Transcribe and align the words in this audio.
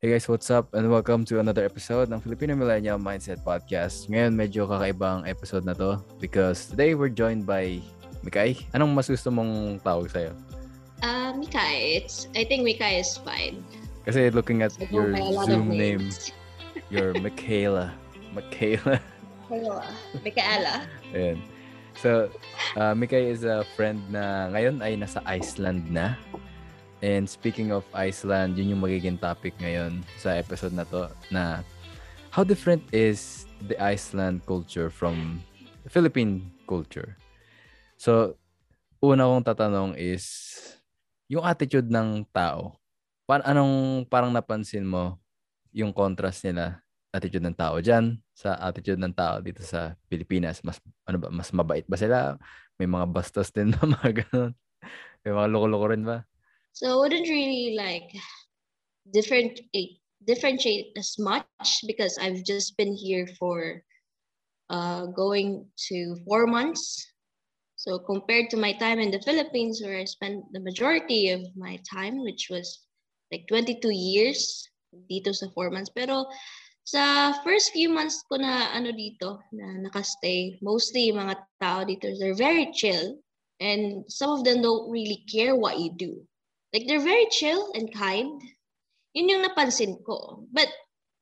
Hey 0.00 0.16
guys, 0.16 0.24
what's 0.32 0.48
up? 0.48 0.72
And 0.72 0.88
welcome 0.88 1.28
to 1.28 1.44
another 1.44 1.60
episode 1.60 2.08
ng 2.08 2.24
Filipino 2.24 2.56
Millennial 2.56 2.96
Mindset 2.96 3.44
Podcast. 3.44 4.08
Ngayon, 4.08 4.32
medyo 4.32 4.64
kakaibang 4.64 5.28
episode 5.28 5.68
na 5.68 5.76
to 5.76 6.00
because 6.16 6.72
today 6.72 6.96
we're 6.96 7.12
joined 7.12 7.44
by 7.44 7.84
Mikay. 8.24 8.64
Anong 8.72 8.96
mas 8.96 9.12
gusto 9.12 9.28
mong 9.28 9.76
tawag 9.84 10.08
sa'yo? 10.08 10.32
Uh, 11.04 11.36
Mikay. 11.36 12.00
It's, 12.00 12.32
I 12.32 12.48
think 12.48 12.64
Mikay 12.64 13.04
is 13.04 13.20
fine. 13.20 13.60
Kasi 14.08 14.32
looking 14.32 14.64
at 14.64 14.72
go 14.88 14.88
your 14.88 15.12
Zoom 15.44 15.68
name, 15.68 16.08
you're 16.88 17.12
Michaela. 17.20 17.92
Michaela. 18.32 19.04
Hello. 19.52 19.84
Micaela. 20.24 20.88
Ayan. 21.12 21.44
So, 22.00 22.32
uh, 22.80 22.96
Mikay 22.96 23.36
is 23.36 23.44
a 23.44 23.68
friend 23.76 24.00
na 24.08 24.48
ngayon 24.48 24.80
ay 24.80 24.96
nasa 24.96 25.20
Iceland 25.28 25.92
na. 25.92 26.16
And 27.00 27.24
speaking 27.24 27.72
of 27.72 27.88
Iceland, 27.96 28.60
yun 28.60 28.76
yung 28.76 28.84
magiging 28.84 29.16
topic 29.16 29.56
ngayon 29.56 30.04
sa 30.20 30.36
episode 30.36 30.76
na 30.76 30.84
to 30.84 31.08
na 31.32 31.64
how 32.28 32.44
different 32.44 32.84
is 32.92 33.48
the 33.64 33.76
Iceland 33.80 34.44
culture 34.44 34.92
from 34.92 35.40
the 35.80 35.88
Philippine 35.88 36.52
culture? 36.68 37.16
So, 37.96 38.36
una 39.00 39.24
kong 39.24 39.48
tatanong 39.48 39.96
is 39.96 40.28
yung 41.32 41.40
attitude 41.40 41.88
ng 41.88 42.28
tao. 42.36 42.76
Pa- 43.24 43.48
anong 43.48 44.04
parang 44.04 44.28
napansin 44.28 44.84
mo 44.84 45.16
yung 45.72 45.96
contrast 45.96 46.44
nila 46.44 46.84
attitude 47.16 47.42
ng 47.42 47.56
tao 47.56 47.80
diyan 47.80 48.20
sa 48.36 48.60
attitude 48.60 49.00
ng 49.00 49.16
tao 49.16 49.40
dito 49.40 49.64
sa 49.64 49.96
Pilipinas? 50.04 50.60
Mas 50.60 50.76
ano 51.08 51.16
ba 51.16 51.32
mas 51.32 51.48
mabait 51.56 51.88
ba 51.88 51.96
sila? 51.96 52.36
May 52.76 52.84
mga 52.84 53.08
bastos 53.08 53.48
din 53.48 53.72
ba? 53.72 53.88
Mga 53.96 54.24
ganun. 54.24 54.52
May 55.20 55.32
mga 55.36 55.48
loko-loko 55.52 55.86
rin 55.92 56.04
ba 56.04 56.28
So 56.72 56.86
I 56.92 56.96
wouldn't 56.96 57.28
really 57.28 57.74
like 57.76 58.10
different 59.12 59.60
differentiate 60.26 60.92
as 60.96 61.16
much 61.18 61.84
because 61.86 62.18
I've 62.18 62.44
just 62.44 62.76
been 62.76 62.94
here 62.94 63.26
for 63.38 63.82
uh, 64.68 65.06
going 65.06 65.66
to 65.88 66.16
four 66.26 66.46
months. 66.46 67.06
So 67.76 67.98
compared 67.98 68.50
to 68.50 68.56
my 68.56 68.72
time 68.74 69.00
in 69.00 69.10
the 69.10 69.22
Philippines, 69.22 69.80
where 69.82 69.98
I 69.98 70.04
spent 70.04 70.44
the 70.52 70.60
majority 70.60 71.30
of 71.30 71.40
my 71.56 71.80
time, 71.88 72.20
which 72.20 72.48
was 72.50 72.84
like 73.32 73.48
22 73.48 73.88
years, 73.90 74.68
dito 75.10 75.34
sa 75.34 75.48
four 75.54 75.70
months. 75.70 75.90
Pero 75.90 76.28
sa 76.84 77.32
first 77.42 77.72
few 77.72 77.88
months 77.88 78.22
ko 78.28 78.36
na 78.36 78.68
ano 78.76 78.92
dito, 78.92 79.40
na 79.54 79.80
nakastay, 79.80 80.60
mostly 80.60 81.10
mga 81.10 81.40
tao 81.58 81.82
dito, 81.82 82.12
they're 82.20 82.36
very 82.36 82.68
chill. 82.76 83.16
And 83.60 84.04
some 84.08 84.30
of 84.32 84.44
them 84.44 84.62
don't 84.62 84.88
really 84.88 85.24
care 85.28 85.56
what 85.56 85.80
you 85.80 85.92
do. 85.92 86.24
Like 86.70 86.86
they're 86.86 87.02
very 87.02 87.26
chill 87.34 87.70
and 87.74 87.90
kind. 87.90 88.38
Yun 89.14 89.30
yung 89.30 89.42
napansin 89.42 89.98
ko. 90.06 90.46
But 90.54 90.70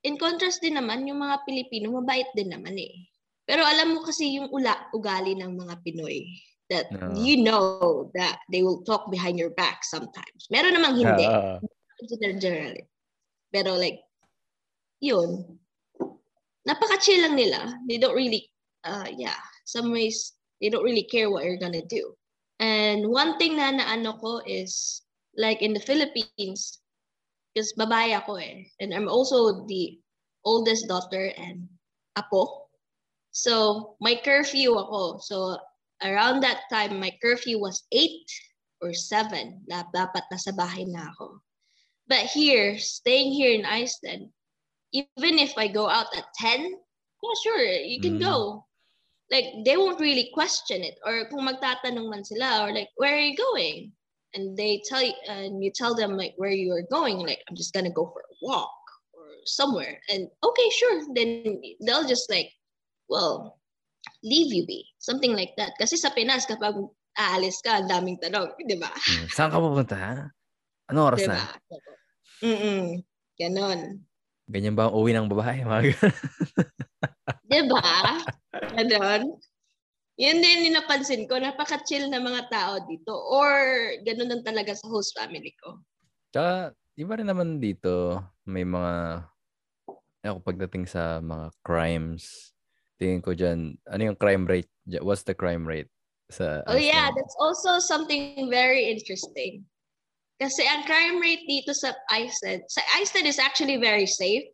in 0.05 0.21
contrast 0.21 0.61
din 0.61 0.77
naman, 0.77 1.09
yung 1.09 1.25
mga 1.25 1.45
Pilipino, 1.49 1.97
mabait 1.97 2.29
din 2.37 2.53
naman 2.53 2.77
eh. 2.77 3.09
Pero 3.49 3.65
alam 3.65 3.97
mo 3.97 4.05
kasi 4.05 4.37
yung 4.37 4.53
ula, 4.53 4.77
ugali 4.93 5.33
ng 5.33 5.57
mga 5.57 5.81
Pinoy 5.81 6.29
that 6.69 6.93
No. 6.93 7.17
you 7.17 7.41
know 7.41 8.13
that 8.13 8.45
they 8.53 8.61
will 8.61 8.85
talk 8.85 9.09
behind 9.09 9.41
your 9.41 9.57
back 9.57 9.81
sometimes. 9.89 10.45
Meron 10.53 10.77
namang 10.77 11.01
hindi. 11.01 11.25
Ah, 11.25 11.57
Generally. 12.37 12.85
Pero 13.49 13.73
like, 13.81 14.05
yun. 15.01 15.59
Napaka-chill 16.69 17.25
lang 17.25 17.41
nila. 17.41 17.73
They 17.89 17.97
don't 17.97 18.13
really, 18.13 18.53
uh, 18.85 19.09
yeah, 19.17 19.41
some 19.65 19.89
ways, 19.89 20.37
they 20.61 20.69
don't 20.69 20.85
really 20.85 21.09
care 21.09 21.33
what 21.33 21.49
you're 21.49 21.57
gonna 21.57 21.85
do. 21.89 22.13
And 22.61 23.09
one 23.09 23.41
thing 23.41 23.57
na 23.57 23.73
naano 23.73 24.21
ko 24.21 24.45
is, 24.45 25.01
like 25.39 25.63
in 25.63 25.73
the 25.73 25.81
Philippines, 25.81 26.83
because 27.55 27.73
babae 27.79 28.19
ako 28.19 28.43
eh, 28.43 28.67
and 28.83 28.93
I'm 28.93 29.09
also 29.09 29.65
the 29.71 29.97
oldest 30.45 30.91
daughter 30.91 31.33
and 31.39 31.71
apo. 32.19 32.69
So, 33.31 33.95
my 34.03 34.19
curfew 34.19 34.75
ako. 34.75 35.23
So, 35.23 35.57
around 36.03 36.43
that 36.43 36.67
time, 36.73 36.99
my 36.99 37.15
curfew 37.23 37.63
was 37.63 37.87
8 37.95 38.27
or 38.83 38.91
7 38.93 39.63
na 39.71 39.87
dapat 39.95 40.27
nasa 40.33 40.51
bahay 40.55 40.85
na 40.91 41.07
ako. 41.15 41.39
But 42.11 42.27
here, 42.35 42.79
staying 42.79 43.33
here 43.37 43.53
in 43.55 43.69
Iceland, 43.69 44.33
even 44.91 45.39
if 45.39 45.55
I 45.55 45.69
go 45.69 45.87
out 45.87 46.09
at 46.17 46.27
10, 46.41 46.73
yeah, 46.73 47.37
sure, 47.45 47.63
you 47.85 48.01
can 48.01 48.17
Mm. 48.19 48.25
go. 48.25 48.65
Like, 49.31 49.53
they 49.69 49.77
won't 49.77 50.01
really 50.01 50.33
question 50.33 50.81
it. 50.81 50.97
Or 51.05 51.29
kung 51.29 51.45
magtatanong 51.45 52.09
man 52.09 52.25
sila, 52.25 52.65
or 52.65 52.73
like, 52.73 52.89
where 52.97 53.13
are 53.13 53.27
you 53.29 53.37
going? 53.37 53.93
And 54.35 54.57
they 54.57 54.83
tell 54.85 55.03
you, 55.03 55.15
and 55.29 55.65
you 55.65 55.73
tell 55.73 55.95
them 55.95 56.17
like 56.17 56.35
where 56.37 56.53
you 56.53 56.73
are 56.73 56.85
going, 56.91 57.19
like, 57.19 57.41
I'm 57.49 57.57
just 57.57 57.73
gonna 57.73 57.93
go 57.93 58.07
for 58.13 58.21
a 58.21 58.35
walk 58.43 58.77
or 59.13 59.25
somewhere. 59.45 60.01
And 60.13 60.29
okay, 60.45 60.69
sure. 60.77 61.01
Then 61.15 61.61
they'll 61.81 62.07
just 62.07 62.29
like, 62.31 62.53
well, 63.09 63.59
leave 64.23 64.53
you 64.53 64.67
be. 64.67 64.85
Something 64.99 65.33
like 65.33 65.57
that. 65.57 65.73
Kasi 65.81 65.97
sa 65.97 66.11
Pinas, 66.13 66.45
kapag 66.45 66.77
aalis 67.19 67.59
ka, 67.65 67.83
ang 67.83 67.89
daming 67.89 68.21
tanong, 68.21 68.53
di 68.63 68.77
ba? 68.79 68.93
hmm. 68.93 69.27
saan 69.33 69.51
ka 69.51 69.59
pupunta 69.59 70.31
ano 70.89 70.99
oras 71.05 71.21
Di 71.21 71.29
na? 71.29 71.39
Mm-mm. 72.41 73.05
Ganon. 73.39 73.81
ganyan 74.49 74.73
ba 74.73 74.89
ang 74.89 74.97
uwi 74.97 75.13
ng 75.13 75.29
babae 75.29 75.61
mga 75.61 75.83
ganun? 75.93 76.17
Di 77.45 77.61
ba? 77.69 77.93
Ganon. 78.73 79.23
Yun 80.19 80.43
din 80.43 80.75
napansin 80.75 81.31
ko, 81.31 81.39
napaka-chill 81.39 82.11
na 82.11 82.19
mga 82.19 82.51
tao 82.51 82.83
dito. 82.91 83.15
Or 83.15 83.55
ganon 84.03 84.35
lang 84.35 84.43
talaga 84.43 84.75
sa 84.75 84.91
host 84.91 85.15
family 85.15 85.55
ko. 85.63 85.79
Tsaka, 86.35 86.75
iba 86.99 87.13
rin 87.15 87.31
naman 87.31 87.63
dito, 87.63 88.19
may 88.43 88.67
mga, 88.67 89.23
ako 90.27 90.39
pagdating 90.43 90.91
sa 90.91 91.23
mga 91.23 91.55
crimes, 91.63 92.51
tingin 92.99 93.23
ko 93.23 93.31
dyan, 93.31 93.79
ano 93.87 94.11
yung 94.11 94.19
crime 94.19 94.43
rate? 94.43 94.67
What's 94.99 95.23
the 95.23 95.39
crime 95.39 95.63
rate 95.63 95.89
sa 96.27 96.67
Oh 96.67 96.75
yeah, 96.75 97.15
Iceland? 97.15 97.15
that's 97.15 97.37
also 97.39 97.79
something 97.79 98.51
very 98.51 98.91
interesting. 98.91 99.63
Kasi 100.43 100.67
ang 100.67 100.83
crime 100.83 101.23
rate 101.23 101.47
dito 101.47 101.71
sa 101.71 101.95
Iceland, 102.11 102.67
sa 102.67 102.83
Iceland 102.99 103.31
is 103.31 103.39
actually 103.39 103.79
very 103.79 104.07
safe. 104.07 104.51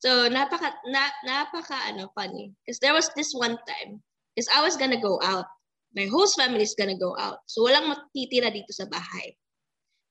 So 0.00 0.28
napaka 0.32 0.72
na, 0.88 1.12
napaka 1.24 1.92
ano 1.92 2.08
funny 2.16 2.52
because 2.64 2.80
there 2.80 2.96
was 2.96 3.12
this 3.16 3.32
one 3.36 3.60
time 3.68 4.00
because 4.36 4.52
I 4.52 4.60
was 4.60 4.76
gonna 4.76 5.00
go 5.00 5.16
out. 5.24 5.48
My 5.96 6.04
host 6.12 6.36
family 6.36 6.60
is 6.60 6.76
gonna 6.76 7.00
go 7.00 7.16
out. 7.16 7.40
So 7.48 7.64
walang 7.64 7.88
matitira 7.88 8.52
dito 8.52 8.68
sa 8.76 8.84
bahay. 8.84 9.32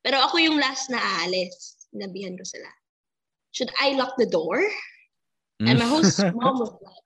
Pero 0.02 0.18
ako 0.26 0.42
yung 0.42 0.58
last 0.58 0.90
na 0.90 0.98
aalis. 0.98 1.86
Sinabihan 1.94 2.34
ko 2.34 2.42
sila. 2.42 2.68
Should 3.54 3.70
I 3.78 3.94
lock 3.94 4.18
the 4.18 4.26
door? 4.26 4.66
And 5.62 5.80
my 5.80 5.88
host 5.88 6.20
mom 6.36 6.60
was 6.60 6.74
like, 6.84 7.06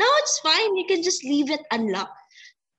no, 0.00 0.08
it's 0.24 0.40
fine. 0.40 0.74
You 0.74 0.88
can 0.88 1.04
just 1.04 1.22
leave 1.22 1.52
it 1.52 1.62
unlocked. 1.70 2.16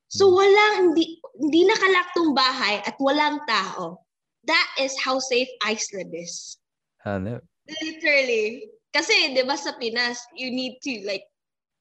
So 0.09 0.27
walang, 0.27 0.91
hindi, 0.91 1.21
hindi 1.39 1.63
nakalock 1.63 2.09
tong 2.11 2.35
bahay 2.35 2.83
at 2.83 2.97
walang 2.99 3.39
tao. 3.47 4.03
That 4.43 4.67
is 4.81 4.93
how 4.99 5.19
safe 5.19 5.47
Iceland 5.63 6.11
is. 6.11 6.57
Hanep. 7.05 7.41
Literally. 7.81 8.69
Kasi, 8.93 9.33
di 9.35 9.43
ba 9.43 9.57
sa 9.57 9.75
Pinas, 9.75 10.19
you 10.35 10.51
need 10.51 10.79
to 10.83 11.03
like 11.07 11.25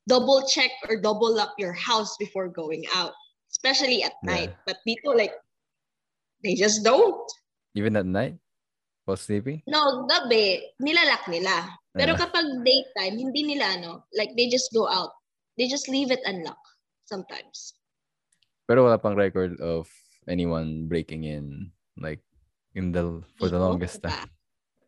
double 0.09 0.45
check 0.47 0.71
or 0.89 1.01
double 1.01 1.33
lock 1.33 1.55
your 1.59 1.73
house 1.73 2.17
before 2.19 2.49
going 2.49 2.85
out. 2.95 3.13
Especially 3.51 4.03
at 4.03 4.15
Yeah. 4.23 4.31
night. 4.31 4.53
But 4.67 4.83
people 4.85 5.17
like, 5.17 5.33
they 6.43 6.55
just 6.55 6.85
don't. 6.85 7.25
Even 7.75 7.97
at 7.97 8.07
night? 8.07 8.37
While 9.05 9.21
sleeping? 9.21 9.61
No, 9.69 10.09
gabi, 10.09 10.75
nilalak 10.81 11.29
nila. 11.29 11.69
Pero 11.95 12.17
kapag 12.17 12.65
daytime, 12.67 13.21
hindi 13.21 13.47
nila, 13.47 13.79
ano, 13.79 14.09
like, 14.17 14.35
they 14.35 14.49
just 14.51 14.73
go 14.75 14.89
out. 14.89 15.13
They 15.55 15.71
just 15.71 15.87
leave 15.87 16.11
it 16.11 16.25
unlocked 16.27 16.67
sometimes. 17.07 17.79
Pero 18.67 18.83
wala 18.83 18.99
pang 18.99 19.15
record 19.15 19.61
of 19.61 19.87
anyone 20.27 20.89
breaking 20.89 21.29
in 21.29 21.71
like 22.01 22.19
in 22.75 22.91
the 22.91 23.23
for 23.39 23.47
the 23.47 23.61
longest 23.61 24.03
time. 24.03 24.34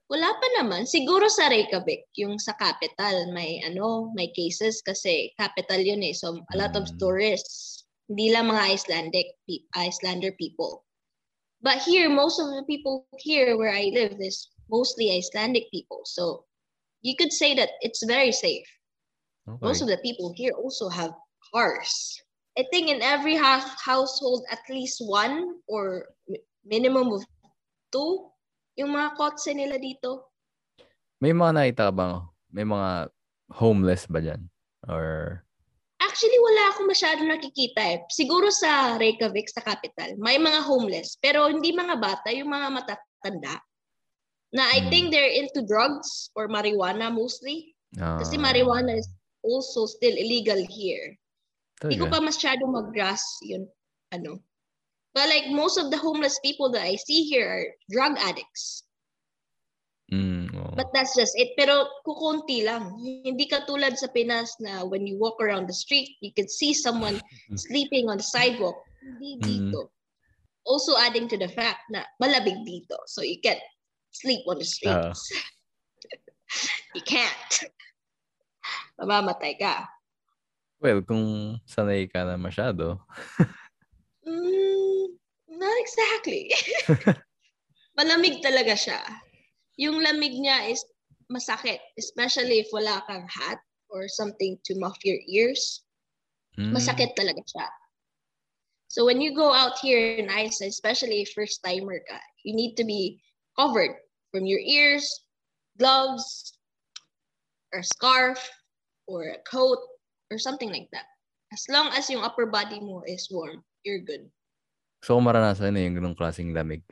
Wala 0.07 0.31
pa 0.39 0.47
naman. 0.63 0.87
Siguro 0.87 1.27
sa 1.27 1.51
Reykjavik, 1.51 2.07
yung 2.15 2.39
sa 2.39 2.55
capital, 2.55 3.27
may 3.35 3.59
ano, 3.67 4.15
may 4.15 4.31
cases 4.31 4.79
kasi 4.79 5.35
capital 5.35 5.83
yun 5.83 6.03
eh. 6.07 6.15
So 6.15 6.39
a 6.55 6.57
lot 6.57 6.79
of 6.79 6.87
Mm. 6.87 6.99
tourists, 7.03 7.83
hindi 8.07 8.31
lang 8.31 8.47
mga 8.47 8.71
Icelandic 8.71 9.35
Islander 9.75 10.31
people. 10.39 10.87
But 11.59 11.83
here, 11.83 12.07
most 12.07 12.39
of 12.39 12.47
the 12.55 12.63
people 12.71 13.11
here 13.19 13.59
where 13.59 13.75
I 13.75 13.91
live 13.91 14.15
is 14.23 14.47
mostly 14.71 15.11
Icelandic 15.11 15.67
people. 15.75 16.07
So 16.07 16.47
you 17.03 17.19
could 17.19 17.35
say 17.35 17.59
that 17.59 17.75
it's 17.83 18.07
very 18.07 18.31
safe. 18.31 18.67
Most 19.59 19.83
of 19.83 19.91
Okay. 19.91 19.99
the 19.99 20.03
people 20.07 20.31
here 20.39 20.55
also 20.55 20.87
have 20.87 21.15
cars. 21.51 21.91
I 22.55 22.63
think 22.71 22.87
in 22.89 23.03
every 23.03 23.35
house 23.35 23.67
household, 23.83 24.47
at 24.55 24.63
least 24.71 25.03
one 25.03 25.61
or 25.67 26.15
mi- 26.31 26.43
minimum 26.63 27.11
of 27.11 27.27
two 27.91 28.31
yung 28.77 28.93
mga 28.93 29.17
kotse 29.17 29.53
nila 29.57 29.81
dito. 29.81 30.31
May 31.19 31.33
mga 31.33 31.53
nakita 31.57 31.83
ka 31.89 31.93
bang 31.97 32.15
may 32.53 32.65
mga 32.65 33.09
homeless 33.57 34.05
ba 34.09 34.21
dyan? 34.21 34.49
Or 34.89 35.41
Actually, 35.97 36.37
wala 36.41 36.63
akong 36.73 36.89
masyado 36.89 37.25
nakikita 37.25 37.81
eh. 37.81 37.99
Siguro 38.13 38.53
sa 38.53 39.01
Reykjavik, 39.01 39.49
sa 39.49 39.65
capital, 39.65 40.13
may 40.21 40.37
mga 40.37 40.61
homeless. 40.65 41.17
Pero 41.21 41.49
hindi 41.49 41.73
mga 41.73 41.97
bata, 41.97 42.29
yung 42.33 42.53
mga 42.53 42.69
matatanda. 42.69 43.61
Na 44.53 44.65
I 44.77 44.85
Mm. 44.85 44.89
think 44.93 45.05
they're 45.13 45.33
into 45.33 45.65
drugs 45.65 46.29
or 46.37 46.49
marijuana 46.49 47.09
mostly. 47.09 47.73
Kasi 47.97 48.37
Ah, 48.37 48.45
marijuana 48.45 48.93
is 48.97 49.09
also 49.41 49.89
still 49.89 50.13
illegal 50.13 50.61
here. 50.69 51.17
Hindi 51.81 51.97
ko 52.01 52.09
pa 52.13 52.21
masyado 52.21 52.65
mag-grasp 52.69 53.41
yun, 53.45 53.65
ano. 54.13 54.41
But 55.17 55.33
like 55.33 55.49
most 55.49 55.81
of 55.81 55.89
the 55.89 55.97
homeless 55.97 56.37
people 56.45 56.69
that 56.77 56.85
I 56.85 57.01
see 57.01 57.25
here 57.25 57.49
are 57.49 57.65
drug 57.89 58.21
addicts. 58.21 58.85
Mm, 60.13 60.53
oo. 60.53 60.77
But 60.77 60.93
that's 60.93 61.17
just 61.17 61.33
it. 61.41 61.57
Pero 61.57 61.89
kukunti 62.05 62.69
lang. 62.69 63.01
Hindi 63.01 63.49
katulad 63.49 63.97
sa 63.97 64.13
Pinas 64.13 64.53
na 64.61 64.85
when 64.85 65.09
you 65.09 65.17
walk 65.17 65.41
around 65.41 65.67
the 65.67 65.75
street, 65.75 66.21
you 66.21 66.37
can 66.37 66.45
see 66.53 66.77
someone 66.77 67.17
sleeping 67.57 68.13
on 68.13 68.21
the 68.21 68.29
sidewalk. 68.29 68.77
Hindi 69.01 69.41
Mm. 69.41 69.43
dito. 69.73 69.89
Also 70.69 71.01
adding 71.01 71.33
to 71.33 71.41
the 71.41 71.49
fact 71.49 71.89
na 71.89 72.05
malamig 72.21 72.61
dito. 72.69 73.01
So 73.09 73.25
you 73.25 73.41
can't 73.41 73.63
sleep 74.13 74.45
on 74.45 74.61
the 74.61 74.69
streets. 74.69 75.33
you 76.97 77.01
can't. 77.09 77.53
Mamamatay 79.01 79.57
ka. 79.57 79.89
Well, 80.77 81.01
kung 81.01 81.57
sanay 81.65 82.05
ka 82.05 82.21
na 82.29 82.37
masyado. 82.37 83.01
Mm, 84.27 85.07
not 85.49 85.77
exactly. 85.81 86.51
Malamig 87.99 88.43
talaga 88.43 88.75
siya. 88.75 89.01
Yung 89.79 90.03
lamig 90.03 90.35
niya 90.37 90.69
is 90.69 90.83
masakit, 91.31 91.79
especially 91.99 92.61
if 92.61 92.69
wala 92.73 93.03
kang 93.07 93.27
hat 93.31 93.59
or 93.89 94.09
something 94.09 94.59
to 94.67 94.75
muff 94.79 94.99
your 95.07 95.19
ears. 95.31 95.85
Mm, 96.59 96.75
Masakit 96.75 97.15
talaga 97.15 97.41
siya. 97.47 97.67
So 98.89 99.05
when 99.05 99.21
you 99.21 99.35
go 99.35 99.53
out 99.53 99.79
here 99.79 100.17
in 100.17 100.31
Iceland, 100.31 100.71
especially 100.73 101.27
first 101.35 101.61
timer 101.65 102.01
ka, 102.09 102.19
you 102.45 102.55
need 102.55 102.77
to 102.77 102.85
be 102.85 103.21
covered 103.59 103.95
from 104.33 104.47
your 104.47 104.61
ears, 104.61 105.05
gloves, 105.79 106.57
or 107.73 107.83
scarf, 107.83 108.41
or 109.07 109.29
a 109.29 109.43
coat, 109.49 109.79
or 110.31 110.39
something 110.39 110.71
like 110.71 110.89
that. 110.93 111.05
As 111.53 111.67
long 111.69 111.89
as 111.93 112.09
yung 112.11 112.25
upper 112.25 112.47
body 112.47 112.81
mo 112.81 113.03
is 113.07 113.29
warm, 113.31 113.63
you're 113.87 114.03
good. 114.03 114.27
So, 115.07 115.23
maranasan 115.23 115.79
na 115.79 115.87
yung 115.87 116.03
ganung 116.03 116.19
klaseng 116.19 116.51
lamig. 116.51 116.83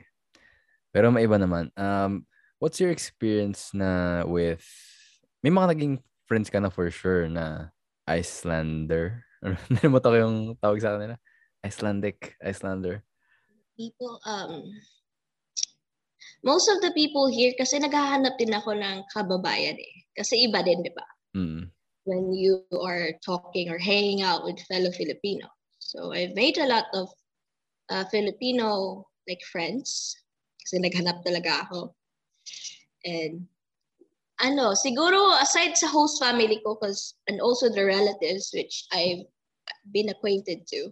Pero 0.95 1.11
may 1.11 1.27
iba 1.27 1.35
naman. 1.35 1.67
Um, 1.75 2.23
what's 2.63 2.79
your 2.79 2.95
experience 2.95 3.75
na 3.75 4.23
with... 4.23 4.63
May 5.43 5.51
mga 5.51 5.75
naging 5.75 5.95
friends 6.25 6.47
ka 6.47 6.63
na 6.63 6.71
for 6.71 6.87
sure 6.87 7.27
na 7.27 7.75
Icelander. 8.07 9.27
Nalimutan 9.75 10.09
ko 10.09 10.17
yung 10.17 10.37
tawag 10.63 10.79
sa 10.79 10.95
kanila. 10.95 11.19
Icelandic. 11.59 12.39
Icelander. 12.39 13.03
people 13.75 14.19
um 14.25 14.71
most 16.43 16.71
of 16.71 16.79
the 16.81 16.91
people 16.95 17.27
here 17.27 17.53
kasi 17.59 17.77
naghahanap 17.79 18.39
din 18.39 18.53
ako 18.55 18.77
ng 18.77 19.03
kababayan 19.11 19.75
eh. 19.75 19.95
Kasi 20.15 20.45
iba 20.45 20.61
din, 20.61 20.85
di 20.85 20.93
ba? 20.93 21.07
Mm. 21.33 21.73
When 22.05 22.31
you 22.31 22.61
are 22.71 23.17
talking 23.25 23.67
or 23.73 23.81
hanging 23.81 24.21
out 24.21 24.45
with 24.45 24.61
fellow 24.69 24.93
Filipino. 24.93 25.49
So 25.85 26.11
I've 26.11 26.33
made 26.33 26.57
a 26.57 26.65
lot 26.65 26.89
of 26.97 27.13
uh, 27.93 28.09
Filipino 28.09 29.05
like 29.29 29.41
friends 29.53 30.17
kasi 30.65 30.81
naghanap 30.81 31.21
talaga 31.21 31.69
ako. 31.69 31.93
And 33.05 33.45
ano, 34.41 34.73
siguro 34.73 35.37
aside 35.37 35.77
sa 35.77 35.85
host 35.85 36.17
family 36.17 36.57
ko 36.65 36.73
cause, 36.81 37.13
and 37.29 37.37
also 37.37 37.69
the 37.69 37.85
relatives 37.85 38.49
which 38.49 38.89
I've 38.89 39.29
been 39.93 40.09
acquainted 40.09 40.65
to, 40.73 40.89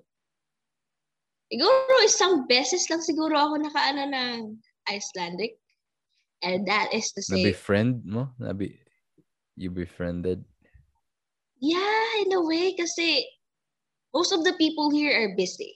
siguro 1.49 1.93
isang 2.05 2.45
beses 2.45 2.85
lang 2.93 3.01
siguro 3.01 3.33
ako 3.33 3.65
nakaano 3.65 4.13
ng 4.13 4.61
Icelandic. 4.85 5.57
And 6.45 6.69
that 6.69 6.93
is 6.93 7.09
to 7.17 7.25
say, 7.25 7.41
Na-befriend 7.41 8.05
mo? 8.05 8.29
Nabi 8.37 8.77
you 9.57 9.73
befriended? 9.73 10.45
yeah, 11.63 12.21
in 12.21 12.35
a 12.35 12.43
way, 12.43 12.75
kasi 12.75 13.23
most 14.13 14.31
of 14.31 14.43
the 14.43 14.53
people 14.53 14.89
here 14.91 15.11
are 15.13 15.35
busy. 15.35 15.73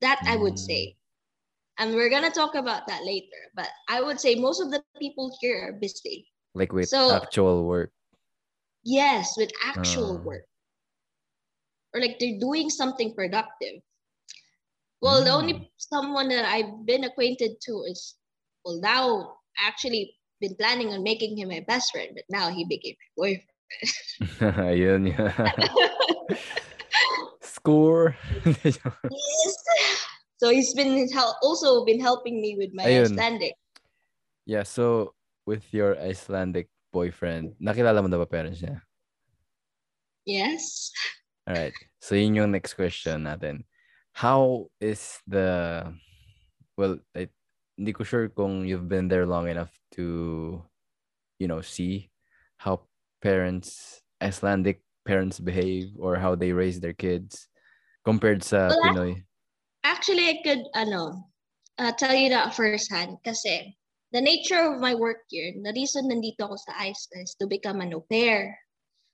That 0.00 0.22
I 0.26 0.36
would 0.36 0.54
Mm. 0.54 0.58
say. 0.70 0.82
And 1.78 1.94
we're 1.94 2.10
gonna 2.10 2.30
talk 2.30 2.54
about 2.54 2.86
that 2.86 3.04
later. 3.04 3.50
But 3.54 3.68
I 3.88 4.00
would 4.00 4.18
say 4.20 4.34
most 4.34 4.60
of 4.60 4.70
the 4.70 4.82
people 4.98 5.30
here 5.40 5.58
are 5.68 5.72
busy. 5.78 6.26
Like 6.54 6.72
with 6.72 6.88
So- 6.88 7.10
actual 7.14 7.66
work. 7.66 7.92
Yes, 8.84 9.36
with 9.36 9.50
actual 9.64 10.18
Ah. 10.18 10.22
work. 10.22 10.46
Or 11.94 12.00
like 12.00 12.18
they're 12.18 12.38
doing 12.38 12.70
something 12.70 13.14
productive. 13.14 13.82
Well, 15.00 15.22
the 15.22 15.30
only 15.30 15.54
Mm. 15.54 15.70
someone 15.78 16.28
that 16.30 16.44
I've 16.46 16.84
been 16.86 17.04
acquainted 17.04 17.60
to 17.62 17.72
is, 17.86 18.18
well, 18.64 18.78
now 18.82 19.38
actually 19.58 20.14
been 20.40 20.54
planning 20.54 20.90
on 20.94 21.02
making 21.02 21.38
him 21.38 21.48
my 21.50 21.60
best 21.66 21.90
friend, 21.90 22.10
but 22.14 22.24
now 22.30 22.50
he 22.50 22.64
became 22.66 22.94
my 22.98 23.10
boyfriend. 23.18 23.48
Ayun. 24.70 25.02
Score. 27.68 28.16
yes. 28.64 28.80
So 30.40 30.48
he's 30.48 30.72
been 30.72 31.04
also 31.42 31.84
been 31.84 32.00
helping 32.00 32.40
me 32.40 32.56
with 32.56 32.72
my 32.72 32.88
Ayun. 32.88 33.12
Icelandic. 33.12 33.52
yeah, 34.48 34.64
so 34.64 35.12
with 35.44 35.68
your 35.74 35.98
Icelandic 36.00 36.72
boyfriend, 36.88 37.60
nakilala 37.60 38.00
mo 38.00 38.08
na 38.08 38.16
ba 38.16 38.24
parents 38.24 38.64
niya? 38.64 38.80
Yes. 40.24 40.88
Alright. 41.44 41.76
So 42.00 42.16
yun 42.16 42.40
yung 42.40 42.56
next 42.56 42.72
question 42.72 43.28
natin. 43.28 43.68
How 44.16 44.72
is 44.80 45.20
the 45.28 45.84
well, 46.80 46.96
I, 47.12 47.28
hindi 47.76 47.92
ko 47.92 48.00
sure 48.06 48.32
kung 48.32 48.64
you've 48.64 48.88
been 48.88 49.12
there 49.12 49.28
long 49.28 49.52
enough 49.52 49.76
to 50.00 50.62
you 51.38 51.46
know, 51.46 51.60
see 51.60 52.08
how 52.56 52.88
parents 53.20 54.00
Icelandic 54.22 54.80
parents 55.04 55.38
behave 55.38 55.92
or 55.98 56.16
how 56.16 56.34
they 56.34 56.52
raise 56.52 56.80
their 56.80 56.96
kids 56.96 57.48
compared 58.08 58.40
sa 58.40 58.72
Well, 58.72 58.80
Pinoy. 58.80 59.20
Actually, 59.84 60.32
I 60.32 60.40
could 60.40 60.64
ano, 60.72 61.28
uh, 61.76 61.92
tell 61.92 62.16
you 62.16 62.32
that 62.32 62.56
firsthand 62.56 63.20
kasi 63.20 63.76
the 64.16 64.24
nature 64.24 64.64
of 64.64 64.80
my 64.80 64.96
work 64.96 65.28
here, 65.28 65.52
the 65.52 65.76
reason 65.76 66.08
nandito 66.08 66.48
ako 66.48 66.56
sa 66.56 66.72
Iceland 66.80 67.28
is 67.28 67.36
to 67.36 67.44
become 67.44 67.84
an 67.84 67.92
au 67.92 68.00
pair. 68.08 68.56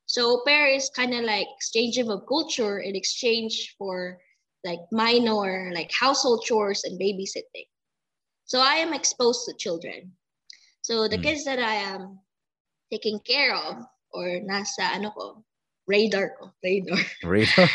So 0.06 0.38
au 0.38 0.46
pair 0.46 0.70
is 0.70 0.94
kind 0.94 1.11
of 1.11 1.26
like 1.26 1.50
exchange 1.58 1.99
of 1.99 2.06
culture 2.31 2.79
in 2.79 2.94
exchange 2.94 3.75
for 3.75 4.23
like 4.62 4.81
minor 4.94 5.75
like 5.75 5.90
household 5.90 6.47
chores 6.47 6.87
and 6.87 6.94
babysitting. 6.94 7.67
So 8.47 8.62
I 8.62 8.79
am 8.79 8.94
exposed 8.94 9.50
to 9.50 9.58
children. 9.58 10.14
So 10.87 11.11
the 11.11 11.19
Mm. 11.19 11.26
kids 11.26 11.43
that 11.44 11.58
I 11.58 11.82
am 11.90 12.23
taking 12.93 13.19
care 13.26 13.56
of 13.56 13.82
or 14.14 14.38
nasa 14.47 14.95
ano 14.95 15.11
ko, 15.11 15.42
radar 15.90 16.38
ko, 16.38 16.54
radar. 16.62 17.02
Radar? 17.26 17.69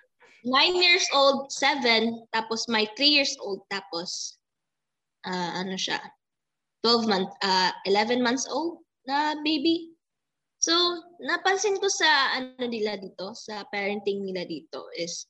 Nine 0.44 0.72
years 0.76 1.04
old, 1.12 1.52
seven, 1.52 2.24
tapos 2.32 2.64
my 2.68 2.88
three 2.96 3.12
years 3.12 3.36
old, 3.44 3.60
tapos, 3.68 4.38
uh, 5.28 5.52
ano 5.60 5.76
siya, 5.76 6.00
12 6.80 7.04
months, 7.04 7.34
uh, 7.44 7.72
11 7.84 8.24
months 8.24 8.48
old 8.48 8.80
na 9.04 9.36
baby. 9.44 9.92
So, 10.60 10.72
napansin 11.20 11.80
ko 11.80 11.88
sa 11.88 12.36
ano 12.36 12.64
nila 12.68 12.96
dito, 13.00 13.32
sa 13.36 13.64
parenting 13.68 14.24
nila 14.24 14.44
dito 14.44 14.88
is, 14.96 15.28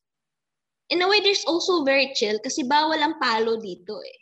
in 0.90 1.02
a 1.02 1.06
way, 1.06 1.22
there's 1.22 1.46
also 1.46 1.82
very 1.86 2.10
chill 2.14 2.38
kasi 2.42 2.66
bawal 2.66 2.98
ang 2.98 3.18
palo 3.18 3.58
dito 3.58 3.98
eh. 4.02 4.18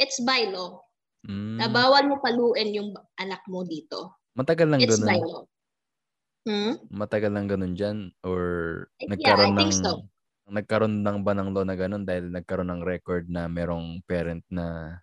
It's 0.00 0.20
by 0.24 0.48
law. 0.48 0.80
Mm, 1.28 1.60
Na 1.60 1.66
bawal 1.68 2.08
mo 2.08 2.20
paluin 2.24 2.72
yung 2.72 2.92
anak 3.20 3.40
mo 3.48 3.64
dito. 3.64 4.16
matagal 4.38 4.70
lang 4.70 4.80
It's 4.80 5.00
by 5.02 5.18
ganun. 5.18 5.28
law. 5.28 5.42
Hmm? 6.48 6.80
Matagal 6.88 7.28
lang 7.28 7.44
ganun 7.44 7.76
dyan 7.76 8.08
or 8.24 8.40
Yeah, 9.04 9.12
nagkaroon 9.12 9.52
I 9.52 9.68
ng 9.68 9.72
so. 9.84 9.92
nagkaroon 10.48 11.04
ng 11.04 11.20
ba 11.20 11.36
ng 11.36 11.52
law 11.52 11.60
na 11.60 11.76
ganun 11.76 12.08
dahil 12.08 12.32
nagkaroon 12.32 12.72
ng 12.72 12.82
record 12.88 13.28
na 13.28 13.44
merong 13.52 14.00
parent 14.08 14.40
na 14.48 14.96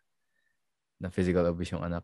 na 0.97 1.13
physical 1.13 1.45
abuse 1.45 1.69
yung 1.77 1.85
anak 1.85 2.01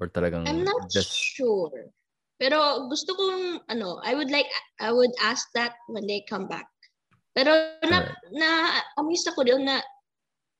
or 0.00 0.08
talagang 0.08 0.48
I'm 0.48 0.64
not 0.64 0.88
just 0.88 1.12
sure. 1.12 1.92
Pero 2.40 2.88
gusto 2.88 3.12
kong 3.12 3.68
ano, 3.68 4.00
I 4.00 4.16
would 4.16 4.32
like 4.32 4.48
I 4.80 4.88
would 4.88 5.12
ask 5.20 5.44
that 5.52 5.76
when 5.92 6.08
they 6.08 6.24
come 6.24 6.48
back. 6.48 6.64
Pero 7.36 7.52
na 7.84 8.00
na 8.32 8.80
amus 8.96 9.28
ako 9.28 9.44
doon 9.44 9.68
na 9.68 9.84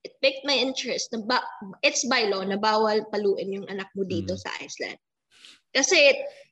it 0.04 0.12
piqued 0.20 0.44
my 0.44 0.56
interest 0.56 1.08
na 1.16 1.24
ba, 1.24 1.40
it's 1.80 2.04
by 2.04 2.28
law 2.28 2.44
na 2.44 2.60
bawal 2.60 3.00
paluin 3.08 3.48
yung 3.48 3.68
anak 3.72 3.88
mo 3.96 4.04
dito 4.04 4.36
Mm. 4.36 4.42
sa 4.44 4.52
Iceland. 4.60 5.00
Kasi 5.70 5.98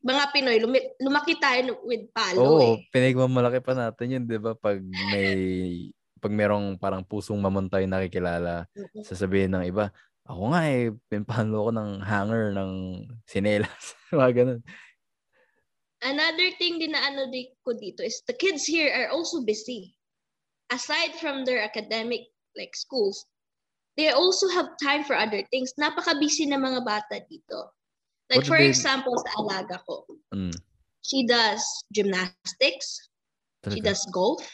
mga 0.03 0.31
Pinoy 0.31 0.63
lumi- 0.63 0.95
lumaki 1.03 1.35
tayo 1.43 1.83
with 1.83 2.07
palo 2.15 2.59
Oo, 2.63 2.79
eh. 2.79 2.87
pinagmamalaki 2.95 3.59
pa 3.59 3.75
natin 3.75 4.15
yun, 4.15 4.25
'di 4.25 4.39
ba? 4.39 4.55
Pag 4.55 4.79
may 4.83 5.91
pag 6.19 6.35
merong 6.35 6.79
parang 6.79 7.03
pusong 7.03 7.39
mamuntay 7.39 7.87
nakikilala, 7.87 8.67
Mm-mm. 8.75 9.03
sasabihin 9.03 9.55
ng 9.55 9.65
iba, 9.71 9.91
ako 10.27 10.55
nga 10.55 10.63
eh, 10.71 10.91
pinapalo 11.11 11.71
ko 11.71 11.71
ng 11.75 11.91
hanger 12.03 12.45
ng 12.55 12.73
sinelas. 13.27 13.85
Mga 14.15 14.31
ganun. 14.35 14.61
Another 15.99 16.55
thing 16.63 16.79
din 16.79 16.95
na 16.95 17.11
ano 17.11 17.27
di 17.27 17.51
ko 17.67 17.75
dito 17.75 18.07
is 18.07 18.23
the 18.31 18.35
kids 18.35 18.63
here 18.63 18.87
are 18.95 19.11
also 19.11 19.43
busy. 19.43 19.99
Aside 20.71 21.17
from 21.19 21.43
their 21.43 21.59
academic 21.65 22.31
like 22.55 22.77
schools, 22.77 23.27
they 23.99 24.15
also 24.15 24.47
have 24.53 24.79
time 24.79 25.03
for 25.03 25.19
other 25.19 25.43
things. 25.51 25.75
Napaka-busy 25.75 26.47
ng 26.47 26.61
mga 26.61 26.81
bata 26.87 27.19
dito. 27.27 27.78
Like 28.29 28.45
What 28.45 28.45
do 28.45 28.51
for 28.53 28.59
they- 28.61 28.69
example, 28.69 29.17
sa 29.25 29.31
alaga 29.41 29.81
ko, 29.89 30.05
Mm. 30.35 30.53
she 31.01 31.25
does 31.25 31.65
gymnastics, 31.93 33.09
she 33.65 33.81
Talaga. 33.81 33.85
does 33.93 34.03
golf, 34.13 34.45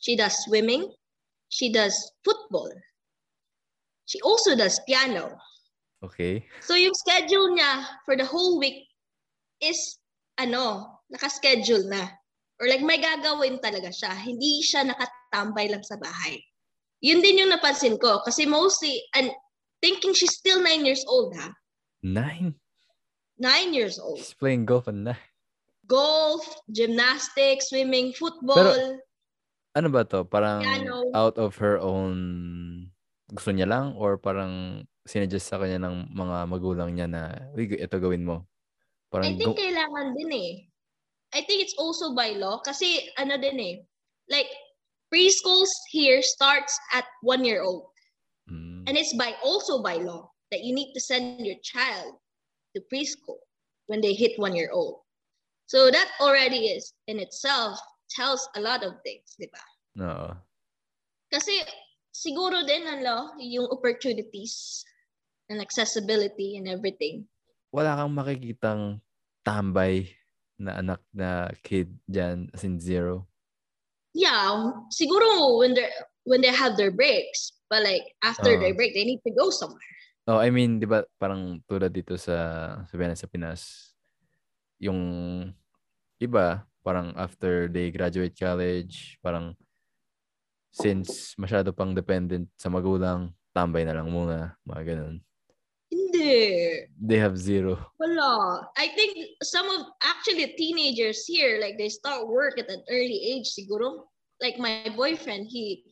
she 0.00 0.16
does 0.16 0.32
swimming, 0.48 0.88
she 1.52 1.68
does 1.68 1.94
football. 2.24 2.72
She 4.08 4.20
also 4.24 4.56
does 4.56 4.80
piano. 4.88 5.36
Okay. 6.04 6.44
So 6.60 6.76
yung 6.76 6.92
schedule 6.96 7.56
niya 7.56 8.00
for 8.04 8.16
the 8.16 8.24
whole 8.24 8.58
week 8.60 8.88
is 9.60 9.96
ano, 10.36 11.00
naka-schedule 11.08 11.88
na. 11.88 12.08
Or 12.60 12.68
like 12.68 12.84
may 12.84 13.00
gagawin 13.00 13.60
talaga 13.60 13.88
siya. 13.92 14.12
Hindi 14.12 14.60
siya 14.64 14.84
nakatambay 14.88 15.68
lang 15.72 15.84
sa 15.84 15.96
bahay. 15.96 16.40
Yun 17.00 17.20
din 17.20 17.44
yung 17.44 17.52
napansin 17.52 17.96
ko. 18.00 18.20
Kasi 18.24 18.44
mostly, 18.48 19.00
and 19.16 19.28
thinking 19.80 20.12
she's 20.16 20.36
still 20.36 20.60
nine 20.60 20.84
years 20.84 21.04
old 21.08 21.32
ha. 21.36 21.52
Nine? 22.04 22.56
Nine 23.38 23.74
years 23.74 23.98
old. 23.98 24.18
She's 24.18 24.34
playing 24.34 24.66
golf 24.66 24.86
and 24.86 25.04
nine. 25.04 25.18
Golf, 25.86 26.46
gymnastics, 26.70 27.68
swimming, 27.68 28.14
football. 28.14 28.98
Ano 29.74 29.88
ba 29.90 30.06
to? 30.06 30.24
Parang 30.24 30.62
Piano. 30.62 31.10
out 31.12 31.36
of 31.36 31.58
her 31.58 31.82
own 31.82 32.88
gusto 33.28 33.50
niya 33.50 33.66
lang 33.66 33.98
or 33.98 34.16
parang 34.16 34.86
sinuggest 35.04 35.50
sa 35.50 35.58
kanya 35.58 35.82
ng 35.82 36.14
mga 36.14 36.36
magulang 36.46 36.90
niya 36.94 37.10
na, 37.10 37.22
uy, 37.52 37.68
ito 37.74 37.96
gawin 37.98 38.24
mo. 38.24 38.46
Parang 39.10 39.28
I 39.28 39.36
think 39.36 39.52
go- 39.52 39.58
kailangan 39.58 40.14
din 40.14 40.30
eh. 40.32 40.52
I 41.34 41.42
think 41.42 41.66
it's 41.66 41.74
also 41.76 42.14
by 42.14 42.38
law. 42.38 42.62
Kasi 42.62 43.10
ano 43.18 43.34
din 43.34 43.58
eh. 43.58 43.74
Like, 44.30 44.48
preschools 45.10 45.70
here 45.90 46.22
starts 46.22 46.78
at 46.94 47.04
one 47.26 47.42
year 47.42 47.60
old. 47.60 47.90
Mm. 48.46 48.86
And 48.86 48.94
it's 48.94 49.12
by 49.18 49.34
also 49.42 49.82
by 49.82 49.98
law 49.98 50.30
that 50.54 50.62
you 50.62 50.72
need 50.72 50.94
to 50.94 51.02
send 51.02 51.42
your 51.42 51.58
child 51.66 52.22
to 52.74 52.82
preschool 52.92 53.40
when 53.86 54.00
they 54.00 54.12
hit 54.12 54.38
one 54.38 54.54
year 54.54 54.70
old. 54.72 55.00
So 55.66 55.90
that 55.90 56.08
already 56.20 56.76
is 56.76 56.92
in 57.08 57.18
itself 57.18 57.80
tells 58.10 58.46
a 58.56 58.60
lot 58.60 58.84
of 58.84 59.00
things, 59.00 59.32
di 59.40 59.48
ba? 59.48 59.64
Oo. 60.04 60.30
Kasi 61.32 61.64
siguro 62.12 62.62
din 62.62 62.84
ano, 62.84 63.34
yung 63.40 63.66
opportunities 63.72 64.84
and 65.48 65.58
accessibility 65.58 66.60
and 66.60 66.68
everything. 66.68 67.26
Wala 67.74 67.98
kang 67.98 68.14
makikitang 68.14 68.82
tambay 69.42 70.06
na 70.60 70.78
anak 70.78 71.02
na 71.10 71.50
kid 71.66 71.90
dyan 72.06 72.46
as 72.54 72.62
in 72.62 72.78
zero. 72.78 73.26
Yeah, 74.14 74.70
siguro 74.94 75.58
when 75.58 75.74
they 75.74 75.90
when 76.22 76.38
they 76.38 76.54
have 76.54 76.78
their 76.78 76.94
breaks, 76.94 77.58
but 77.66 77.82
like 77.82 78.06
after 78.22 78.54
Oo. 78.54 78.60
their 78.62 78.74
break, 78.78 78.94
they 78.94 79.02
need 79.02 79.20
to 79.26 79.34
go 79.34 79.50
somewhere. 79.50 79.98
Oh, 80.24 80.40
I 80.40 80.48
mean, 80.48 80.80
'di 80.80 80.88
ba 80.88 81.04
parang 81.20 81.60
tulad 81.68 81.92
dito 81.92 82.16
sa 82.16 82.34
sabihin 82.88 83.12
na 83.12 83.18
sa 83.18 83.28
Pinas, 83.28 83.92
yung 84.80 85.00
iba 86.16 86.64
parang 86.80 87.12
after 87.16 87.68
they 87.68 87.92
graduate 87.92 88.32
college, 88.32 89.20
parang 89.20 89.52
since 90.72 91.36
masyado 91.36 91.76
pang 91.76 91.92
dependent 91.92 92.48
sa 92.56 92.72
magulang, 92.72 93.32
tambay 93.54 93.86
na 93.86 93.94
lang 93.94 94.10
muna, 94.10 94.58
mga 94.66 94.82
ganun. 94.96 95.16
Hindi. 95.88 96.88
They 96.98 97.18
have 97.22 97.38
zero. 97.38 97.78
Wala. 98.02 98.66
I 98.74 98.90
think 98.98 99.14
some 99.46 99.70
of 99.70 99.86
actually 100.02 100.50
teenagers 100.58 101.22
here, 101.22 101.62
like 101.62 101.78
they 101.78 101.88
start 101.88 102.26
work 102.26 102.58
at 102.58 102.66
an 102.66 102.82
early 102.90 103.20
age, 103.22 103.54
siguro. 103.54 104.10
Like 104.42 104.58
my 104.58 104.90
boyfriend, 104.98 105.46
he, 105.46 105.86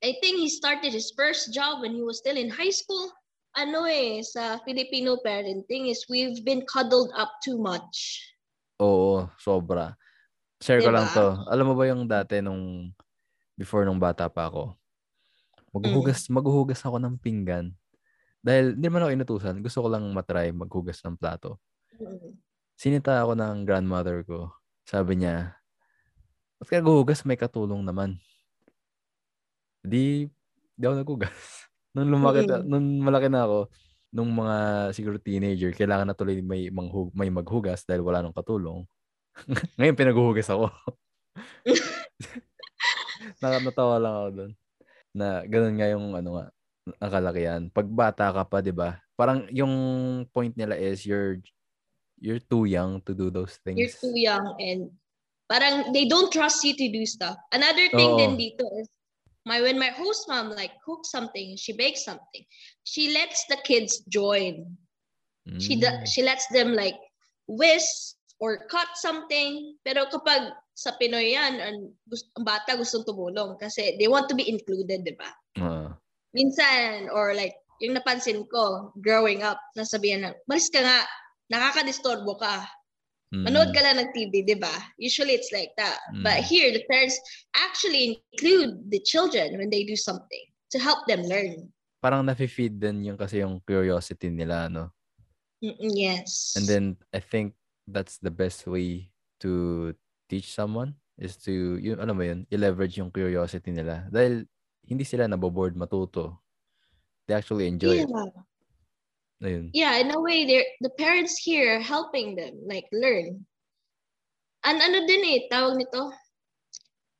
I 0.00 0.16
think 0.24 0.40
he 0.40 0.48
started 0.48 0.96
his 0.96 1.12
first 1.12 1.52
job 1.52 1.84
when 1.84 1.92
he 1.92 2.00
was 2.00 2.18
still 2.18 2.36
in 2.40 2.48
high 2.48 2.72
school. 2.72 3.12
Ano 3.56 3.88
eh, 3.88 4.20
sa 4.20 4.60
Filipino 4.68 5.16
parenting 5.24 5.88
is 5.88 6.04
we've 6.12 6.44
been 6.44 6.60
cuddled 6.68 7.08
up 7.16 7.40
too 7.40 7.56
much. 7.56 8.20
Oo, 8.76 9.32
sobra. 9.40 9.96
Share 10.60 10.84
ko 10.84 10.92
lang 10.92 11.08
Diba? 11.08 11.16
to. 11.16 11.26
Alam 11.48 11.72
mo 11.72 11.74
ba 11.76 11.88
yung 11.88 12.04
dati 12.04 12.44
nung 12.44 12.92
before 13.56 13.88
nung 13.88 13.96
bata 13.96 14.28
pa 14.28 14.52
ako? 14.52 14.76
Maghuhugas, 15.72 16.28
maghuhugas 16.28 16.80
ako 16.84 17.00
ng 17.00 17.16
pinggan. 17.16 17.72
Dahil 18.44 18.76
hindi 18.76 18.86
naman 18.88 19.08
ako 19.08 19.10
inutusan. 19.16 19.56
Gusto 19.64 19.78
ko 19.84 19.88
lang 19.88 20.04
matry 20.12 20.52
maghugas 20.52 21.00
ng 21.00 21.16
plato. 21.16 21.56
Mm. 21.96 22.36
Sinita 22.76 23.24
ako 23.24 23.40
ng 23.40 23.64
grandmother 23.64 24.20
ko. 24.24 24.52
Sabi 24.84 25.16
niya, 25.16 25.56
ba't 26.60 26.68
ka 26.68 26.84
guhugas? 26.84 27.24
May 27.24 27.40
katulong 27.40 27.80
naman. 27.80 28.20
Di, 29.80 30.28
di 30.76 30.82
ako 30.84 30.94
naghugas. 31.00 31.65
Nung 31.96 32.12
lumaki, 32.12 32.44
Mm. 32.44 32.68
nung 32.68 32.86
malaki 33.00 33.32
na 33.32 33.48
ako, 33.48 33.72
nung 34.12 34.30
mga 34.36 34.56
siguro 34.92 35.16
teenager, 35.16 35.72
kailangan 35.72 36.12
na 36.12 36.16
tuloy 36.16 36.44
may, 36.44 36.68
manghug, 36.68 37.08
may 37.16 37.32
maghugas 37.32 37.88
dahil 37.88 38.04
wala 38.04 38.20
nang 38.20 38.36
katulong. 38.36 38.84
Ngayon 39.80 39.96
pinaghuhugas 39.96 40.52
ako. 40.52 40.68
Nakatawa 43.42 43.96
lang 43.96 44.14
ako 44.14 44.28
doon. 44.36 44.52
Na 45.16 45.26
ganun 45.48 45.76
nga 45.80 45.88
yung 45.88 46.06
ano 46.12 46.28
nga, 46.36 46.44
ang 47.00 47.10
kalakihan. 47.10 47.62
Pag 47.72 47.88
bata 47.88 48.28
ka 48.32 48.44
pa, 48.44 48.60
'di 48.60 48.72
ba? 48.76 49.00
Parang 49.16 49.48
yung 49.48 49.72
point 50.30 50.52
nila 50.52 50.76
is 50.76 51.04
you're 51.08 51.40
you're 52.20 52.40
too 52.40 52.68
young 52.68 53.00
to 53.04 53.16
do 53.16 53.32
those 53.32 53.56
things. 53.64 53.80
You're 53.80 53.96
too 53.96 54.16
young 54.16 54.56
and 54.60 54.92
parang 55.48 55.92
they 55.92 56.04
don't 56.08 56.28
trust 56.32 56.64
you 56.64 56.76
to 56.76 56.86
do 56.92 57.04
stuff. 57.08 57.36
Another 57.52 57.88
thing 57.92 58.12
Oo. 58.12 58.20
din 58.20 58.36
dito 58.36 58.64
is 58.76 58.88
my 59.46 59.62
when 59.62 59.78
my 59.78 59.94
host 59.94 60.26
mom 60.26 60.50
like 60.52 60.74
cooks 60.82 61.14
something, 61.14 61.54
she 61.54 61.72
bakes 61.72 62.02
something, 62.02 62.44
she 62.82 63.14
lets 63.14 63.46
the 63.46 63.56
kids 63.62 64.02
join. 64.10 64.76
She 65.62 65.78
Mm. 65.78 65.82
da- 65.86 66.04
she 66.04 66.26
lets 66.26 66.50
them 66.50 66.74
like 66.74 66.98
whisk 67.46 68.18
or 68.42 68.66
cut 68.66 68.90
something. 68.98 69.78
Pero 69.86 70.10
kapag 70.10 70.50
sa 70.74 70.92
Pinoy 70.98 71.38
yan, 71.38 71.62
ang, 71.62 71.78
ang 72.36 72.44
bata 72.44 72.74
gustong 72.74 73.06
tumulong 73.06 73.54
kasi 73.56 73.94
they 73.96 74.10
want 74.10 74.26
to 74.26 74.34
be 74.34 74.44
included, 74.50 75.06
di 75.06 75.14
ba? 75.14 75.30
Ah. 75.62 75.94
Minsan, 76.34 77.08
or 77.14 77.32
like, 77.32 77.54
yung 77.80 77.96
napansin 77.96 78.44
ko, 78.50 78.92
growing 79.00 79.40
up, 79.40 79.56
nasabihan 79.72 80.26
na, 80.26 80.30
malis 80.50 80.68
ka 80.68 80.82
nga, 80.84 81.00
nakakadistorbo 81.48 82.36
ka. 82.36 82.66
Manood 83.34 83.74
ka 83.74 83.82
lang 83.82 83.98
ng 83.98 84.10
TV, 84.14 84.46
di 84.46 84.54
ba? 84.54 84.70
Usually 84.98 85.34
it's 85.34 85.50
like 85.50 85.74
that. 85.74 85.98
But 86.22 86.42
Mm. 86.42 86.46
here, 86.46 86.68
the 86.70 86.86
parents 86.86 87.18
actually 87.58 88.22
include 88.32 88.86
the 88.86 89.02
children 89.02 89.58
when 89.58 89.66
they 89.70 89.82
do 89.82 89.98
something 89.98 90.44
to 90.70 90.78
help 90.78 91.06
them 91.10 91.26
learn. 91.26 91.74
Parang 91.98 92.22
nafe-feed 92.22 92.78
din 92.78 93.02
yung 93.02 93.18
kasi 93.18 93.42
yung 93.42 93.58
curiosity 93.66 94.30
nila, 94.30 94.70
no? 94.70 94.94
Mm-mm, 95.58 95.90
yes. 95.96 96.54
And 96.54 96.70
then 96.70 96.84
I 97.10 97.18
think 97.18 97.58
that's 97.90 98.22
the 98.22 98.30
best 98.30 98.62
way 98.70 99.10
to 99.42 99.90
teach 100.30 100.54
someone 100.54 100.94
is 101.18 101.34
to, 101.48 101.80
yun, 101.82 101.98
alam 101.98 102.14
mo 102.14 102.22
yun, 102.22 102.46
i-leverage 102.52 103.00
yung 103.00 103.10
curiosity 103.10 103.72
nila. 103.72 104.06
Dahil 104.12 104.46
hindi 104.86 105.02
sila 105.02 105.26
naboboard 105.26 105.74
matuto. 105.74 106.38
They 107.26 107.34
actually 107.34 107.66
enjoy 107.66 108.06
it. 108.06 108.10
Yeah. 109.40 109.48
Ayun. 109.48 109.70
yeah, 109.72 109.94
in 110.00 110.10
a 110.14 110.20
way, 110.20 110.44
they're 110.46 110.64
the 110.80 110.90
parents 110.96 111.36
here 111.38 111.76
are 111.76 111.84
helping 111.84 112.36
them 112.36 112.56
like 112.64 112.86
learn. 112.92 113.44
And 114.64 114.82
ano 114.82 115.06
din 115.06 115.22
eh, 115.22 115.46
tawag 115.52 115.78
nito. 115.78 116.10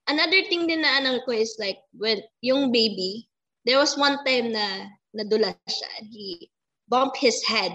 Another 0.06 0.42
thing 0.46 0.66
din 0.66 0.82
na 0.82 1.02
ano 1.02 1.20
ko 1.26 1.35
is 1.35 1.54
like 1.58 1.78
when 1.94 2.23
yung 2.42 2.70
baby, 2.70 3.28
there 3.66 3.78
was 3.78 3.99
one 3.99 4.23
time 4.25 4.54
na 4.54 4.90
nadulas 5.14 5.58
siya 5.66 5.90
and 5.99 6.06
he 6.11 6.50
bumped 6.88 7.18
his 7.18 7.38
head. 7.46 7.75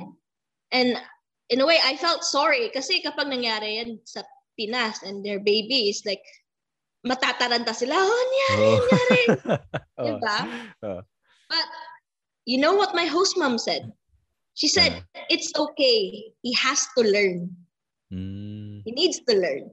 And 0.72 0.96
in 1.52 1.60
a 1.60 1.68
way, 1.68 1.80
I 1.84 2.00
felt 2.00 2.24
sorry 2.24 2.72
kasi 2.72 3.04
kapag 3.04 3.28
nangyari 3.28 3.84
yan 3.84 4.00
sa 4.08 4.24
Pinas 4.56 5.04
and 5.04 5.24
their 5.24 5.40
baby 5.40 5.92
is 5.92 6.04
like 6.08 6.24
matataranta 7.04 7.76
sila. 7.76 7.96
Oh, 7.96 8.08
nangyari, 8.08 8.68
Oo. 8.68 8.80
nangyari. 8.80 9.22
Oo. 10.00 10.06
Diba? 10.08 10.38
Oo. 10.88 11.02
But 11.52 11.68
you 12.48 12.58
know 12.60 12.76
what 12.76 12.96
my 12.96 13.06
host 13.06 13.36
mom 13.36 13.60
said? 13.60 13.92
She 14.54 14.68
said, 14.68 15.08
it's 15.32 15.50
okay. 15.56 16.32
He 16.44 16.52
has 16.60 16.84
to 16.98 17.02
learn. 17.08 17.56
Mm. 18.12 18.84
He 18.84 18.92
needs 18.92 19.24
to 19.24 19.34
learn. 19.34 19.72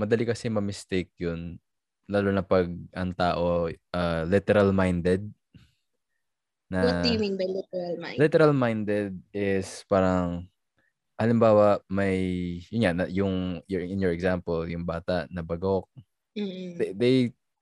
Madali 0.00 0.24
kasi 0.24 0.48
ma-mistake 0.48 1.12
yun. 1.20 1.60
Lalo 2.08 2.32
na 2.32 2.40
pag 2.40 2.72
ang 2.96 3.12
tao 3.12 3.68
uh, 3.68 4.22
literal-minded. 4.24 5.28
Na, 6.72 6.84
what 6.84 7.04
do 7.04 7.12
you 7.12 7.20
mean 7.20 7.36
by 7.36 7.48
literal 7.48 7.94
mind? 8.00 8.16
Literal-minded 8.16 9.12
is 9.32 9.84
parang, 9.88 10.48
halimbawa, 11.20 11.80
may, 11.88 12.16
yun 12.72 12.88
yan, 12.88 12.96
yung, 13.12 13.34
your, 13.68 13.84
in 13.84 14.00
your 14.00 14.12
example, 14.12 14.64
yung 14.64 14.88
bata 14.88 15.28
na 15.28 15.44
bagok, 15.44 15.84
Mm-mm. 16.32 16.76
they, 16.80 16.92
they 16.96 17.16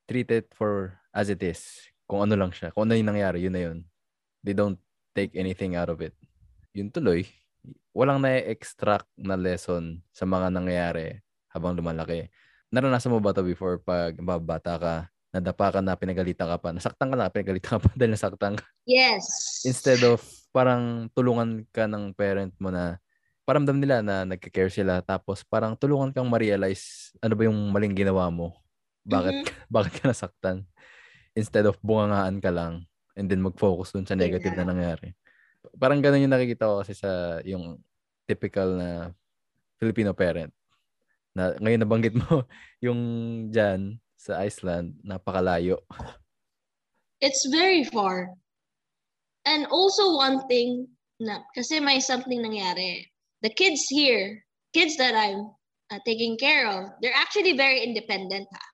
treat 0.06 0.30
it 0.30 0.46
for 0.54 0.94
as 1.10 1.26
it 1.26 1.42
is. 1.42 1.66
Kung 2.06 2.22
ano 2.22 2.38
lang 2.38 2.54
siya. 2.54 2.70
Kung 2.70 2.86
ano 2.86 2.94
yung 2.94 3.10
nangyari, 3.10 3.42
yun 3.42 3.54
na 3.54 3.62
yun. 3.66 3.78
They 4.46 4.54
don't 4.54 4.78
take 5.10 5.34
anything 5.34 5.74
out 5.74 5.90
of 5.90 5.98
it. 5.98 6.14
Yun 6.76 6.92
tuloy, 6.92 7.24
walang 7.96 8.20
na-extract 8.20 9.08
na 9.16 9.32
lesson 9.32 10.04
sa 10.12 10.28
mga 10.28 10.52
nangyayari 10.52 11.24
habang 11.48 11.72
lumalaki. 11.72 12.28
Naranasan 12.68 13.16
mo 13.16 13.18
ba 13.18 13.32
ito 13.32 13.40
before 13.40 13.80
pag 13.80 14.12
bata 14.20 14.76
ka, 14.76 14.94
nadapa 15.32 15.72
ka 15.72 15.80
na, 15.80 15.96
pinagalitan 15.96 16.44
ka 16.44 16.60
pa, 16.60 16.76
nasaktan 16.76 17.08
ka 17.08 17.16
na, 17.16 17.32
pinagalitan 17.32 17.80
ka 17.80 17.80
pa 17.80 17.88
dahil 17.96 18.12
nasaktan 18.12 18.60
ka. 18.60 18.64
Yes. 18.84 19.24
Instead 19.64 20.04
of 20.04 20.20
parang 20.52 21.08
tulungan 21.16 21.64
ka 21.72 21.88
ng 21.88 22.12
parent 22.12 22.52
mo 22.60 22.68
na 22.68 23.00
paramdam 23.48 23.80
nila 23.80 24.04
na 24.04 24.28
nagka-care 24.28 24.68
sila 24.68 25.00
tapos 25.00 25.40
parang 25.48 25.72
tulungan 25.72 26.12
kang 26.12 26.28
ma-realize 26.28 27.16
ano 27.24 27.32
ba 27.32 27.48
yung 27.48 27.56
maling 27.72 27.96
ginawa 27.96 28.28
mo. 28.28 28.52
Bakit 29.08 29.32
Mhm. 29.32 29.44
bakit 29.72 29.92
ka 29.96 30.12
nasaktan? 30.12 30.68
Instead 31.32 31.64
of 31.64 31.80
bungangaan 31.80 32.36
ka 32.36 32.52
lang 32.52 32.84
and 33.16 33.32
then 33.32 33.40
mag-focus 33.40 33.96
dun 33.96 34.04
sa 34.04 34.12
negative 34.12 34.52
Yeah. 34.52 34.60
na 34.60 34.76
nangyari. 34.76 35.16
Parang 35.74 35.98
ganun 35.98 36.22
yung 36.22 36.34
nakikita 36.34 36.70
ko 36.70 36.74
kasi 36.84 36.94
sa 36.94 37.42
yung 37.42 37.80
typical 38.26 38.78
na 38.78 38.90
Filipino 39.78 40.12
parent. 40.12 40.52
Na 41.36 41.52
ngayon 41.58 41.82
nabanggit 41.82 42.14
mo 42.16 42.44
yung 42.84 43.00
dyan 43.50 43.98
sa 44.16 44.42
Iceland, 44.42 44.98
napakalayo. 45.06 45.82
It's 47.20 47.46
very 47.48 47.84
far. 47.84 48.34
And 49.46 49.66
also 49.70 50.18
one 50.18 50.42
thing 50.50 50.90
na 51.22 51.46
kasi 51.54 51.78
may 51.78 52.02
something 52.02 52.42
nangyari. 52.42 53.06
The 53.40 53.52
kids 53.52 53.86
here, 53.86 54.42
kids 54.74 54.98
that 54.98 55.14
I'm 55.14 55.54
uh, 55.92 56.00
taking 56.04 56.36
care 56.36 56.66
of, 56.66 56.90
they're 57.00 57.14
actually 57.14 57.54
very 57.54 57.84
independent. 57.84 58.48
Ha? 58.50 58.64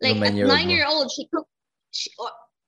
Like 0.00 0.16
Yung 0.22 0.24
at 0.24 0.34
nine-year-old 0.34 1.10
she 1.10 1.26
cook. 1.34 1.48
She, 1.90 2.08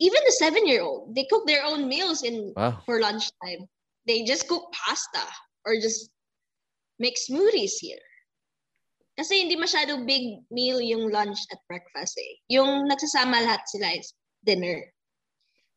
even 0.00 0.20
the 0.24 0.32
seven 0.32 0.66
year 0.66 0.82
old, 0.82 1.14
they 1.14 1.26
cook 1.30 1.46
their 1.46 1.64
own 1.64 1.88
meals 1.88 2.22
in 2.22 2.52
Wow. 2.56 2.82
for 2.86 3.00
lunchtime. 3.00 3.68
They 4.06 4.24
just 4.24 4.48
cook 4.48 4.72
pasta 4.72 5.24
or 5.64 5.76
just 5.80 6.10
make 6.98 7.16
smoothies 7.16 7.78
here. 7.80 8.02
Kasi 9.14 9.46
hindi 9.46 9.54
masyado 9.54 10.02
big 10.02 10.42
meal 10.50 10.82
yung 10.82 11.10
lunch 11.10 11.38
at 11.54 11.62
breakfast 11.70 12.18
eh. 12.18 12.32
Yung 12.50 12.90
nagsasama 12.90 13.46
lahat 13.46 13.62
sila 13.70 13.94
is 13.94 14.10
dinner. 14.42 14.82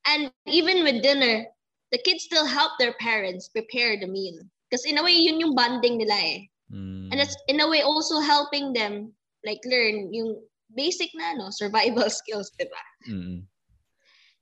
And 0.10 0.34
even 0.50 0.82
with 0.82 1.06
dinner, 1.06 1.46
the 1.94 2.02
kids 2.02 2.26
still 2.26 2.46
help 2.46 2.80
their 2.80 2.98
parents 2.98 3.50
prepare 3.54 4.00
the 4.00 4.10
meal. 4.10 4.42
Kasi 4.74 4.90
in 4.90 4.98
a 4.98 5.04
way, 5.06 5.14
yun 5.14 5.40
yung 5.40 5.54
bonding 5.54 6.02
nila 6.02 6.18
eh. 6.18 6.40
Mm. 6.74 7.14
And 7.14 7.18
it's 7.22 7.38
in 7.48 7.62
a 7.62 7.70
way 7.70 7.86
also 7.86 8.20
helping 8.20 8.74
them 8.74 9.14
like 9.46 9.62
learn 9.64 10.12
yung 10.12 10.42
basic 10.76 11.14
na 11.16 11.38
no, 11.38 11.54
survival 11.54 12.10
skills, 12.20 12.52
di 12.58 12.66
ba? 12.66 12.84
Mm. 13.08 13.46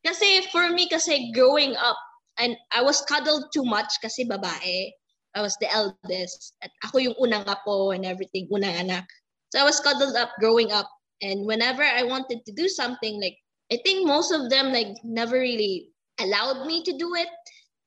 Kasi 0.06 0.46
for 0.54 0.70
me, 0.70 0.88
kasi 0.88 1.34
growing 1.34 1.76
up, 1.76 1.98
and 2.38 2.56
I 2.72 2.86
was 2.86 3.02
cuddled 3.10 3.50
too 3.52 3.66
much 3.66 3.90
kasi 4.02 4.24
babae. 4.30 4.94
I 5.36 5.42
was 5.42 5.58
the 5.60 5.68
eldest. 5.74 6.54
At 6.64 6.72
ako 6.86 7.00
yung 7.00 7.18
unang 7.20 7.44
apo 7.50 7.92
and 7.92 8.06
everything, 8.06 8.48
unang 8.54 8.88
anak. 8.88 9.06
So 9.52 9.60
I 9.60 9.66
was 9.66 9.82
cuddled 9.82 10.16
up 10.16 10.32
growing 10.40 10.72
up. 10.72 10.88
And 11.22 11.48
whenever 11.48 11.84
I 11.84 12.04
wanted 12.04 12.46
to 12.46 12.52
do 12.54 12.68
something, 12.70 13.20
like, 13.20 13.36
I 13.72 13.80
think 13.84 14.06
most 14.08 14.32
of 14.32 14.50
them, 14.50 14.72
like, 14.72 14.94
never 15.04 15.40
really 15.40 15.90
allowed 16.20 16.68
me 16.68 16.84
to 16.84 16.94
do 16.96 17.16
it. 17.16 17.28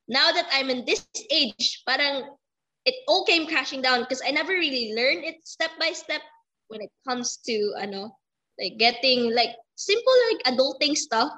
Now 0.09 0.33
that 0.33 0.49
I'm 0.53 0.69
in 0.69 0.85
this 0.85 1.07
age, 1.31 1.85
parang 1.87 2.37
it 2.85 2.97
all 3.07 3.25
came 3.25 3.47
crashing 3.47 3.81
down 3.81 4.01
because 4.01 4.23
I 4.27 4.33
never 4.33 4.53
really 4.53 4.93
learned 4.97 5.25
it 5.25 5.37
step 5.45 5.71
by 5.79 5.93
step 5.93 6.25
when 6.69 6.81
it 6.81 6.91
comes 7.07 7.39
to, 7.47 7.57
ano, 7.81 8.17
like 8.59 8.77
getting, 8.81 9.33
like, 9.35 9.55
simple, 9.77 10.17
like, 10.33 10.57
adulting 10.57 10.97
stuff. 10.97 11.31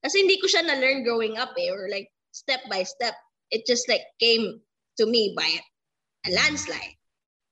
Kasi 0.00 0.24
hindi 0.24 0.40
ko 0.40 0.48
siya 0.48 0.64
na-learn 0.64 1.04
growing 1.04 1.36
up 1.36 1.52
eh, 1.60 1.68
or 1.68 1.88
like 1.92 2.08
step 2.32 2.60
by 2.72 2.82
step. 2.82 3.14
It 3.52 3.66
just 3.68 3.88
like 3.88 4.04
came 4.22 4.60
to 4.96 5.04
me 5.04 5.34
by 5.36 5.48
a 6.26 6.30
landslide. 6.32 6.96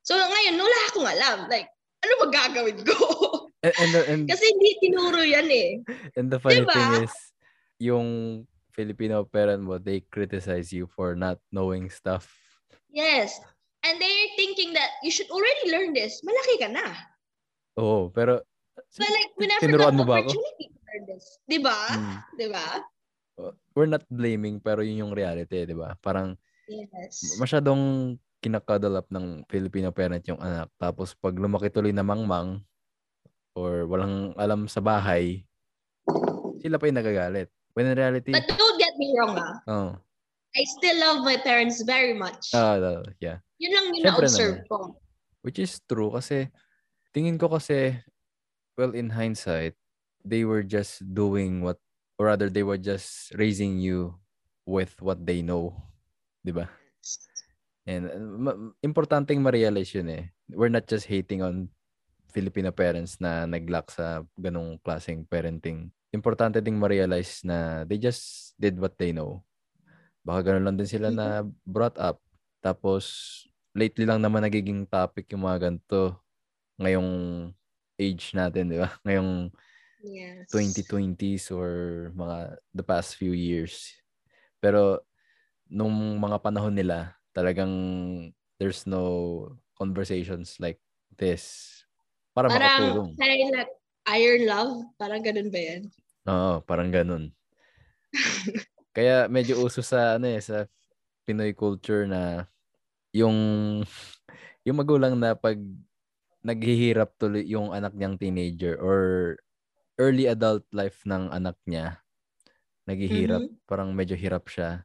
So 0.04 0.16
ngayon, 0.16 0.56
wala 0.56 0.78
akong 0.88 1.08
alam. 1.08 1.38
Like, 1.52 1.68
ano 2.04 2.12
magagawin 2.24 2.80
ko? 2.84 2.96
And, 3.58 3.74
and, 3.74 3.90
the- 3.90 4.06
and, 4.06 4.22
Kasi 4.30 4.44
hindi 4.54 4.70
tinuro 4.78 5.18
yan 5.18 5.50
eh. 5.50 5.82
and 6.14 6.30
the 6.30 6.38
funny 6.38 6.62
Diba? 6.62 6.70
thing 6.70 7.10
is, 7.10 7.14
yung 7.82 8.06
Filipino 8.70 9.26
parent 9.26 9.66
mo, 9.66 9.82
they 9.82 10.06
criticize 10.14 10.70
you 10.70 10.86
for 10.86 11.18
not 11.18 11.42
knowing 11.50 11.90
stuff. 11.90 12.30
Yes. 12.86 13.34
And 13.82 13.98
they're 13.98 14.30
thinking 14.38 14.78
that 14.78 15.02
you 15.02 15.10
should 15.10 15.26
already 15.34 15.74
learn 15.74 15.90
this. 15.90 16.22
Malaki 16.22 16.54
ka 16.62 16.68
na. 16.70 16.86
Oo, 17.82 18.14
pero 18.14 18.46
But 18.94 19.11
like, 19.11 19.34
we 19.34 19.50
never 19.50 19.62
Tinuruan 19.66 19.98
mo 19.98 20.06
ba 20.06 20.22
ako? 20.22 20.38
Learn 20.98 21.06
this. 21.06 21.38
Diba? 21.46 21.78
Mm. 21.94 22.18
Diba? 22.34 22.66
we're 23.78 23.87
not 23.87 24.02
blaming 24.11 24.58
pero 24.58 24.82
yun 24.82 25.06
yung 25.06 25.14
reality, 25.14 25.62
'di 25.62 25.78
ba? 25.78 25.94
Parang 26.02 26.34
Yes. 26.66 27.38
masyadong 27.38 28.14
kinakadal 28.42 28.98
up 28.98 29.08
ng 29.08 29.46
Filipino 29.48 29.88
parent 29.88 30.20
yung 30.28 30.42
anak. 30.42 30.68
Tapos 30.76 31.14
pag 31.16 31.32
lumaki 31.32 31.70
tuloy 31.72 31.94
na 31.94 32.02
mangmang 32.04 32.61
or 33.56 33.87
walang 33.88 34.34
alam 34.37 34.66
sa 34.68 34.82
bahay, 34.84 35.46
sila 36.61 36.76
pa 36.76 36.90
yung 36.90 36.98
nagagalit. 37.00 37.48
When 37.72 37.88
in 37.88 37.96
reality, 37.96 38.34
But 38.34 38.50
don't 38.52 38.76
get 38.76 38.92
me 38.98 39.14
wrong 39.16 39.38
ah. 39.38 39.54
oh, 39.70 39.90
I 40.52 40.62
still 40.66 40.98
love 40.98 41.22
my 41.24 41.38
parents 41.40 41.80
very 41.87 42.12
much. 42.12 42.50
ah, 42.52 42.76
ah, 42.76 43.06
yeah. 43.22 43.38
Yun 43.62 43.70
lang 43.72 43.84
yung 43.94 44.02
Syempre 44.02 44.26
na-observe 44.28 44.58
naman. 44.61 44.68
ko. 44.68 44.78
Which 45.46 45.62
is 45.62 45.78
true 45.87 46.11
kasi 46.12 46.50
tingin 47.14 47.38
ko 47.40 47.48
kasi 47.48 47.96
well 48.76 48.92
in 48.92 49.08
hindsight 49.14 49.72
they 50.28 50.44
were 50.44 50.62
just 50.62 51.00
doing 51.02 51.64
what 51.64 51.80
or 52.20 52.28
rather 52.28 52.52
they 52.52 52.62
were 52.62 52.78
just 52.78 53.32
raising 53.34 53.80
you 53.80 54.14
with 54.68 54.92
what 55.00 55.24
they 55.24 55.40
know, 55.40 55.72
'di 56.44 56.52
ba? 56.52 56.68
And 57.88 58.04
uh, 58.12 58.20
ma- 58.20 58.60
importanteng 58.84 59.40
ma-realize 59.40 59.96
yun 59.96 60.12
eh. 60.12 60.24
We're 60.52 60.72
not 60.72 60.84
just 60.84 61.08
hating 61.08 61.40
on 61.40 61.72
Filipino 62.28 62.68
parents 62.68 63.16
na 63.16 63.48
naglack 63.48 63.88
sa 63.88 64.20
ganong 64.36 64.76
klaseng 64.84 65.24
parenting. 65.24 65.88
Importante 66.12 66.60
ding 66.60 66.76
ma-realize 66.76 67.40
na 67.48 67.88
they 67.88 67.96
just 67.96 68.52
did 68.60 68.76
what 68.76 69.00
they 69.00 69.16
know. 69.16 69.40
Baka 70.20 70.52
ganun 70.52 70.68
lang 70.68 70.76
din 70.76 70.88
sila 70.88 71.08
na 71.08 71.48
brought 71.64 71.96
up. 71.96 72.20
Tapos, 72.60 73.08
lately 73.72 74.04
lang 74.04 74.20
naman 74.20 74.44
nagiging 74.44 74.84
topic 74.84 75.32
yung 75.32 75.48
mga 75.48 75.72
ganito 75.72 76.20
ngayong 76.76 77.10
age 77.96 78.36
natin, 78.36 78.68
di 78.68 78.76
ba? 78.76 78.92
Ngayong 79.08 79.48
Yes. 80.02 80.48
2020s 80.50 81.50
or 81.52 81.70
mga 82.14 82.56
the 82.72 82.84
past 82.87 83.18
few 83.18 83.34
years. 83.34 83.92
Pero 84.62 85.02
nung 85.68 86.16
mga 86.18 86.40
panahon 86.40 86.74
nila, 86.74 87.18
talagang 87.37 87.72
there's 88.56 88.87
no 88.88 89.44
conversations 89.76 90.58
like 90.58 90.80
this 91.14 91.84
para 92.34 92.50
makatulong. 92.50 93.14
Parang, 93.14 93.38
parang 93.38 93.52
like, 93.54 93.72
iron 94.08 94.42
love, 94.48 94.74
parang 94.96 95.22
ganun 95.22 95.50
ba 95.52 95.61
yan? 95.61 95.82
Oo, 96.26 96.52
parang 96.64 96.90
ganun. 96.90 97.30
Kaya 98.96 99.30
medyo 99.30 99.61
uso 99.62 99.84
sa 99.84 100.18
ano 100.18 100.26
eh 100.26 100.40
sa 100.42 100.66
Pinoy 101.28 101.52
culture 101.52 102.08
na 102.08 102.48
yung 103.12 103.37
yung 104.66 104.76
magulang 104.80 105.14
na 105.14 105.37
pag 105.37 105.61
naghihirap 106.42 107.12
tuloy 107.20 107.44
yung 107.44 107.74
anak 107.74 107.92
niyang 107.92 108.16
teenager 108.16 108.78
or 108.80 109.37
early 109.98 110.26
adult 110.30 110.64
life 110.74 111.02
ng 111.06 111.30
anak 111.34 111.58
niya 111.68 112.00
naghihirap 112.88 113.44
parang 113.68 113.92
medyo 113.94 114.16
hirap 114.18 114.48
siya 114.50 114.84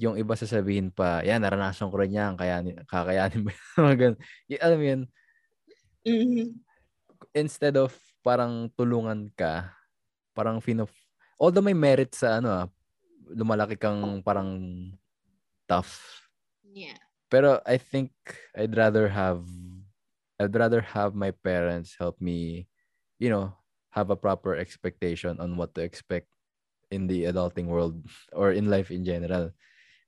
yung 0.00 0.18
iba 0.18 0.34
sasabihin 0.34 0.90
pa 0.90 1.22
yan 1.22 1.42
naranasan 1.42 1.88
ko 1.90 1.96
rin 2.02 2.14
yan 2.14 2.34
kaya 2.38 2.62
kakayanin 2.90 3.46
mo 3.46 3.50
yan." 3.94 4.14
Alam 4.64 4.78
mo 4.80 4.86
yun 4.86 5.02
Mhm. 6.04 6.64
instead 7.34 7.74
of 7.76 7.92
parang 8.22 8.70
tulungan 8.78 9.28
ka, 9.34 9.74
parang 10.36 10.60
fino 10.62 10.86
although 11.40 11.64
may 11.64 11.76
merit 11.76 12.14
sa 12.14 12.38
ano 12.40 12.48
ah, 12.50 12.66
lumalaki 13.30 13.76
kang 13.78 14.22
parang 14.22 14.50
tough. 15.68 16.28
Yeah. 16.64 16.98
Pero 17.28 17.60
I 17.66 17.76
think 17.78 18.12
I'd 18.54 18.76
rather 18.76 19.08
have 19.08 19.44
I'd 20.40 20.54
rather 20.54 20.80
have 20.82 21.14
my 21.14 21.30
parents 21.30 21.96
help 21.98 22.20
me, 22.20 22.68
you 23.18 23.30
know, 23.30 23.54
have 23.94 24.10
a 24.10 24.18
proper 24.18 24.58
expectation 24.58 25.38
on 25.38 25.54
what 25.54 25.70
to 25.78 25.82
expect 25.86 26.26
in 26.90 27.06
the 27.06 27.30
adulting 27.30 27.70
world 27.70 27.94
or 28.36 28.50
in 28.50 28.66
life 28.66 28.90
in 28.90 29.06
general. 29.06 29.54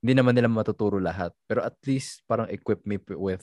Hindi 0.03 0.13
naman 0.13 0.37
nila 0.37 0.51
matuturo 0.51 1.01
lahat, 1.01 1.33
pero 1.49 1.65
at 1.65 1.73
least 1.87 2.21
parang 2.29 2.51
equip 2.53 2.85
me 2.85 3.01
with 3.17 3.41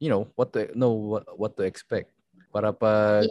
you 0.00 0.08
know, 0.08 0.28
what 0.36 0.52
to 0.52 0.68
know 0.76 0.92
what, 0.92 1.24
what 1.38 1.52
to 1.56 1.62
expect. 1.62 2.12
Para 2.52 2.72
pag 2.72 3.28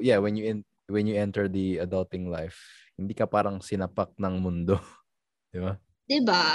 yeah, 0.00 0.18
when 0.18 0.34
you 0.34 0.44
in, 0.46 0.58
when 0.88 1.06
you 1.06 1.14
enter 1.18 1.46
the 1.46 1.82
adulting 1.82 2.30
life, 2.30 2.58
hindi 2.98 3.14
ka 3.14 3.26
parang 3.26 3.62
sinapak 3.62 4.14
ng 4.18 4.34
mundo. 4.42 4.78
Di 5.52 5.58
ba? 5.58 5.74
Diba? 6.06 6.46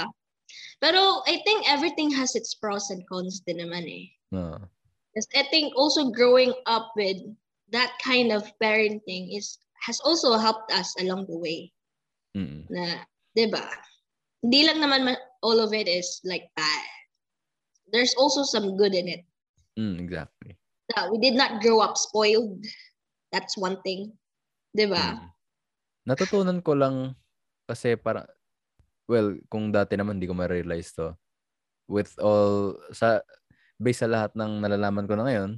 Pero 0.80 1.24
I 1.24 1.40
think 1.44 1.64
everything 1.68 2.12
has 2.12 2.36
its 2.36 2.52
pros 2.56 2.92
and 2.92 3.02
cons 3.08 3.40
din 3.44 3.60
naman 3.60 3.88
eh. 3.88 4.06
Because 4.30 5.28
I 5.32 5.48
think 5.48 5.72
also 5.76 6.12
growing 6.12 6.52
up 6.68 6.92
with 6.92 7.16
that 7.72 7.94
kind 8.02 8.30
of 8.30 8.46
parenting 8.62 9.34
is 9.34 9.58
has 9.82 10.00
also 10.02 10.38
helped 10.38 10.72
us 10.72 10.94
along 10.98 11.26
the 11.30 11.38
way. 11.38 11.72
Mm. 12.36 12.66
Na, 12.70 13.06
'di 13.34 13.50
ba? 13.50 13.64
Hindi 14.42 14.60
lang 14.66 14.78
naman 14.82 15.00
ma- 15.06 15.26
all 15.42 15.58
of 15.58 15.72
it 15.72 15.88
is 15.88 16.20
like 16.22 16.50
bad. 16.54 16.86
There's 17.90 18.14
also 18.18 18.42
some 18.42 18.74
good 18.74 18.94
in 18.94 19.06
it. 19.06 19.22
Mm, 19.78 20.02
exactly. 20.02 20.58
That 20.94 21.10
we 21.10 21.18
did 21.18 21.34
not 21.34 21.62
grow 21.62 21.82
up 21.82 21.98
spoiled. 21.98 22.62
That's 23.30 23.58
one 23.58 23.82
thing. 23.82 24.14
'Di 24.74 24.86
ba? 24.90 25.20
Mm. 25.20 25.36
natutunan 26.06 26.62
ko 26.62 26.78
lang 26.78 27.18
kasi 27.66 27.98
para 27.98 28.30
well, 29.10 29.34
kung 29.50 29.74
dati 29.74 29.98
naman 29.98 30.18
hindi 30.18 30.30
ko 30.30 30.38
ma-realize 30.38 30.94
to. 30.94 31.14
With 31.86 32.14
all 32.18 32.78
sa 32.94 33.22
based 33.78 34.02
sa 34.02 34.10
lahat 34.10 34.34
ng 34.34 34.62
nalalaman 34.62 35.06
ko 35.06 35.14
na 35.18 35.26
ngayon, 35.26 35.50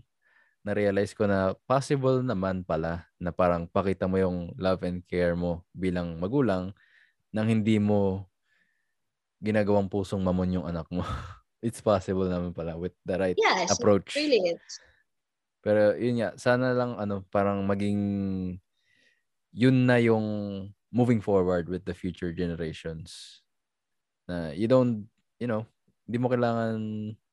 na-realize 0.66 1.14
ko 1.14 1.24
na 1.24 1.54
possible 1.66 2.20
naman 2.20 2.66
pala 2.66 3.06
na 3.16 3.30
parang 3.30 3.64
pakita 3.70 4.10
mo 4.10 4.18
yung 4.18 4.52
love 4.58 4.82
and 4.84 5.00
care 5.06 5.38
mo 5.38 5.62
bilang 5.70 6.18
magulang 6.18 6.74
nang 7.30 7.46
hindi 7.46 7.78
mo 7.78 8.26
ginagawang 9.38 9.86
pusong 9.86 10.22
mamon 10.22 10.60
yung 10.60 10.66
anak 10.66 10.88
mo. 10.90 11.02
It's 11.64 11.82
possible 11.82 12.26
naman 12.26 12.54
pala 12.54 12.78
with 12.78 12.94
the 13.02 13.18
right 13.18 13.38
yes, 13.38 13.70
approach. 13.74 14.14
really 14.14 14.54
is. 14.54 14.62
Pero 15.58 15.94
yun 15.98 16.22
nga, 16.22 16.30
sana 16.38 16.70
lang 16.70 16.94
ano, 16.98 17.26
parang 17.34 17.66
maging 17.66 18.00
yun 19.50 19.76
na 19.86 19.98
yung 19.98 20.26
moving 20.94 21.18
forward 21.18 21.66
with 21.66 21.82
the 21.82 21.94
future 21.94 22.30
generations. 22.30 23.42
Na 24.30 24.54
you 24.54 24.70
don't, 24.70 25.10
you 25.42 25.50
know, 25.50 25.66
hindi 26.06 26.18
mo 26.22 26.30
kailangan 26.30 26.78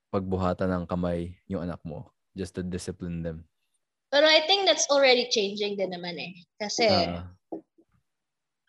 pagbuhatan 0.10 0.74
ng 0.74 0.86
kamay 0.90 1.38
yung 1.46 1.62
anak 1.62 1.82
mo 1.86 2.14
just 2.36 2.54
to 2.56 2.63
discipline 2.63 3.24
them. 3.24 3.48
Pero 4.12 4.28
I 4.28 4.45
think 4.45 4.67
that's 4.69 4.88
already 4.91 5.28
changing 5.32 5.76
din 5.80 5.91
naman 5.91 6.15
eh. 6.19 6.34
Kasi 6.62 6.88
uh, 6.88 7.24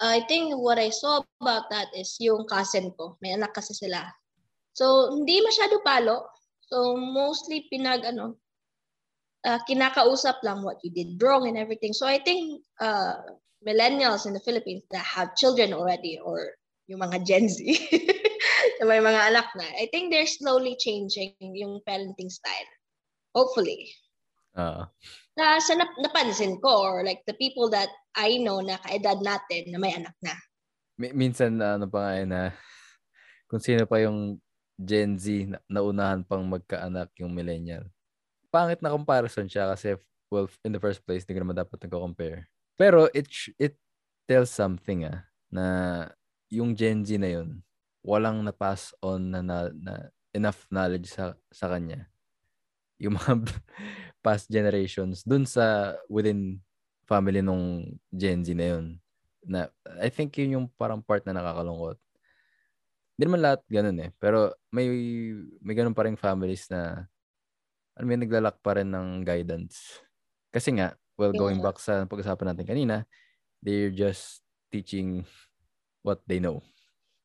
I 0.00 0.24
think 0.26 0.56
what 0.56 0.78
I 0.78 0.90
saw 0.90 1.22
about 1.40 1.68
that 1.70 1.92
is 1.94 2.16
yung 2.18 2.46
cousin 2.48 2.90
ko. 2.96 3.18
May 3.20 3.36
anak 3.36 3.54
kasi 3.54 3.74
sila. 3.74 4.06
So, 4.76 5.14
hindi 5.14 5.40
masyado 5.40 5.80
palo. 5.84 6.28
So, 6.68 6.98
mostly 6.98 7.64
pinag, 7.72 8.04
ano, 8.04 8.36
uh, 9.46 9.60
kinakausap 9.64 10.42
lang 10.44 10.60
what 10.66 10.82
you 10.84 10.92
did 10.92 11.16
wrong 11.22 11.48
and 11.48 11.56
everything. 11.56 11.96
So, 11.96 12.04
I 12.04 12.20
think 12.20 12.60
uh, 12.82 13.24
millennials 13.64 14.26
in 14.26 14.36
the 14.36 14.44
Philippines 14.44 14.84
that 14.92 15.04
have 15.04 15.38
children 15.38 15.72
already 15.72 16.20
or 16.20 16.58
yung 16.86 17.00
mga 17.00 17.24
Gen 17.24 17.48
Z 17.48 17.62
na 18.78 18.84
may 18.84 19.00
mga 19.00 19.32
anak 19.32 19.48
na, 19.56 19.66
I 19.80 19.88
think 19.90 20.12
they're 20.12 20.28
slowly 20.28 20.76
changing 20.76 21.34
yung 21.40 21.80
parenting 21.88 22.28
style. 22.28 22.70
Hopefully. 23.36 23.92
Uh, 24.56 24.88
na 25.36 25.60
sa 25.60 25.76
nap- 25.76 26.00
napansin 26.00 26.56
ko 26.64 26.80
or 26.80 27.04
like 27.04 27.20
the 27.28 27.36
people 27.36 27.68
that 27.68 27.92
I 28.16 28.40
know 28.40 28.64
na 28.64 28.80
kaedad 28.80 29.20
natin 29.20 29.68
na 29.68 29.76
may 29.76 29.92
anak 29.92 30.16
na. 30.24 30.32
minsan 30.96 31.60
na 31.60 31.76
ano 31.76 31.84
pa 31.84 32.08
nga 32.08 32.24
na 32.24 32.40
kung 33.44 33.60
sino 33.60 33.84
pa 33.84 34.00
yung 34.00 34.40
Gen 34.80 35.20
Z 35.20 35.52
na 35.52 35.60
naunahan 35.68 36.24
pang 36.24 36.40
magkaanak 36.48 37.12
yung 37.20 37.36
millennial. 37.36 37.84
Pangit 38.48 38.80
na 38.80 38.96
comparison 38.96 39.44
siya 39.44 39.68
kasi 39.76 40.00
well 40.32 40.48
in 40.64 40.72
the 40.72 40.80
first 40.80 41.04
place 41.04 41.28
hindi 41.28 41.36
ko 41.36 41.44
naman 41.44 41.60
dapat 41.60 41.76
nagko-compare. 41.84 42.48
Pero 42.80 43.12
it 43.12 43.28
it 43.60 43.76
tells 44.24 44.48
something 44.48 45.04
ah 45.04 45.20
na 45.52 45.64
yung 46.48 46.72
Gen 46.72 47.04
Z 47.04 47.20
na 47.20 47.28
yun 47.28 47.60
walang 48.00 48.40
na-pass 48.40 48.96
on 49.04 49.34
na, 49.34 49.44
na, 49.44 49.68
na 49.76 50.08
enough 50.32 50.64
knowledge 50.72 51.12
sa 51.12 51.36
sa 51.52 51.68
kanya 51.68 52.08
yung 52.96 53.16
mga 53.16 53.32
past 54.24 54.48
generations 54.50 55.22
dun 55.22 55.44
sa 55.44 55.94
within 56.08 56.60
family 57.06 57.40
nung 57.40 57.94
Gen 58.10 58.42
Z 58.42 58.52
na 58.56 58.76
yun. 58.76 58.86
Na, 59.46 59.70
I 60.02 60.10
think 60.10 60.34
yun 60.36 60.58
yung 60.58 60.66
parang 60.74 60.98
part 60.98 61.22
na 61.22 61.36
nakakalungkot. 61.38 61.98
Hindi 63.16 63.22
naman 63.30 63.40
lahat 63.46 63.60
ganun 63.70 63.98
eh. 64.02 64.10
Pero 64.18 64.52
may, 64.74 64.90
may 65.62 65.74
ganun 65.78 65.94
pa 65.94 66.04
rin 66.04 66.18
families 66.18 66.66
na 66.68 67.06
ano 67.96 68.04
may 68.04 68.20
naglalak 68.20 68.60
pa 68.60 68.76
rin 68.76 68.92
ng 68.92 69.24
guidance. 69.24 70.04
Kasi 70.52 70.76
nga, 70.76 70.92
well, 71.16 71.32
going 71.32 71.62
back 71.64 71.80
sa 71.80 72.04
pag-usapan 72.04 72.52
natin 72.52 72.68
kanina, 72.68 72.96
they're 73.64 73.94
just 73.94 74.44
teaching 74.68 75.24
what 76.04 76.20
they 76.28 76.36
know. 76.36 76.60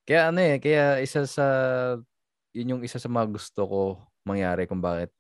Kaya 0.08 0.32
ano 0.32 0.40
eh, 0.40 0.58
kaya 0.64 1.04
isa 1.04 1.28
sa, 1.28 1.46
yun 2.56 2.78
yung 2.78 2.82
isa 2.88 2.98
sa 2.98 3.12
mga 3.12 3.28
gusto 3.36 3.62
ko 3.68 3.82
mangyari 4.24 4.64
kung 4.66 4.80
bakit 4.80 5.12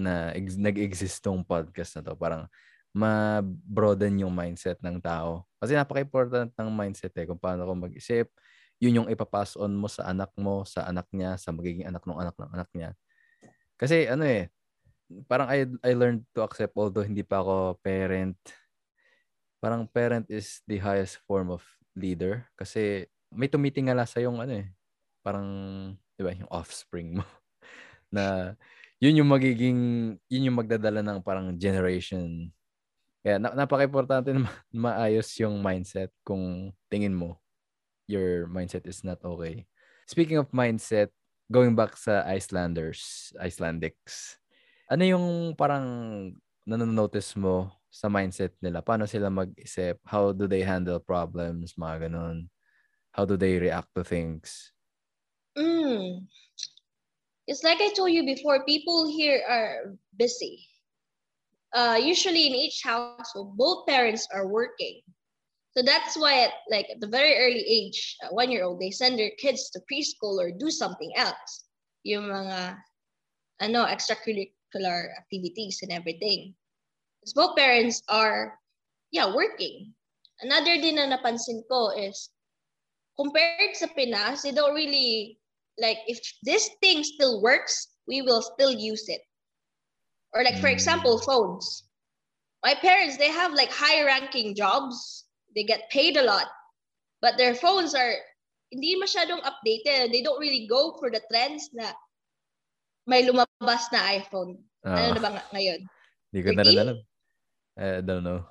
na 0.00 0.32
ex- 0.32 0.58
nag-exist 0.58 1.20
tong 1.20 1.44
podcast 1.44 2.00
na 2.00 2.10
to. 2.10 2.16
Parang 2.16 2.48
ma-broaden 2.90 4.26
yung 4.26 4.34
mindset 4.34 4.80
ng 4.82 4.98
tao. 4.98 5.46
Kasi 5.62 5.78
napaka-important 5.78 6.50
ng 6.56 6.68
mindset 6.72 7.14
eh, 7.14 7.26
kung 7.28 7.38
paano 7.38 7.68
ko 7.68 7.72
mag-isip. 7.76 8.26
Yun 8.80 9.04
yung 9.04 9.08
ipapass 9.12 9.54
on 9.60 9.76
mo 9.76 9.86
sa 9.86 10.08
anak 10.08 10.32
mo, 10.34 10.64
sa 10.66 10.88
anak 10.88 11.06
niya, 11.12 11.36
sa 11.36 11.52
magiging 11.54 11.86
anak 11.86 12.02
ng 12.02 12.18
anak 12.18 12.36
ng 12.40 12.50
anak 12.50 12.70
niya. 12.74 12.90
Kasi 13.76 14.08
ano 14.08 14.24
eh, 14.26 14.50
parang 15.28 15.48
I, 15.52 15.68
I 15.84 15.92
learned 15.94 16.24
to 16.32 16.42
accept 16.42 16.74
although 16.74 17.04
hindi 17.04 17.22
pa 17.22 17.44
ako 17.44 17.78
parent. 17.84 18.38
Parang 19.60 19.84
parent 19.84 20.26
is 20.32 20.64
the 20.64 20.80
highest 20.80 21.20
form 21.28 21.52
of 21.52 21.62
leader. 21.92 22.48
Kasi 22.56 23.06
may 23.30 23.46
tumitingala 23.46 24.08
sa 24.08 24.18
yung 24.18 24.40
ano 24.42 24.64
eh, 24.64 24.66
parang, 25.22 25.46
di 26.16 26.22
ba, 26.24 26.32
yung 26.34 26.50
offspring 26.50 27.20
mo. 27.20 27.24
na 28.14 28.56
yun 29.00 29.24
yung 29.24 29.30
magiging, 29.32 29.80
yun 30.28 30.46
yung 30.52 30.58
magdadala 30.60 31.00
ng 31.00 31.18
parang 31.24 31.56
generation. 31.56 32.52
Kaya 33.24 33.40
na, 33.40 33.52
napaka-importante 33.56 34.32
na 34.32 34.44
ma- 34.46 34.60
maayos 34.70 35.28
yung 35.40 35.60
mindset 35.60 36.12
kung 36.24 36.72
tingin 36.88 37.16
mo 37.16 37.40
your 38.10 38.50
mindset 38.50 38.82
is 38.90 39.06
not 39.06 39.22
okay. 39.22 39.62
Speaking 40.10 40.42
of 40.42 40.50
mindset, 40.50 41.14
going 41.46 41.78
back 41.78 41.94
sa 41.94 42.26
Icelanders, 42.26 43.30
Icelandics, 43.38 44.42
ano 44.90 45.06
yung 45.06 45.26
parang 45.54 45.86
nanonotice 46.66 47.38
mo 47.38 47.70
sa 47.86 48.10
mindset 48.10 48.58
nila? 48.58 48.82
Paano 48.82 49.06
sila 49.06 49.30
mag-isip? 49.30 50.02
How 50.02 50.34
do 50.34 50.50
they 50.50 50.66
handle 50.66 50.98
problems? 50.98 51.78
Mga 51.78 52.10
ganun. 52.10 52.50
How 53.14 53.22
do 53.22 53.38
they 53.38 53.62
react 53.62 53.94
to 53.94 54.02
things? 54.02 54.74
Mm. 55.54 56.26
It's 57.50 57.66
like 57.66 57.82
I 57.82 57.90
told 57.90 58.14
you 58.14 58.22
before, 58.22 58.62
people 58.62 59.10
here 59.10 59.42
are 59.42 59.98
busy. 60.14 60.62
Uh, 61.74 61.98
usually 61.98 62.46
in 62.46 62.54
each 62.54 62.78
household, 62.86 63.58
both 63.58 63.90
parents 63.90 64.28
are 64.30 64.46
working. 64.46 65.02
So 65.74 65.82
that's 65.82 66.14
why 66.14 66.46
at 66.46 66.54
like 66.70 66.86
at 66.94 67.02
the 67.02 67.10
very 67.10 67.34
early 67.34 67.66
age, 67.66 68.16
uh, 68.22 68.30
one 68.30 68.54
year 68.54 68.62
old, 68.62 68.78
they 68.78 68.94
send 68.94 69.18
their 69.18 69.34
kids 69.42 69.68
to 69.70 69.82
preschool 69.90 70.38
or 70.38 70.54
do 70.54 70.70
something 70.70 71.10
else. 71.18 71.66
Yung 72.06 72.30
mga 72.30 72.78
ano, 73.66 73.82
extracurricular 73.82 75.10
activities 75.18 75.82
and 75.82 75.90
everything. 75.90 76.54
Because 77.18 77.34
both 77.34 77.58
parents 77.58 78.00
are, 78.06 78.62
yeah, 79.10 79.26
working. 79.34 79.90
Another 80.38 80.78
din 80.78 81.02
na 81.02 81.10
napansin 81.10 81.66
ko 81.66 81.90
is, 81.98 82.30
compared 83.18 83.74
sa 83.74 83.90
Pinas, 83.90 84.46
they 84.46 84.54
don't 84.54 84.74
really 84.74 85.39
like 85.78 85.98
if 86.06 86.18
this 86.42 86.70
thing 86.80 87.04
still 87.04 87.42
works, 87.42 87.88
we 88.06 88.22
will 88.22 88.42
still 88.42 88.72
use 88.72 89.08
it. 89.08 89.20
Or 90.32 90.44
like 90.44 90.58
for 90.58 90.68
example, 90.68 91.18
mm. 91.18 91.24
phones. 91.24 91.84
My 92.64 92.74
parents, 92.74 93.16
they 93.16 93.30
have 93.30 93.54
like 93.54 93.72
high 93.72 94.04
ranking 94.04 94.54
jobs. 94.54 95.24
They 95.54 95.64
get 95.64 95.90
paid 95.90 96.16
a 96.16 96.22
lot. 96.22 96.46
But 97.20 97.36
their 97.36 97.54
phones 97.54 97.94
are 97.94 98.14
hindi 98.70 98.96
masyadong 99.00 99.42
updated. 99.42 100.12
They 100.12 100.22
don't 100.22 100.38
really 100.38 100.66
go 100.66 100.96
for 100.98 101.10
the 101.10 101.20
trends 101.30 101.70
na 101.72 101.92
may 103.06 103.26
lumabas 103.26 103.90
na 103.92 104.14
iPhone. 104.14 104.60
Uh, 104.86 104.96
ano 104.96 105.08
na 105.16 105.20
ba 105.20 105.30
ngayon? 105.52 105.84
Hindi 106.30 106.40
ko 106.46 106.50
na 106.54 106.62
rin 106.62 106.78
alam. 106.78 106.98
I 107.80 108.00
don't 108.00 108.24
know. 108.24 108.44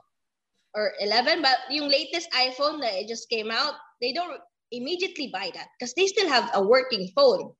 Or 0.75 0.93
11, 1.01 1.41
but 1.41 1.65
yung 1.73 1.89
latest 1.89 2.29
iPhone 2.33 2.77
that 2.81 2.93
it 2.93 3.09
just 3.09 3.29
came 3.29 3.49
out, 3.49 3.73
they 4.01 4.13
don't 4.13 4.37
immediately 4.71 5.29
buy 5.33 5.51
that 5.53 5.67
because 5.77 5.93
they 5.93 6.07
still 6.07 6.29
have 6.29 6.49
a 6.53 6.61
working 6.61 7.09
phone. 7.15 7.51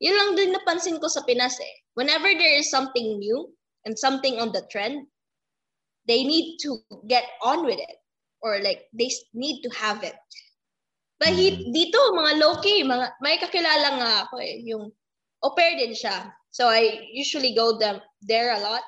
Yun 0.00 0.16
lang 0.16 0.30
din 0.36 0.54
napansin 0.54 1.00
ko 1.00 1.08
sa 1.08 1.22
Pinas 1.26 1.58
eh. 1.58 1.74
Whenever 1.94 2.30
there 2.30 2.54
is 2.54 2.70
something 2.70 3.18
new 3.18 3.50
and 3.84 3.98
something 3.98 4.38
on 4.38 4.52
the 4.52 4.62
trend, 4.70 5.06
they 6.06 6.22
need 6.24 6.58
to 6.62 6.78
get 7.08 7.26
on 7.42 7.66
with 7.66 7.78
it 7.78 7.98
or 8.40 8.62
like 8.62 8.86
they 8.94 9.10
need 9.34 9.60
to 9.62 9.70
have 9.74 10.02
it. 10.02 10.14
But 11.18 11.34
he, 11.34 11.50
mm. 11.50 11.74
dito, 11.74 11.98
mga 12.14 12.38
low-key, 12.38 12.86
mga, 12.86 13.18
may 13.18 13.36
kakilala 13.42 13.98
nga 13.98 14.10
ako 14.24 14.38
eh, 14.38 14.62
yung 14.62 14.94
au 15.42 15.50
pair 15.58 15.74
din 15.74 15.90
siya. 15.90 16.30
So 16.54 16.70
I 16.70 17.10
usually 17.10 17.58
go 17.58 17.76
them 17.76 17.98
there 18.22 18.54
a 18.54 18.62
lot. 18.62 18.86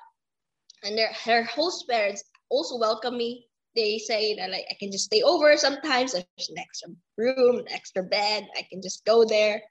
And 0.86 0.96
their, 0.96 1.10
her 1.26 1.42
host 1.42 1.90
parents 1.90 2.22
also 2.48 2.78
welcome 2.78 3.18
me 3.18 3.49
they 3.74 3.98
say 3.98 4.34
that 4.34 4.50
like 4.50 4.66
I 4.70 4.74
can 4.78 4.90
just 4.90 5.06
stay 5.06 5.22
over 5.22 5.56
sometimes. 5.56 6.12
There's 6.12 6.50
an 6.50 6.58
extra 6.58 6.88
room, 7.16 7.58
an 7.58 7.68
extra 7.70 8.02
bed. 8.02 8.48
I 8.56 8.66
can 8.68 8.82
just 8.82 9.04
go 9.04 9.24
there. 9.24 9.62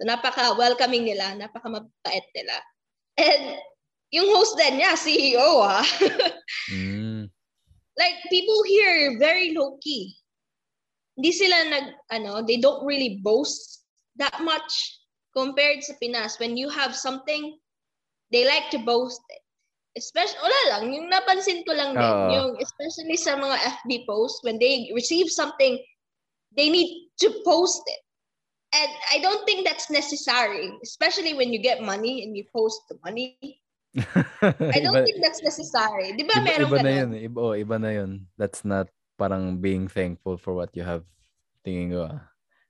So 0.00 0.06
napaka 0.06 0.56
welcoming 0.56 1.04
nila, 1.04 1.34
napaka 1.34 1.66
mabait 1.66 2.26
nila. 2.34 2.56
And 3.18 3.58
yung 4.14 4.30
host 4.30 4.56
din 4.56 4.78
niya, 4.78 4.94
CEO 4.94 5.66
ha. 5.66 5.82
mm. 6.72 7.26
Like 7.98 8.16
people 8.30 8.62
here 8.62 9.18
very 9.18 9.52
low 9.58 9.76
key. 9.82 10.14
Hindi 11.18 11.32
sila 11.34 11.56
nag 11.66 11.86
ano, 12.14 12.46
they 12.46 12.62
don't 12.62 12.86
really 12.86 13.18
boast 13.26 13.82
that 14.22 14.38
much 14.38 15.02
compared 15.34 15.82
sa 15.82 15.98
Pinas 15.98 16.38
when 16.38 16.54
you 16.54 16.70
have 16.70 16.94
something 16.94 17.58
they 18.30 18.46
like 18.46 18.70
to 18.70 18.78
boast 18.78 19.22
it. 19.34 19.42
Especially, 19.96 20.40
wala 20.42 20.60
lang, 20.70 20.82
yung 20.92 21.08
napansin 21.08 21.64
ko 21.64 21.72
lang 21.72 21.96
din, 21.96 22.04
Oo. 22.04 22.30
yung 22.34 22.50
especially 22.60 23.16
sa 23.16 23.38
mga 23.38 23.56
FB 23.80 24.04
posts, 24.04 24.42
when 24.44 24.58
they 24.58 24.90
receive 24.92 25.30
something, 25.30 25.78
they 26.56 26.68
need 26.68 27.08
to 27.22 27.28
post 27.46 27.80
it. 27.86 28.02
And 28.68 28.92
I 29.08 29.16
don't 29.24 29.48
think 29.48 29.64
that's 29.64 29.88
necessary, 29.88 30.68
especially 30.84 31.32
when 31.32 31.52
you 31.56 31.60
get 31.62 31.80
money 31.80 32.20
and 32.20 32.36
you 32.36 32.44
post 32.52 32.84
the 32.92 33.00
money. 33.00 33.38
I 33.96 34.78
don't 34.84 34.92
iba, 34.92 35.08
think 35.08 35.24
that's 35.24 35.40
necessary. 35.40 36.12
Di 36.12 36.28
ba 36.28 36.36
iba, 36.36 36.44
meron 36.44 36.68
iba 36.68 36.80
na 36.84 36.92
yun. 36.92 37.10
Iba, 37.16 37.38
oh, 37.40 37.54
iba 37.56 37.76
na 37.80 37.90
yun. 37.96 38.10
That's 38.36 38.68
not 38.68 38.92
parang 39.16 39.56
being 39.64 39.88
thankful 39.88 40.36
for 40.36 40.52
what 40.52 40.68
you 40.76 40.84
have. 40.84 41.08
Tingin 41.64 41.96
ko 41.96 42.12
ah. 42.12 42.20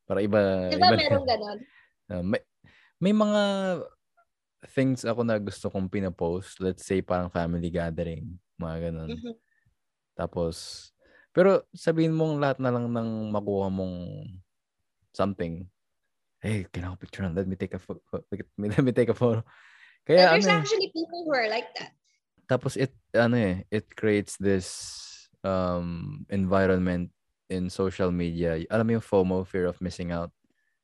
Para 0.07 0.22
iba, 0.22 0.70
Di 0.70 0.78
ba 0.78 0.94
iba 0.94 1.02
meron 1.02 1.26
ganun? 1.26 1.59
Ah, 2.09 2.22
may, 2.22 2.40
may 3.02 3.12
mga 3.12 3.42
things 4.66 5.07
ako 5.07 5.23
na 5.23 5.38
gusto 5.38 5.71
kong 5.71 5.87
pinapost. 5.87 6.59
Let's 6.59 6.83
say 6.83 6.99
parang 6.99 7.31
family 7.31 7.71
gathering. 7.71 8.38
Mga 8.59 8.90
ganun. 8.90 9.11
Mhm. 9.14 9.35
Tapos, 10.18 10.90
pero 11.31 11.62
sabihin 11.71 12.16
mong 12.16 12.42
lahat 12.42 12.59
na 12.59 12.75
lang 12.75 12.90
ng 12.90 13.31
makuha 13.31 13.71
mong 13.71 14.27
something. 15.14 15.62
Hey, 16.42 16.66
kailangan 16.71 16.99
ko 16.99 17.03
picture 17.03 17.27
Let 17.31 17.47
me 17.47 17.55
take 17.55 17.75
a 17.75 17.83
photo. 17.83 18.03
Let 18.59 18.83
me 18.83 18.90
take 18.90 19.11
a 19.11 19.18
photo. 19.18 19.47
Kaya 20.03 20.35
And 20.35 20.42
there's 20.42 20.51
ano 20.51 20.59
eh, 20.59 20.62
actually 20.62 20.90
people 20.90 21.23
who 21.27 21.35
are 21.35 21.51
like 21.51 21.71
that. 21.79 21.94
tapos 22.49 22.81
it 22.81 22.97
ano 23.12 23.37
eh, 23.37 23.57
it 23.68 23.92
creates 23.92 24.40
this 24.40 24.66
um 25.44 26.25
environment 26.33 27.12
in 27.53 27.68
social 27.68 28.09
media. 28.09 28.57
Alam 28.73 28.85
mo 28.88 28.92
yung 28.99 29.05
FOMO, 29.05 29.44
fear 29.44 29.68
of 29.68 29.79
missing 29.85 30.11
out 30.11 30.33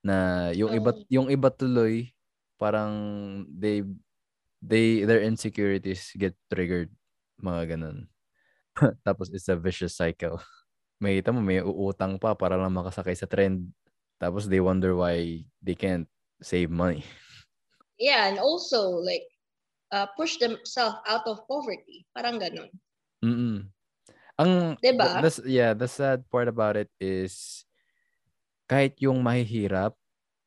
na 0.05 0.51
yung 0.53 0.77
iba 0.77 0.93
Oo. 0.93 1.03
yung 1.09 1.29
iba 1.33 1.49
tuloy 1.49 2.13
parang 2.57 2.93
they 3.51 3.83
they 4.65 5.05
their 5.05 5.21
insecurities 5.21 6.15
get 6.17 6.33
triggered 6.49 6.91
mga 7.41 7.77
ganun. 7.77 8.09
Tapos 9.07 9.31
it's 9.31 9.49
a 9.51 9.59
vicious 9.59 9.97
cycle. 9.97 10.41
May 11.03 11.21
mo 11.21 11.43
may 11.43 11.61
uutang 11.61 12.17
pa 12.17 12.33
para 12.39 12.57
lang 12.57 12.73
makasakay 12.73 13.13
sa 13.19 13.29
trend. 13.29 13.69
Tapos 14.17 14.47
they 14.49 14.63
wonder 14.63 14.97
why 14.97 15.43
they 15.61 15.77
can't 15.77 16.09
save 16.41 16.71
money. 16.71 17.05
Yeah, 17.95 18.27
and 18.27 18.43
also 18.43 18.91
like 18.91 19.23
uh, 19.95 20.11
push 20.19 20.43
themselves 20.43 20.99
out 21.07 21.23
of 21.31 21.47
poverty. 21.47 22.03
Parang 22.11 22.43
ganun. 22.43 22.67
Mm. 23.23 23.71
Ang 24.35 24.75
Diba? 24.83 25.23
the, 25.23 25.31
the- 25.31 25.47
yeah, 25.47 25.73
the 25.79 25.87
sad 25.87 26.27
part 26.27 26.51
about 26.51 26.75
it 26.75 26.91
is 26.99 27.63
kahit 28.67 28.99
yung 28.99 29.23
mahihirap, 29.23 29.95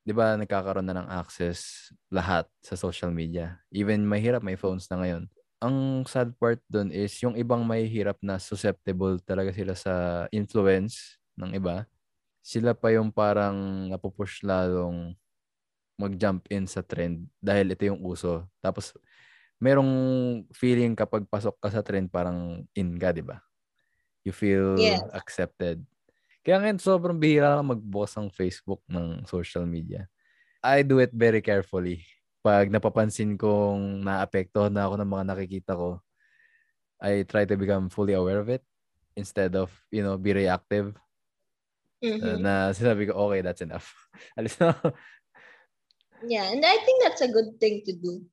'di 0.07 0.15
ba, 0.15 0.39
nagkakaroon 0.39 0.87
na 0.87 0.95
ng 1.03 1.09
access 1.11 1.91
lahat 2.07 2.47
sa 2.63 2.79
social 2.79 3.11
media. 3.11 3.59
Even 3.75 4.07
mahirap 4.07 4.39
may 4.39 4.55
phones 4.55 4.87
na 4.87 5.03
ngayon. 5.03 5.23
Ang 5.59 6.07
sad 6.07 6.31
part 6.39 6.63
doon 6.71 6.95
is 6.95 7.11
yung 7.19 7.35
ibang 7.35 7.67
mahihirap 7.67 8.15
na 8.23 8.39
susceptible 8.39 9.19
talaga 9.19 9.51
sila 9.51 9.75
sa 9.75 9.93
influence 10.31 11.19
ng 11.35 11.51
iba. 11.59 11.83
Sila 12.43 12.73
pa 12.77 12.91
yung 12.95 13.11
parang 13.11 13.89
napupush 13.91 14.43
lalong 14.47 15.13
mag-jump 15.97 16.45
in 16.53 16.65
sa 16.69 16.85
trend 16.85 17.27
dahil 17.41 17.73
ito 17.73 17.83
yung 17.89 18.01
uso. 18.05 18.45
Tapos 18.61 18.93
merong 19.61 19.91
feeling 20.53 20.93
kapag 20.95 21.25
pasok 21.29 21.57
ka 21.59 21.69
sa 21.73 21.81
trend 21.85 22.09
parang 22.13 22.65
in 22.77 22.95
ka, 23.01 23.11
di 23.13 23.25
ba? 23.25 23.41
You 24.27 24.33
feel 24.35 24.67
Yes. 24.75 25.01
accepted. 25.15 25.83
Kaya 26.47 26.63
ngayon 26.63 26.79
sobrang 26.79 27.19
bihira 27.19 27.59
lang 27.59 27.67
magbukas 27.67 28.15
ng 28.15 28.31
Facebook 28.31 28.79
ng 28.87 29.27
social 29.27 29.67
media. 29.67 30.07
I 30.63 30.79
do 30.79 31.03
it 31.03 31.11
very 31.11 31.43
carefully. 31.43 32.07
Pag 32.39 32.71
napapansin 32.71 33.35
kong 33.35 33.99
naapektuhan 34.07 34.71
na 34.71 34.87
ako 34.87 34.95
ng 34.95 35.11
mga 35.11 35.25
nakikita 35.27 35.75
ko, 35.75 35.99
I 37.03 37.27
try 37.27 37.43
to 37.43 37.59
become 37.59 37.91
fully 37.91 38.15
aware 38.15 38.39
of 38.39 38.47
it 38.47 38.63
instead 39.19 39.59
of, 39.59 39.75
you 39.91 39.99
know, 39.99 40.15
be 40.15 40.31
reactive. 40.31 40.95
Uh, 41.99 42.39
Mhm. 42.39 42.39
na 42.39 42.71
sinabi 42.71 43.11
ko, 43.11 43.27
okay, 43.27 43.43
that's 43.43 43.59
enough. 43.59 43.91
Alis 44.39 44.55
na. 44.63 44.71
Yeah, 46.23 46.47
and 46.47 46.63
I 46.63 46.79
think 46.79 47.03
that's 47.03 47.27
a 47.27 47.27
good 47.27 47.59
thing 47.59 47.83
to 47.91 47.93
do. 47.99 48.23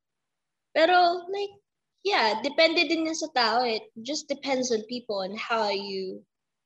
Pero 0.71 1.27
like, 1.35 1.59
yeah, 2.07 2.39
depende 2.47 2.87
din 2.87 3.11
yan 3.11 3.19
sa 3.19 3.27
tao. 3.35 3.67
It 3.67 3.91
just 4.07 4.31
depends 4.31 4.71
on 4.71 4.87
people 4.87 5.27
and 5.27 5.35
how 5.35 5.75
you 5.75 6.23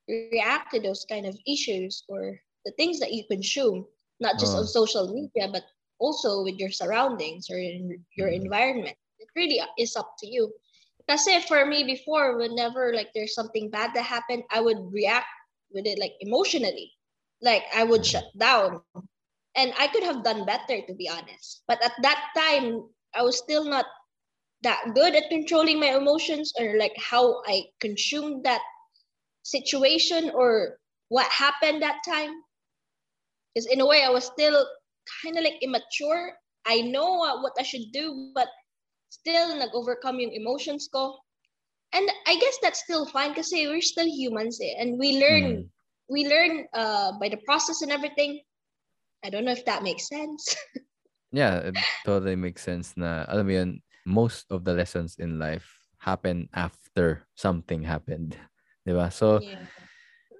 react 0.09 0.57
to 0.57 0.63
those 0.63 0.89
kind 0.89 1.09
of 1.09 1.19
issues 1.31 1.89
or 1.93 2.25
the 2.55 2.59
things 2.65 2.99
that 2.99 3.13
you 3.13 3.23
consume, 3.29 3.85
not 4.19 4.39
just 4.39 4.55
Oh. 4.55 4.59
on 4.59 4.67
social 4.67 5.07
media, 5.13 5.49
but 5.51 5.63
also 5.99 6.43
with 6.43 6.57
your 6.59 6.71
surroundings 6.71 7.49
or 7.49 7.57
in 7.57 8.03
your 8.15 8.27
Mhm. 8.27 8.29
environment. 8.29 8.97
It 9.19 9.29
really 9.35 9.59
is 9.77 9.95
up 9.95 10.15
to 10.19 10.27
you. 10.27 10.53
Kasi 11.07 11.39
for 11.41 11.65
me 11.65 11.83
before, 11.83 12.37
whenever 12.37 12.93
like 12.93 13.13
there's 13.13 13.35
something 13.35 13.69
bad 13.69 13.91
that 13.95 14.03
happened, 14.09 14.43
I 14.51 14.61
would 14.61 14.91
react 14.93 15.27
with 15.73 15.85
it 15.87 15.99
like 15.99 16.13
emotionally. 16.21 16.93
Like 17.41 17.63
I 17.75 17.83
would 17.83 18.05
Mhm. 18.05 18.21
shut 18.21 18.25
down. 18.37 18.81
And 19.55 19.73
I 19.77 19.87
could 19.87 20.03
have 20.03 20.07
done 20.23 20.45
better 20.45 20.65
to 20.69 20.79
be 20.81 20.95
honest. 21.09 21.51
But 21.67 21.69
at 21.83 21.93
that 22.01 22.19
time, 22.35 22.83
I 23.13 23.21
was 23.23 23.37
still 23.37 23.63
not 23.65 23.85
that 24.61 24.93
good 24.95 25.15
at 25.15 25.29
controlling 25.29 25.79
my 25.79 25.95
emotions 25.95 26.53
or 26.59 26.77
like 26.77 26.95
how 26.97 27.41
I 27.47 27.65
consumed 27.79 28.43
that 28.45 28.61
situation 29.49 30.31
or 30.33 30.77
what 31.09 31.25
happened 31.31 31.81
that 31.81 31.99
time. 32.05 32.31
Because 33.53 33.65
in 33.67 33.81
a 33.81 33.87
way, 33.87 34.03
I 34.03 34.09
was 34.09 34.25
still 34.25 34.65
kind 35.23 35.37
of 35.37 35.43
like 35.43 35.57
immature. 35.61 36.37
I 36.65 36.81
know 36.81 37.17
what 37.41 37.53
I 37.57 37.63
should 37.63 37.91
do, 37.91 38.31
but 38.35 38.47
still 39.09 39.57
nag-overcome 39.57 40.19
yung 40.19 40.33
emotions 40.33 40.87
ko. 40.93 41.17
And 41.93 42.05
I 42.27 42.37
guess 42.37 42.57
that's 42.61 42.85
still 42.85 43.09
fine 43.09 43.33
kasi 43.33 43.65
we're 43.65 43.81
still 43.81 44.05
humans 44.05 44.61
eh. 44.61 44.77
And 44.77 45.01
we 45.01 45.17
learn, 45.17 45.65
Mm. 45.65 45.69
we 46.09 46.29
learn 46.29 46.69
uh, 46.77 47.17
by 47.17 47.29
the 47.33 47.41
process 47.49 47.81
and 47.81 47.89
everything. 47.91 48.45
I 49.25 49.33
don't 49.33 49.43
know 49.43 49.57
if 49.57 49.65
that 49.65 49.81
makes 49.81 50.07
sense. 50.07 50.45
Yeah, 51.31 51.61
it 51.69 51.77
totally 52.05 52.35
makes 52.35 52.65
sense 52.65 52.97
na, 52.97 53.25
alam 53.29 53.45
mo 53.45 53.53
yun, 53.53 53.71
most 54.01 54.49
of 54.49 54.65
the 54.65 54.73
lessons 54.73 55.13
in 55.21 55.37
life 55.37 55.69
happen 56.01 56.49
after 56.57 57.29
something 57.37 57.85
happened. 57.85 58.33
Di 58.89 58.97
ba? 58.97 59.13
So, 59.13 59.37
yeah. 59.37 59.69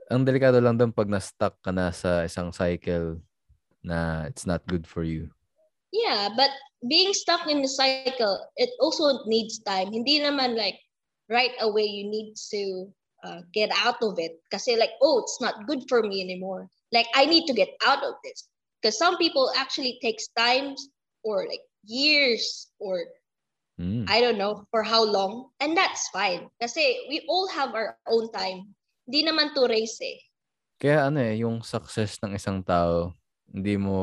ang 0.10 0.26
delikado 0.26 0.58
lang 0.58 0.74
doon 0.74 0.90
pag 0.90 1.06
na-stuck 1.06 1.62
ka 1.62 1.70
na 1.70 1.94
sa 1.94 2.26
isang 2.26 2.50
cycle 2.50 3.22
na 3.86 4.26
it's 4.26 4.50
not 4.50 4.66
good 4.66 4.90
for 4.90 5.06
you. 5.06 5.30
Yeah, 5.94 6.34
but 6.34 6.50
being 6.90 7.14
stuck 7.14 7.46
in 7.46 7.62
the 7.62 7.70
cycle, 7.70 8.42
it 8.58 8.74
also 8.82 9.22
needs 9.30 9.62
time. 9.62 9.94
Hindi 9.94 10.18
naman 10.18 10.58
like 10.58 10.82
right 11.30 11.54
away 11.62 11.86
you 11.86 12.10
need 12.10 12.34
to 12.50 12.90
uh, 13.22 13.46
get 13.54 13.70
out 13.86 14.02
of 14.02 14.18
it. 14.18 14.42
Kasi 14.50 14.82
like, 14.82 14.98
oh, 15.06 15.22
it's 15.22 15.38
not 15.38 15.70
good 15.70 15.86
for 15.86 16.02
me 16.02 16.18
anymore. 16.26 16.66
Like, 16.90 17.06
I 17.14 17.30
need 17.30 17.46
to 17.46 17.54
get 17.54 17.70
out 17.86 18.02
of 18.02 18.18
this. 18.26 18.50
Because 18.82 18.98
some 18.98 19.22
people 19.22 19.54
actually 19.54 20.02
takes 20.02 20.26
times 20.34 20.90
or 21.22 21.46
like 21.46 21.62
years 21.86 22.74
or 22.82 23.06
Mm. 23.80 24.06
I 24.12 24.20
don't 24.20 24.36
know 24.36 24.68
for 24.76 24.84
how 24.84 25.02
long. 25.08 25.56
And 25.64 25.72
that's 25.72 26.12
fine. 26.12 26.52
Kasi 26.60 27.08
we 27.08 27.24
all 27.32 27.48
have 27.48 27.72
our 27.72 27.96
own 28.12 28.28
time. 28.36 28.76
Hindi 29.08 29.24
naman 29.24 29.56
to 29.56 29.66
race 29.72 29.98
eh. 30.04 30.20
Kaya 30.80 31.08
ano 31.08 31.24
eh, 31.24 31.40
yung 31.40 31.64
success 31.64 32.20
ng 32.20 32.36
isang 32.36 32.60
tao, 32.64 33.16
hindi 33.48 33.80
mo 33.80 34.00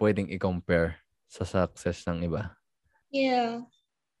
pwedeng 0.00 0.28
i-compare 0.32 1.00
sa 1.28 1.44
success 1.46 2.04
ng 2.08 2.26
iba. 2.28 2.56
Yeah. 3.12 3.64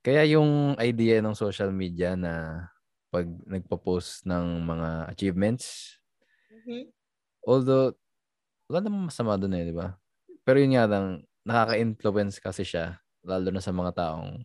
Kaya 0.04 0.24
yung 0.36 0.76
idea 0.76 1.24
ng 1.24 1.34
social 1.36 1.72
media 1.72 2.14
na 2.14 2.66
pag 3.08 3.24
nagpo-post 3.46 4.26
ng 4.28 4.64
mga 4.64 4.88
achievements, 5.12 5.96
Mhm. 6.50 6.90
although 7.46 7.94
wala 8.68 8.80
namang 8.84 9.08
masama 9.12 9.36
doon 9.38 9.54
eh, 9.60 9.64
di 9.70 9.74
ba? 9.76 9.96
Pero 10.44 10.56
yun 10.60 10.74
nga 10.76 10.88
lang, 10.88 11.06
nakaka-influence 11.44 12.40
kasi 12.40 12.64
siya, 12.64 13.03
lalo 13.24 13.48
na 13.50 13.62
sa 13.64 13.72
mga 13.74 13.92
taong 13.96 14.44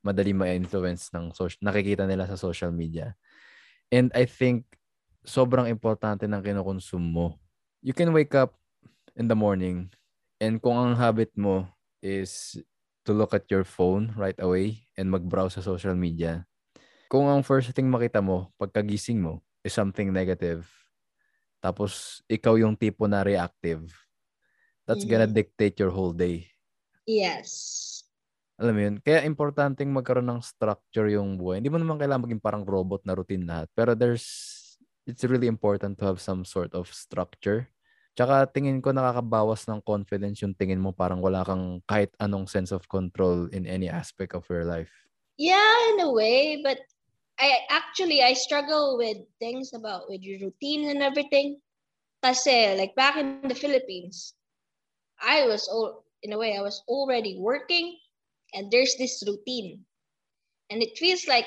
madali 0.00 0.32
ma-influence 0.32 1.12
ng 1.12 1.32
social, 1.36 1.60
nakikita 1.60 2.08
nila 2.08 2.24
sa 2.24 2.36
social 2.38 2.72
media. 2.72 3.12
And 3.92 4.10
I 4.16 4.24
think 4.26 4.66
sobrang 5.26 5.68
importante 5.68 6.24
ng 6.28 6.40
kinukonsum 6.40 7.02
mo. 7.02 7.36
You 7.84 7.92
can 7.96 8.12
wake 8.14 8.34
up 8.36 8.56
in 9.16 9.28
the 9.28 9.36
morning 9.38 9.92
and 10.40 10.60
kung 10.62 10.76
ang 10.76 10.94
habit 10.96 11.32
mo 11.36 11.68
is 12.00 12.56
to 13.04 13.12
look 13.12 13.32
at 13.36 13.48
your 13.52 13.64
phone 13.64 14.12
right 14.16 14.36
away 14.40 14.88
and 14.96 15.10
mag-browse 15.12 15.56
sa 15.58 15.64
social 15.64 15.96
media. 15.96 16.46
Kung 17.10 17.28
ang 17.28 17.42
first 17.44 17.72
thing 17.74 17.88
makita 17.90 18.20
mo 18.24 18.52
pagkagising 18.60 19.20
mo 19.20 19.42
is 19.64 19.74
something 19.74 20.10
negative, 20.12 20.68
tapos 21.60 22.20
ikaw 22.30 22.56
yung 22.60 22.76
tipo 22.76 23.04
na 23.08 23.24
reactive, 23.24 23.92
that's 24.86 25.04
gonna 25.08 25.26
Mhm. 25.26 25.30
dictate 25.30 25.78
your 25.80 25.92
whole 25.92 26.12
day. 26.14 26.48
Yes. 27.06 27.50
Alam 28.60 28.74
mo 28.76 28.80
yun? 28.84 28.96
Kaya 29.00 29.24
importanteng 29.24 29.88
magkaroon 29.88 30.28
ng 30.28 30.44
structure 30.44 31.08
yung 31.08 31.40
buhay. 31.40 31.64
Hindi 31.64 31.72
mo 31.72 31.80
naman 31.80 31.96
kailangan 31.96 32.28
maging 32.28 32.44
parang 32.44 32.64
robot 32.68 33.00
na 33.08 33.16
routine 33.16 33.48
lahat. 33.48 33.72
Pero 33.72 33.96
there's, 33.96 34.28
it's 35.08 35.24
really 35.24 35.48
important 35.48 35.96
to 35.96 36.04
have 36.04 36.20
some 36.20 36.44
sort 36.44 36.76
of 36.76 36.84
structure. 36.92 37.64
Tsaka 38.12 38.44
tingin 38.52 38.84
ko 38.84 38.92
nakakabawas 38.92 39.64
ng 39.64 39.80
confidence 39.80 40.44
yung 40.44 40.52
tingin 40.52 40.82
mo 40.82 40.92
parang 40.92 41.24
wala 41.24 41.40
kang 41.40 41.80
kahit 41.88 42.12
anong 42.20 42.44
sense 42.44 42.68
of 42.68 42.84
control 42.84 43.48
in 43.48 43.64
any 43.64 43.88
aspect 43.88 44.36
of 44.36 44.44
your 44.52 44.68
life. 44.68 44.92
Yeah, 45.40 45.72
in 45.96 46.04
a 46.04 46.12
way, 46.12 46.60
but 46.60 46.84
I 47.40 47.64
actually 47.72 48.20
I 48.20 48.36
struggle 48.36 49.00
with 49.00 49.24
things 49.40 49.72
about 49.72 50.12
with 50.12 50.20
your 50.20 50.36
routine 50.36 50.92
and 50.92 51.00
everything. 51.00 51.64
Kasi 52.20 52.76
like 52.76 52.92
back 52.92 53.16
in 53.16 53.48
the 53.48 53.56
Philippines, 53.56 54.36
I 55.16 55.48
was 55.48 55.64
all 55.64 56.04
in 56.22 56.32
a 56.32 56.38
way 56.38 56.56
I 56.56 56.62
was 56.62 56.82
already 56.88 57.36
working 57.38 57.96
and 58.54 58.70
there's 58.70 58.96
this 58.98 59.22
routine. 59.26 59.84
And 60.70 60.82
it 60.82 60.98
feels 60.98 61.26
like 61.26 61.46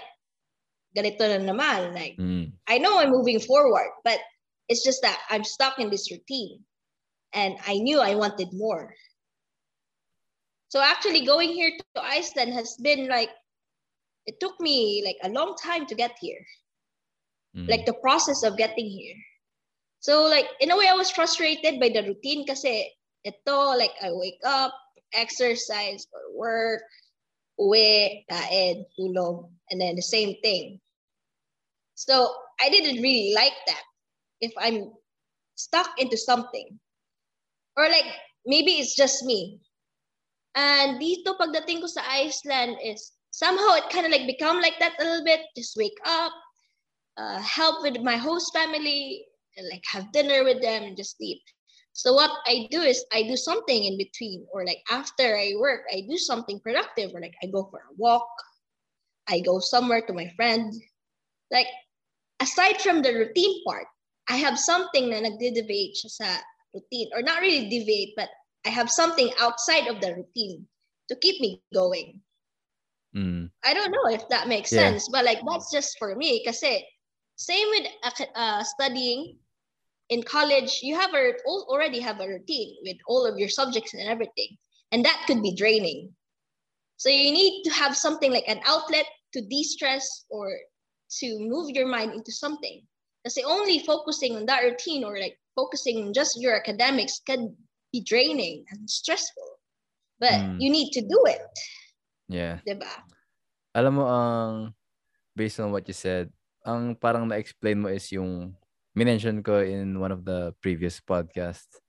ganito 0.96 1.26
na 1.26 1.42
naman. 1.42 1.94
Like 1.94 2.16
Mm. 2.18 2.54
I 2.68 2.78
know 2.78 3.00
I'm 3.00 3.12
moving 3.12 3.40
forward, 3.40 3.92
but 4.04 4.20
it's 4.70 4.84
just 4.84 5.02
that 5.02 5.20
I'm 5.30 5.44
stuck 5.44 5.80
in 5.80 5.90
this 5.90 6.12
routine. 6.12 6.64
And 7.34 7.58
I 7.66 7.82
knew 7.82 8.00
I 8.00 8.16
wanted 8.16 8.54
more. 8.54 8.94
So 10.70 10.82
actually 10.82 11.26
going 11.26 11.50
here 11.50 11.70
to 11.70 12.02
Iceland 12.02 12.54
has 12.54 12.78
been 12.78 13.10
like 13.10 13.30
it 14.26 14.40
took 14.40 14.60
me 14.60 15.04
like 15.06 15.18
a 15.24 15.34
long 15.34 15.56
time 15.58 15.86
to 15.88 15.96
get 15.96 16.16
here. 16.22 16.46
Mm. 17.56 17.70
Like 17.70 17.86
the 17.86 17.98
process 18.02 18.44
of 18.44 18.58
getting 18.58 18.90
here. 18.90 19.18
So 20.00 20.24
like 20.26 20.48
in 20.60 20.72
a 20.72 20.78
way 20.78 20.88
I 20.90 20.98
was 20.98 21.12
frustrated 21.12 21.80
by 21.80 21.90
the 21.90 22.04
routine 22.04 22.46
kasi 22.46 22.90
ito 23.24 23.58
like 23.78 23.96
I 24.04 24.12
wake 24.12 24.42
up, 24.46 24.74
exercise 25.14 26.08
or 26.12 26.22
work, 26.36 26.84
uwi, 27.60 28.26
kain, 28.30 28.86
tulog, 28.98 29.50
and 29.72 29.80
then 29.82 29.96
the 29.96 30.06
same 30.06 30.36
thing. 30.44 30.80
So 31.96 32.30
I 32.60 32.70
didn't 32.70 33.02
really 33.02 33.34
like 33.36 33.56
that. 33.68 33.84
If 34.42 34.52
I'm 34.60 34.92
stuck 35.56 35.90
into 35.98 36.18
something. 36.18 36.80
Or 37.78 37.88
like 37.90 38.06
maybe 38.46 38.74
it's 38.74 38.96
just 38.96 39.24
me. 39.24 39.60
And 40.56 41.02
dito 41.02 41.34
pagdating 41.38 41.82
ko 41.82 41.88
sa 41.88 42.06
Iceland 42.06 42.78
is 42.86 43.14
somehow 43.32 43.74
it 43.82 43.90
kind 43.90 44.06
of 44.06 44.14
like 44.14 44.30
become 44.30 44.62
like 44.62 44.78
that 44.78 44.94
a 45.00 45.04
little 45.04 45.26
bit. 45.26 45.42
Just 45.58 45.74
wake 45.78 45.98
up, 46.06 46.34
uh, 47.18 47.42
help 47.42 47.82
with 47.82 47.98
my 48.02 48.18
host 48.18 48.54
family, 48.54 49.26
and 49.58 49.66
like 49.70 49.82
have 49.90 50.14
dinner 50.14 50.44
with 50.46 50.62
them 50.62 50.84
and 50.84 50.98
just 50.98 51.18
sleep. 51.18 51.42
So 51.94 52.14
what 52.14 52.32
I 52.46 52.68
do 52.72 52.82
is 52.82 53.06
I 53.14 53.22
do 53.24 53.38
something 53.38 53.86
in 53.86 53.98
between, 53.98 54.46
or 54.52 54.66
like 54.66 54.82
after 54.90 55.38
I 55.38 55.54
work, 55.58 55.86
I 55.94 56.02
do 56.10 56.18
something 56.18 56.60
productive, 56.60 57.14
or 57.14 57.22
like 57.22 57.38
I 57.42 57.48
go 57.48 57.70
for 57.70 57.80
a 57.80 57.94
walk, 57.98 58.28
I 59.30 59.40
go 59.40 59.60
somewhere 59.60 60.02
to 60.06 60.14
my 60.14 60.30
friend. 60.36 60.74
Like 61.52 61.68
aside 62.42 62.82
from 62.82 63.02
the 63.02 63.14
routine 63.14 63.64
part, 63.64 63.86
I 64.28 64.38
have 64.38 64.58
something 64.58 65.10
na 65.10 65.22
nagde-deviate 65.22 65.94
siya 65.94 66.10
sa 66.10 66.30
routine, 66.74 67.14
or 67.14 67.22
not 67.22 67.42
really 67.46 67.70
deviate, 67.70 68.18
but 68.18 68.30
I 68.66 68.70
have 68.70 68.90
something 68.90 69.30
outside 69.40 69.86
of 69.86 70.02
the 70.02 70.18
routine 70.18 70.66
to 71.10 71.16
keep 71.22 71.40
me 71.42 71.62
going. 71.74 72.22
Mm. 73.14 73.52
I 73.64 73.74
don't 73.74 73.94
know 73.94 74.10
if 74.10 74.28
that 74.30 74.48
makes 74.50 74.74
Yeah. 74.74 74.90
sense, 74.90 75.08
but 75.14 75.26
like 75.26 75.46
that's 75.46 75.70
just 75.70 76.00
for 76.02 76.16
me. 76.16 76.42
Kasi 76.42 76.82
same 77.38 77.70
with 77.70 77.86
uh, 78.34 78.64
studying 78.64 79.38
in 80.10 80.24
college, 80.24 80.80
you 80.82 80.96
have 80.96 81.14
a 81.14 81.34
already 81.46 82.00
have 82.00 82.20
a 82.20 82.28
routine 82.28 82.76
with 82.84 82.98
all 83.08 83.26
of 83.26 83.38
your 83.38 83.50
subjects 83.50 83.94
and 83.94 84.08
everything, 84.08 84.58
and 84.92 85.06
that 85.06 85.24
could 85.28 85.42
be 85.42 85.56
draining. 85.56 86.12
So 86.98 87.10
you 87.10 87.32
need 87.32 87.64
to 87.64 87.72
have 87.72 87.98
something 87.98 88.32
like 88.32 88.48
an 88.48 88.62
outlet 88.66 89.06
to 89.34 89.42
de-stress 89.42 90.26
or 90.30 90.52
to 91.20 91.28
move 91.40 91.70
your 91.72 91.88
mind 91.88 92.14
into 92.14 92.32
something. 92.32 92.84
Kasi 93.26 93.44
only 93.44 93.80
focusing 93.80 94.36
on 94.36 94.46
that 94.48 94.64
routine 94.64 95.04
or 95.04 95.20
like 95.20 95.40
focusing 95.56 96.04
on 96.04 96.14
just 96.14 96.40
your 96.40 96.56
academics 96.56 97.20
can 97.24 97.56
be 97.92 98.02
draining 98.04 98.66
and 98.72 98.90
stressful. 98.90 99.60
But 100.20 100.40
Mm. 100.40 100.60
you 100.60 100.70
need 100.70 100.92
to 100.96 101.02
do 101.02 101.20
it, 101.28 101.44
Yeah. 102.28 102.60
diba? 102.64 102.92
Alam 103.76 104.00
mo, 104.00 104.06
ang 104.08 104.54
based 105.36 105.60
on 105.60 105.74
what 105.74 105.88
you 105.90 105.96
said, 105.98 106.30
ang 106.64 106.96
parang 106.96 107.28
na-explain 107.28 107.82
mo 107.84 107.90
is 107.90 108.08
yung 108.14 108.56
minention 108.94 109.42
ko 109.42 109.62
in 109.62 110.00
one 110.00 110.14
of 110.14 110.26
the 110.26 110.54
previous 110.62 111.02
podcasts. 111.02 111.82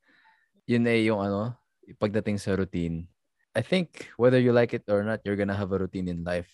Yun 0.64 0.88
ay 0.88 1.08
yung 1.08 1.20
ano, 1.20 1.56
pagdating 2.00 2.40
sa 2.40 2.56
routine. 2.56 3.08
I 3.54 3.62
think 3.62 4.10
whether 4.16 4.40
you 4.40 4.50
like 4.50 4.74
it 4.74 4.88
or 4.88 5.04
not, 5.04 5.22
you're 5.22 5.38
gonna 5.38 5.56
have 5.56 5.70
a 5.72 5.78
routine 5.78 6.08
in 6.08 6.24
life. 6.24 6.50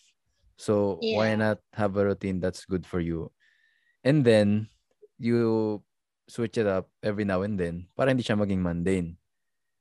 So 0.61 1.01
why 1.01 1.33
Yeah. 1.33 1.41
not 1.41 1.59
have 1.73 1.97
a 1.97 2.05
routine 2.05 2.43
that's 2.43 2.69
good 2.69 2.85
for 2.85 3.01
you? 3.01 3.33
And 4.05 4.27
then 4.27 4.69
you 5.17 5.81
switch 6.29 6.59
it 6.59 6.67
up 6.69 6.91
every 7.03 7.25
now 7.25 7.43
and 7.43 7.57
then 7.59 7.89
para 7.97 8.13
hindi 8.13 8.23
siya 8.23 8.37
maging 8.37 8.61
mundane. 8.61 9.17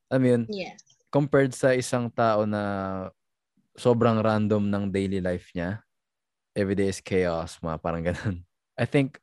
Alam 0.10 0.22
mo 0.22 0.28
yun, 0.28 0.44
Yes. 0.50 0.80
compared 1.12 1.52
sa 1.54 1.76
isang 1.76 2.08
tao 2.14 2.46
na 2.48 2.64
sobrang 3.78 4.20
random 4.24 4.68
ng 4.70 4.84
daily 4.92 5.20
life 5.22 5.52
niya, 5.56 5.84
everyday 6.56 6.90
is 6.92 7.00
chaos, 7.00 7.60
mga 7.62 7.78
parang 7.80 8.04
ganun. 8.04 8.44
I 8.80 8.86
think, 8.88 9.20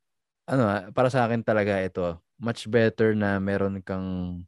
ano, 0.46 0.62
ah, 0.66 0.82
para 0.94 1.10
sa 1.10 1.26
akin 1.26 1.42
talaga 1.42 1.78
ito, 1.82 2.18
much 2.38 2.66
better 2.70 3.14
na 3.18 3.38
meron 3.42 3.82
kang 3.82 4.42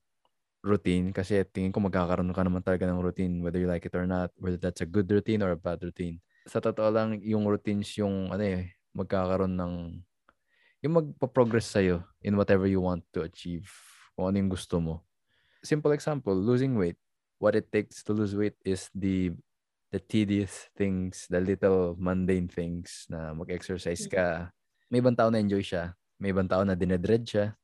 routine 0.63 1.15
kasi 1.15 1.47
tingin 1.49 1.71
ko 1.71 1.79
magkakaroon 1.83 2.35
ka 2.35 2.43
naman 2.43 2.63
talaga 2.67 2.85
ng 2.91 3.01
routine 3.01 3.41
whether 3.43 3.63
you 3.63 3.71
like 3.71 3.87
it 3.87 3.95
or 3.95 4.07
not, 4.07 4.31
whether 4.39 4.59
that's 4.59 4.83
a 4.83 4.89
good 4.89 5.07
routine 5.11 5.43
or 5.43 5.55
a 5.55 5.61
bad 5.61 5.81
routine. 5.83 6.19
Sa 6.47 6.59
totoo 6.63 6.91
lang, 6.91 7.19
yung 7.23 7.47
routines 7.47 7.91
yung 7.99 8.31
ano 8.35 8.43
eh, 8.43 8.75
magkakaroon 8.95 9.55
ng 9.55 9.75
yung 10.83 10.95
magpa-progress 10.95 11.75
sa'yo 11.75 12.07
in 12.23 12.39
whatever 12.39 12.67
you 12.67 12.79
want 12.79 13.03
to 13.11 13.27
achieve, 13.27 13.67
kung 14.15 14.31
ano 14.31 14.37
yung 14.39 14.53
gusto 14.53 14.79
mo. 14.79 14.95
Simple 15.63 15.93
example, 15.95 16.35
losing 16.35 16.79
weight. 16.79 16.99
What 17.39 17.55
it 17.59 17.71
takes 17.71 18.03
to 18.07 18.15
lose 18.15 18.35
weight 18.35 18.59
is 18.67 18.91
the 18.95 19.35
the 19.95 20.01
tedious 20.03 20.71
things, 20.77 21.27
the 21.31 21.41
little 21.41 21.97
mundane 21.99 22.49
things 22.51 23.07
na 23.11 23.35
mag-exercise 23.35 24.07
ka. 24.11 24.53
May 24.89 25.01
ibang 25.05 25.17
tao 25.17 25.29
na 25.29 25.39
enjoy 25.41 25.61
siya. 25.61 25.93
May 26.21 26.33
ibang 26.33 26.49
tao 26.49 26.65
na 26.65 26.75
dinedread 26.75 27.25
siya. 27.29 27.55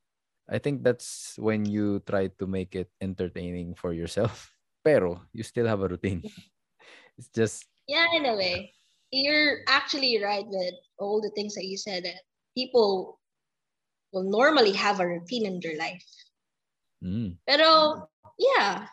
I 0.45 0.61
think 0.61 0.85
that's 0.85 1.41
when 1.41 1.65
you 1.65 2.05
try 2.05 2.29
to 2.29 2.45
make 2.45 2.77
it 2.77 2.93
entertaining 3.01 3.73
for 3.75 3.97
yourself. 3.97 4.53
Pero 4.85 5.25
you 5.33 5.43
still 5.43 5.65
have 5.67 5.81
a 5.81 5.89
routine. 5.89 6.21
It's 7.17 7.31
just 7.33 7.65
Yeah, 7.87 8.07
in 8.17 8.27
a 8.27 8.37
way. 8.37 8.73
You're 9.13 9.63
actually 9.69 10.21
right 10.23 10.45
with 10.47 10.75
all 10.99 11.21
the 11.21 11.31
things 11.37 11.55
that 11.55 11.65
you 11.65 11.77
said 11.77 12.05
that 12.05 12.25
people 12.57 13.21
will 14.13 14.25
normally 14.25 14.73
have 14.73 15.01
a 15.01 15.07
routine 15.07 15.47
in 15.47 15.61
their 15.61 15.77
life. 15.79 16.05
mm, 17.03 17.37
Pero 17.47 18.09
yeah, 18.39 18.89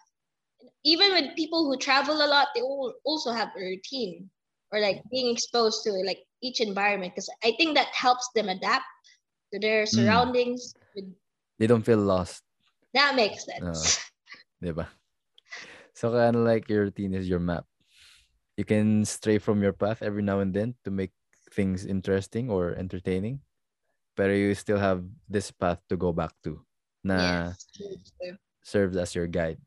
even 0.84 1.14
with 1.14 1.36
people 1.36 1.66
who 1.66 1.78
travel 1.78 2.22
a 2.22 2.28
lot, 2.28 2.50
they 2.54 2.62
all 2.62 2.94
also 3.06 3.32
have 3.32 3.50
a 3.56 3.60
routine 3.60 4.30
or 4.72 4.80
like 4.80 5.02
being 5.10 5.32
exposed 5.32 5.84
to 5.84 5.92
like 6.06 6.22
each 6.42 6.60
environment 6.60 7.14
because 7.14 7.30
I 7.44 7.54
think 7.58 7.76
that 7.76 7.88
helps 7.94 8.30
them 8.36 8.50
adapt 8.50 8.86
to 9.54 9.60
their 9.60 9.84
mm. 9.84 9.90
surroundings. 9.90 10.74
With, 10.96 11.06
they 11.60 11.68
don't 11.68 11.86
feel 11.86 12.00
lost. 12.00 12.44
that 12.94 13.16
makes 13.16 13.46
sense. 13.46 13.98
Uh, 14.62 14.66
diba? 14.66 14.88
So 15.94 16.12
kind 16.12 16.36
of 16.36 16.44
like 16.44 16.70
your 16.70 16.90
routine 16.90 17.14
is 17.14 17.30
your 17.30 17.40
map. 17.40 17.66
You 18.58 18.66
can 18.66 19.06
stray 19.06 19.38
from 19.38 19.62
your 19.62 19.74
path 19.74 20.02
every 20.02 20.22
now 20.22 20.40
and 20.40 20.54
then 20.54 20.76
to 20.84 20.92
make 20.92 21.12
things 21.54 21.86
interesting 21.86 22.50
or 22.50 22.74
entertaining. 22.76 23.42
But 24.16 24.34
you 24.34 24.54
still 24.56 24.78
have 24.78 25.04
this 25.30 25.52
path 25.52 25.82
to 25.90 25.98
go 25.98 26.12
back 26.12 26.34
to 26.44 26.60
na 27.04 27.50
yes, 27.50 27.66
true, 27.76 27.96
true, 28.22 28.38
serves 28.62 28.98
as 28.98 29.16
your 29.16 29.28
guide. 29.28 29.58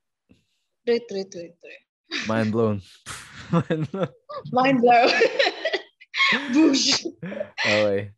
true, 0.86 1.00
true, 1.08 1.24
true, 1.30 1.50
true. 1.50 1.80
Mind 2.28 2.52
blown. 2.52 2.82
Mind 3.52 3.90
blown. 3.90 4.08
Mind 4.52 4.80
blown. 4.80 5.10
Boosh. 6.52 7.04
okay. 7.64 8.10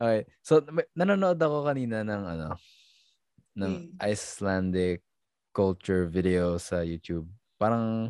Okay. 0.00 0.20
So 0.40 0.64
nanonood 0.96 1.36
ako 1.36 1.68
kanina 1.68 2.00
ng 2.04 2.22
ano 2.24 2.48
ng 3.58 3.72
Hmm. 3.76 3.86
Icelandic 4.00 5.04
culture 5.50 6.06
video 6.06 6.56
sa 6.56 6.80
YouTube. 6.86 7.26
Parang 7.60 8.08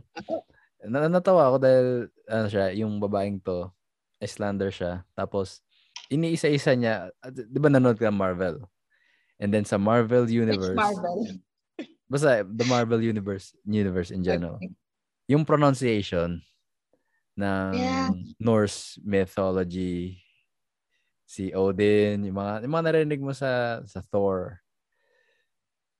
na 0.85 1.09
natawa 1.09 1.51
ako 1.51 1.57
dahil 1.61 1.87
ano 2.29 2.47
siya, 2.49 2.73
yung 2.77 3.01
babaeng 3.03 3.40
to, 3.43 3.69
Islander 4.21 4.71
siya. 4.71 5.03
Tapos 5.16 5.64
iniisa-isa 6.12 6.77
niya, 6.77 7.09
di 7.33 7.59
ba 7.59 7.73
nanonood 7.73 7.99
ka 7.99 8.12
Marvel? 8.12 8.62
And 9.40 9.49
then 9.49 9.64
sa 9.64 9.81
Marvel 9.81 10.29
Which 10.29 10.37
universe, 10.37 10.77
Marvel? 10.77 11.40
basta 12.11 12.44
the 12.44 12.67
Marvel 12.69 13.00
universe 13.00 13.57
universe 13.65 14.13
in 14.13 14.21
general. 14.21 14.61
Okay. 14.61 14.71
Yung 15.33 15.46
pronunciation 15.48 16.42
ng 17.41 17.73
Yeah. 17.75 18.09
Norse 18.38 19.01
mythology, 19.03 20.21
si 21.25 21.51
Odin, 21.57 22.23
yung 22.29 22.37
mga, 22.37 22.69
yung 22.69 22.75
mga 22.77 22.87
narinig 22.93 23.21
mo 23.25 23.33
sa 23.33 23.81
sa 23.88 24.05
Thor. 24.13 24.61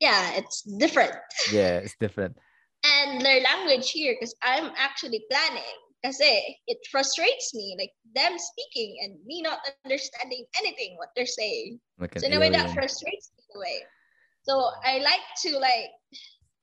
Yeah, 0.01 0.36
it's 0.36 0.62
different. 0.64 1.16
Yeah, 1.53 1.80
it's 1.80 1.97
different. 1.97 2.36
and 2.84 3.20
their 3.20 3.41
language 3.45 3.91
here 3.91 4.16
because 4.16 4.34
I'm 4.43 4.72
actually 4.76 5.24
planning 5.30 5.76
kasi 6.01 6.57
it 6.66 6.78
frustrates 6.88 7.53
me 7.53 7.76
like 7.76 7.93
them 8.16 8.38
speaking 8.41 8.97
and 9.05 9.20
me 9.26 9.43
not 9.45 9.61
understanding 9.84 10.47
anything 10.57 10.97
what 10.97 11.12
they're 11.12 11.28
saying 11.28 11.76
Like 12.01 12.16
so 12.18 12.24
in 12.24 12.32
a 12.32 12.41
way 12.41 12.49
that 12.49 12.72
frustrates 12.72 13.30
me 13.36 13.45
in 13.45 13.57
a 13.57 13.61
way 13.61 13.78
so 14.49 14.64
I 14.80 15.05
like 15.05 15.26
to 15.45 15.61
like 15.61 15.93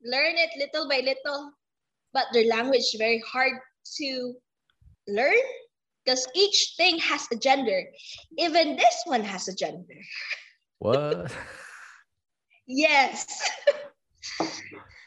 learn 0.02 0.42
it 0.42 0.50
little 0.58 0.90
by 0.90 1.06
little 1.06 1.54
but 2.14 2.26
their 2.34 2.50
language 2.50 2.82
is 2.82 2.98
very 2.98 3.22
hard 3.22 3.54
to 4.02 4.34
learn 5.08 5.44
because 6.04 6.28
each 6.36 6.76
thing 6.78 6.98
has 7.00 7.28
a 7.32 7.36
gender. 7.36 7.84
Even 8.38 8.76
this 8.76 8.98
one 9.06 9.24
has 9.24 9.48
a 9.48 9.56
gender. 9.56 10.00
What? 10.80 11.32
Yes. 12.68 13.24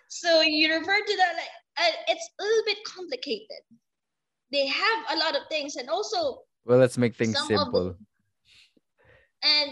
so 0.08 0.40
you 0.40 0.72
refer 0.72 0.96
to 0.96 1.16
that 1.20 1.32
like 1.36 1.52
uh, 1.76 1.92
it's 2.08 2.26
a 2.40 2.42
little 2.42 2.64
bit 2.64 2.78
complicated. 2.88 3.62
They 4.50 4.66
have 4.66 5.00
a 5.12 5.16
lot 5.20 5.36
of 5.36 5.44
things, 5.52 5.76
and 5.76 5.88
also 5.92 6.40
Well, 6.64 6.78
let's 6.80 6.96
make 6.96 7.14
things 7.14 7.36
simple. 7.36 8.00
and 9.44 9.70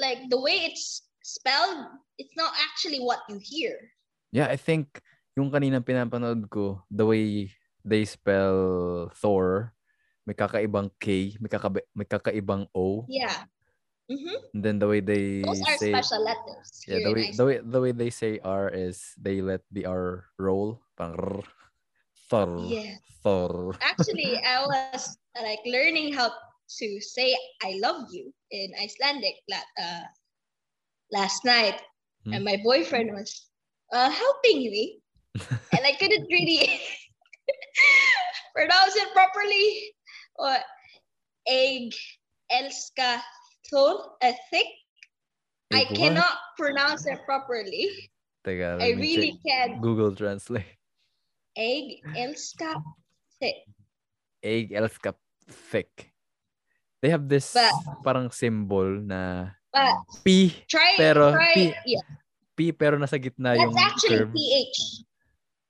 like 0.00 0.28
the 0.30 0.40
way 0.40 0.72
it's 0.72 1.04
spelled, 1.22 1.84
it's 2.16 2.32
not 2.36 2.52
actually 2.64 3.00
what 3.00 3.20
you 3.28 3.38
hear. 3.42 3.76
Yeah, 4.32 4.48
I 4.48 4.56
think 4.56 5.00
yung 5.36 5.50
kanina 5.52 5.84
pinapanood 5.84 6.48
ko, 6.48 6.82
the 6.90 7.04
way 7.06 7.52
they 7.84 8.04
spell 8.04 9.10
Thor, 9.14 9.74
may 10.26 10.34
kakaibang 10.34 10.90
K, 11.00 11.36
may, 11.40 11.48
kakaba, 11.48 11.80
may 11.94 12.04
kakaibang 12.04 12.68
O, 12.74 13.06
Yeah. 13.08 13.44
Mm-hmm. 14.10 14.38
and 14.54 14.62
then 14.64 14.78
the 14.80 14.88
way 14.88 15.00
they 15.00 15.44
Those 15.44 15.60
are 15.68 15.76
say 15.76 15.92
special 15.92 16.24
letters. 16.24 16.68
yeah, 16.88 16.98
the 17.04 17.12
way, 17.12 17.24
the 17.36 17.44
way 17.44 17.56
the 17.60 17.80
way 17.80 17.92
they 17.92 18.08
say 18.08 18.40
R 18.40 18.68
is 18.72 19.12
they 19.20 19.40
let 19.44 19.60
the 19.70 19.84
R 19.84 20.24
roll, 20.40 20.80
parang 20.96 21.16
rrr, 21.20 21.44
Thor, 22.32 22.48
Yeah. 22.72 22.96
Thor. 23.20 23.76
Actually, 23.84 24.40
I 24.48 24.64
was 24.64 25.16
like 25.36 25.60
learning 25.68 26.16
how 26.16 26.32
to 26.32 26.88
say 27.00 27.36
"I 27.60 27.76
love 27.84 28.08
you" 28.08 28.32
in 28.50 28.72
Icelandic 28.80 29.36
la- 29.48 29.70
uh, 29.76 30.04
last 31.12 31.44
night, 31.44 31.76
Hmm. 32.24 32.32
and 32.32 32.44
my 32.44 32.56
boyfriend 32.64 33.12
was 33.12 33.48
uh, 33.92 34.08
helping 34.08 34.72
me, 34.72 35.00
and 35.76 35.84
I 35.84 35.92
couldn't 36.00 36.28
really 36.32 36.80
pronounce 38.54 38.94
it 38.96 39.08
properly. 39.12 39.94
Or 40.38 40.56
egg, 41.48 41.92
elska, 42.50 43.20
thor, 43.70 44.16
a 44.22 44.32
thick. 44.50 44.66
I 45.72 45.84
cannot 45.84 46.56
pronounce 46.56 47.04
it 47.06 47.18
properly. 47.26 47.90
Teka, 48.46 48.80
I 48.80 48.96
really 48.96 49.36
can't. 49.44 49.82
Google 49.82 50.14
Translate. 50.14 50.78
Egg, 51.58 52.00
elska, 52.16 52.80
thick. 53.40 53.66
Egg 54.42 54.70
Elska 54.70 55.14
thick. 55.50 56.14
They 57.02 57.10
have 57.10 57.26
this 57.28 57.54
But- 57.54 58.02
parang 58.02 58.30
symbol 58.30 59.02
na 59.02 59.50
But 59.68 60.00
P, 60.24 60.48
try, 60.64 60.96
Pero, 60.96 61.30
try, 61.34 61.52
P- 61.54 61.76
yeah. 61.84 62.06
P 62.56 62.72
pero 62.72 62.96
nasa 62.96 63.20
gitna 63.20 63.52
That's 63.52 63.62
yung 63.62 63.76
actually 63.76 64.18
curve. 64.24 64.32
PH. 64.32 64.78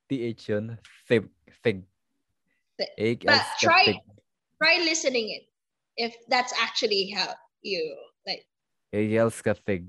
TH 0.09 0.41
yun. 0.49 0.65
Thig. 1.05 1.23
Thig. 1.61 1.77
Egg 2.97 3.23
But 3.25 3.43
try 3.59 3.95
try 4.61 4.83
listening 4.83 5.29
it 5.29 5.43
if 5.97 6.15
that's 6.27 6.53
actually 6.59 7.13
how 7.15 7.33
you 7.61 7.95
like 8.27 8.45
Egg 8.93 9.11
Elska 9.11 9.55
thick. 9.55 9.83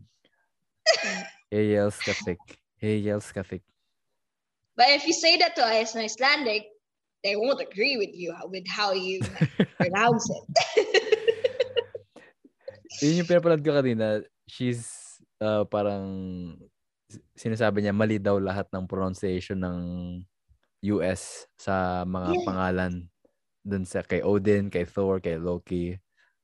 Egg 1.53 1.76
Elska 1.80 2.14
thick. 2.24 2.38
Egg 2.82 3.07
Elska 3.07 3.47
thick. 3.47 3.62
but 4.80 4.97
if 4.97 5.05
you 5.05 5.12
say 5.12 5.36
that 5.36 5.53
to 5.53 5.61
us 5.61 5.93
in 5.95 6.01
Icelandic, 6.01 6.64
they 7.22 7.36
won't 7.36 7.61
agree 7.61 8.01
with 8.01 8.16
you 8.16 8.32
with 8.49 8.64
how 8.64 8.97
you 8.97 9.20
pronounce 9.76 10.24
it. 10.32 10.45
Yun 13.05 13.20
yung 13.20 13.28
pinapanood 13.28 13.61
ko 13.61 13.76
kanina. 13.76 14.24
She's 14.49 15.20
uh, 15.36 15.68
parang 15.68 16.57
sinasabi 17.36 17.84
niya 17.84 17.93
mali 17.93 18.16
daw 18.16 18.41
lahat 18.41 18.72
ng 18.72 18.88
pronunciation 18.88 19.61
ng 19.61 19.78
US 20.89 21.47
sa 21.61 22.07
mga 22.09 22.28
Yeah. 22.35 22.45
pangalan 22.49 22.95
dun 23.61 23.85
sa 23.85 24.01
kay 24.01 24.24
Odin, 24.24 24.72
kay 24.72 24.89
Thor, 24.89 25.20
kay 25.20 25.37
Loki. 25.37 25.97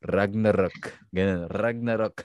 Ragnarok. 0.05 0.76
Ganun. 1.11 1.49
Ragnarok. 1.49 2.22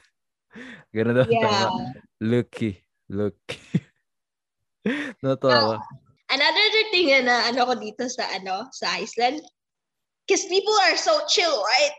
Ganun 0.96 1.24
daw. 1.24 1.28
yeah. 1.32 1.48
tama. 1.48 1.96
Loki. 2.20 2.76
Loki. 3.08 3.58
Natawa. 5.24 5.80
Another 6.32 6.84
thing 6.92 7.12
na 7.28 7.52
ano 7.52 7.68
ko 7.68 7.74
dito 7.76 8.08
sa 8.08 8.24
ano 8.36 8.68
sa 8.72 8.88
Iceland, 8.96 9.44
because 10.24 10.48
people 10.48 10.74
are 10.88 10.96
so 10.96 11.24
chill, 11.28 11.60
right? 11.60 11.96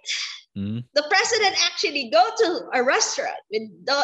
Hmm? 0.57 0.81
The 0.97 1.05
president 1.09 1.57
actually 1.69 2.09
go 2.09 2.21
to 2.21 2.49
a 2.73 2.81
restaurant 2.81 3.41
with 3.53 3.69
the 3.85 4.01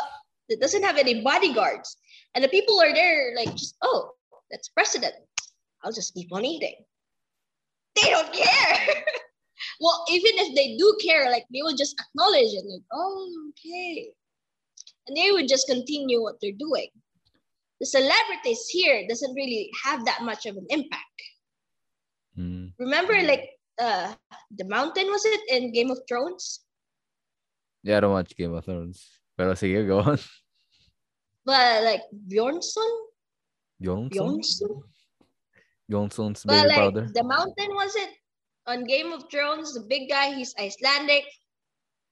that 0.48 0.60
doesn't 0.60 0.84
have 0.84 0.96
any 1.00 1.20
bodyguards, 1.24 1.96
and 2.36 2.44
the 2.44 2.52
people 2.52 2.76
are 2.80 2.92
there 2.92 3.32
like 3.36 3.52
just 3.56 3.76
oh 3.84 4.16
that's 4.52 4.68
president. 4.72 5.16
I'll 5.82 5.92
just 5.92 6.14
keep 6.14 6.32
on 6.32 6.44
eating. 6.44 6.74
They 7.96 8.10
don't 8.10 8.32
care. 8.32 8.94
well, 9.80 10.04
even 10.10 10.32
if 10.36 10.54
they 10.54 10.76
do 10.76 10.96
care, 11.02 11.30
like 11.30 11.44
they 11.52 11.62
will 11.62 11.76
just 11.76 12.00
acknowledge 12.00 12.52
it, 12.52 12.64
like 12.66 12.82
oh 12.92 13.50
okay, 13.50 14.10
and 15.06 15.16
they 15.16 15.30
would 15.30 15.48
just 15.48 15.68
continue 15.68 16.22
what 16.22 16.36
they're 16.40 16.58
doing. 16.58 16.88
The 17.80 17.86
celebrities 17.86 18.66
here 18.70 19.06
doesn't 19.08 19.34
really 19.34 19.70
have 19.84 20.04
that 20.04 20.22
much 20.22 20.46
of 20.46 20.56
an 20.56 20.66
impact. 20.70 21.18
Hmm. 22.34 22.66
Remember, 22.78 23.14
like 23.22 23.50
uh, 23.80 24.14
the 24.56 24.64
mountain 24.64 25.06
was 25.06 25.24
it 25.24 25.40
in 25.48 25.72
Game 25.72 25.90
of 25.90 26.00
Thrones? 26.08 26.60
Yeah, 27.82 27.98
I 27.98 28.00
don't 28.00 28.12
watch 28.12 28.36
Game 28.36 28.54
of 28.54 28.64
Thrones. 28.64 29.06
But 29.36 29.44
I 29.44 29.46
Pero 29.46 29.54
sige, 29.54 29.86
go 29.86 30.00
on. 30.00 30.18
But 31.44 31.84
like 31.84 32.02
Bjornsson, 32.12 32.90
Johnson? 33.80 34.10
Bjornsson. 34.10 34.82
But 36.44 36.52
baby 36.52 36.68
like 36.68 36.76
powder. 36.76 37.08
the 37.12 37.24
mountain 37.24 37.74
was 37.74 37.96
it 37.96 38.10
on 38.66 38.84
Game 38.84 39.12
of 39.12 39.24
Thrones? 39.30 39.72
The 39.74 39.86
big 39.88 40.08
guy, 40.08 40.34
he's 40.34 40.54
Icelandic. 40.58 41.24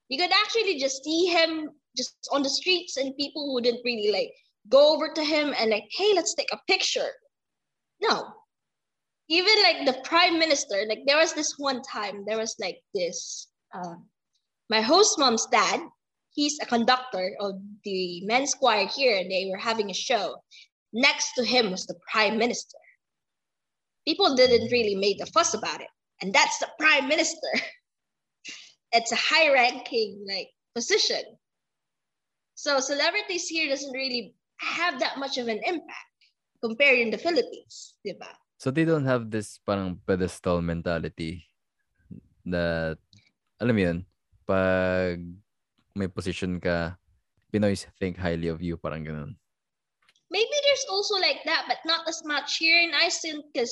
You 0.08 0.18
could 0.18 0.30
actually 0.32 0.78
just 0.78 1.04
see 1.04 1.26
him 1.26 1.70
just 1.96 2.16
on 2.32 2.42
the 2.42 2.48
streets, 2.48 2.96
and 2.96 3.16
people 3.16 3.52
wouldn't 3.52 3.80
really 3.84 4.10
like 4.10 4.32
go 4.68 4.94
over 4.94 5.12
to 5.12 5.22
him 5.22 5.54
and 5.58 5.70
like, 5.70 5.84
hey, 5.96 6.12
let's 6.14 6.34
take 6.34 6.52
a 6.52 6.60
picture. 6.66 7.10
No. 8.00 8.28
Even 9.28 9.54
like 9.62 9.84
the 9.86 10.00
prime 10.04 10.38
minister, 10.38 10.84
like 10.88 11.00
there 11.06 11.18
was 11.18 11.34
this 11.34 11.54
one 11.58 11.82
time, 11.82 12.24
there 12.26 12.38
was 12.38 12.56
like 12.60 12.78
this. 12.94 13.48
Uh, 13.74 13.96
my 14.70 14.80
host 14.80 15.18
mom's 15.18 15.46
dad, 15.46 15.80
he's 16.32 16.58
a 16.62 16.66
conductor 16.66 17.32
of 17.40 17.54
the 17.84 18.24
men's 18.24 18.54
choir 18.54 18.86
here, 18.86 19.16
and 19.18 19.30
they 19.30 19.48
were 19.50 19.58
having 19.58 19.90
a 19.90 19.94
show. 19.94 20.36
Next 20.92 21.32
to 21.34 21.44
him 21.44 21.70
was 21.70 21.86
the 21.86 21.98
prime 22.10 22.38
minister 22.38 22.78
people 24.06 24.34
didn't 24.38 24.70
really 24.70 24.94
make 24.94 25.20
a 25.20 25.26
fuss 25.26 25.52
about 25.52 25.82
it. 25.82 25.90
And 26.22 26.32
that's 26.32 26.58
the 26.58 26.70
prime 26.78 27.08
minister. 27.08 27.52
it's 28.92 29.12
a 29.12 29.18
high 29.18 29.52
ranking 29.52 30.24
like 30.24 30.48
position. 30.74 31.36
So 32.54 32.80
celebrities 32.80 33.48
here 33.48 33.68
doesn't 33.68 33.92
really 33.92 34.32
have 34.62 34.98
that 35.00 35.18
much 35.18 35.36
of 35.36 35.48
an 35.48 35.60
impact 35.66 36.16
compared 36.64 36.98
in 36.98 37.10
the 37.10 37.20
Philippines, 37.20 38.00
diba? 38.00 38.32
So 38.56 38.70
they 38.70 38.88
don't 38.88 39.04
have 39.04 39.28
this 39.28 39.60
parang 39.60 40.00
pedestal 40.08 40.64
mentality 40.64 41.44
that, 42.48 42.96
alam 43.60 43.76
mo 43.76 43.82
yun, 43.84 43.98
pag 44.48 45.20
may 45.92 46.08
position 46.08 46.56
ka, 46.56 46.96
Pinoys 47.52 47.84
think 48.00 48.16
highly 48.16 48.48
of 48.48 48.64
you, 48.64 48.80
parang 48.80 49.04
ganun. 49.04 49.36
Maybe 50.32 50.56
there's 50.64 50.86
also 50.88 51.20
like 51.20 51.44
that, 51.44 51.68
but 51.68 51.84
not 51.84 52.08
as 52.08 52.24
much 52.24 52.56
here 52.56 52.80
in 52.80 52.96
Iceland 52.96 53.44
because 53.52 53.70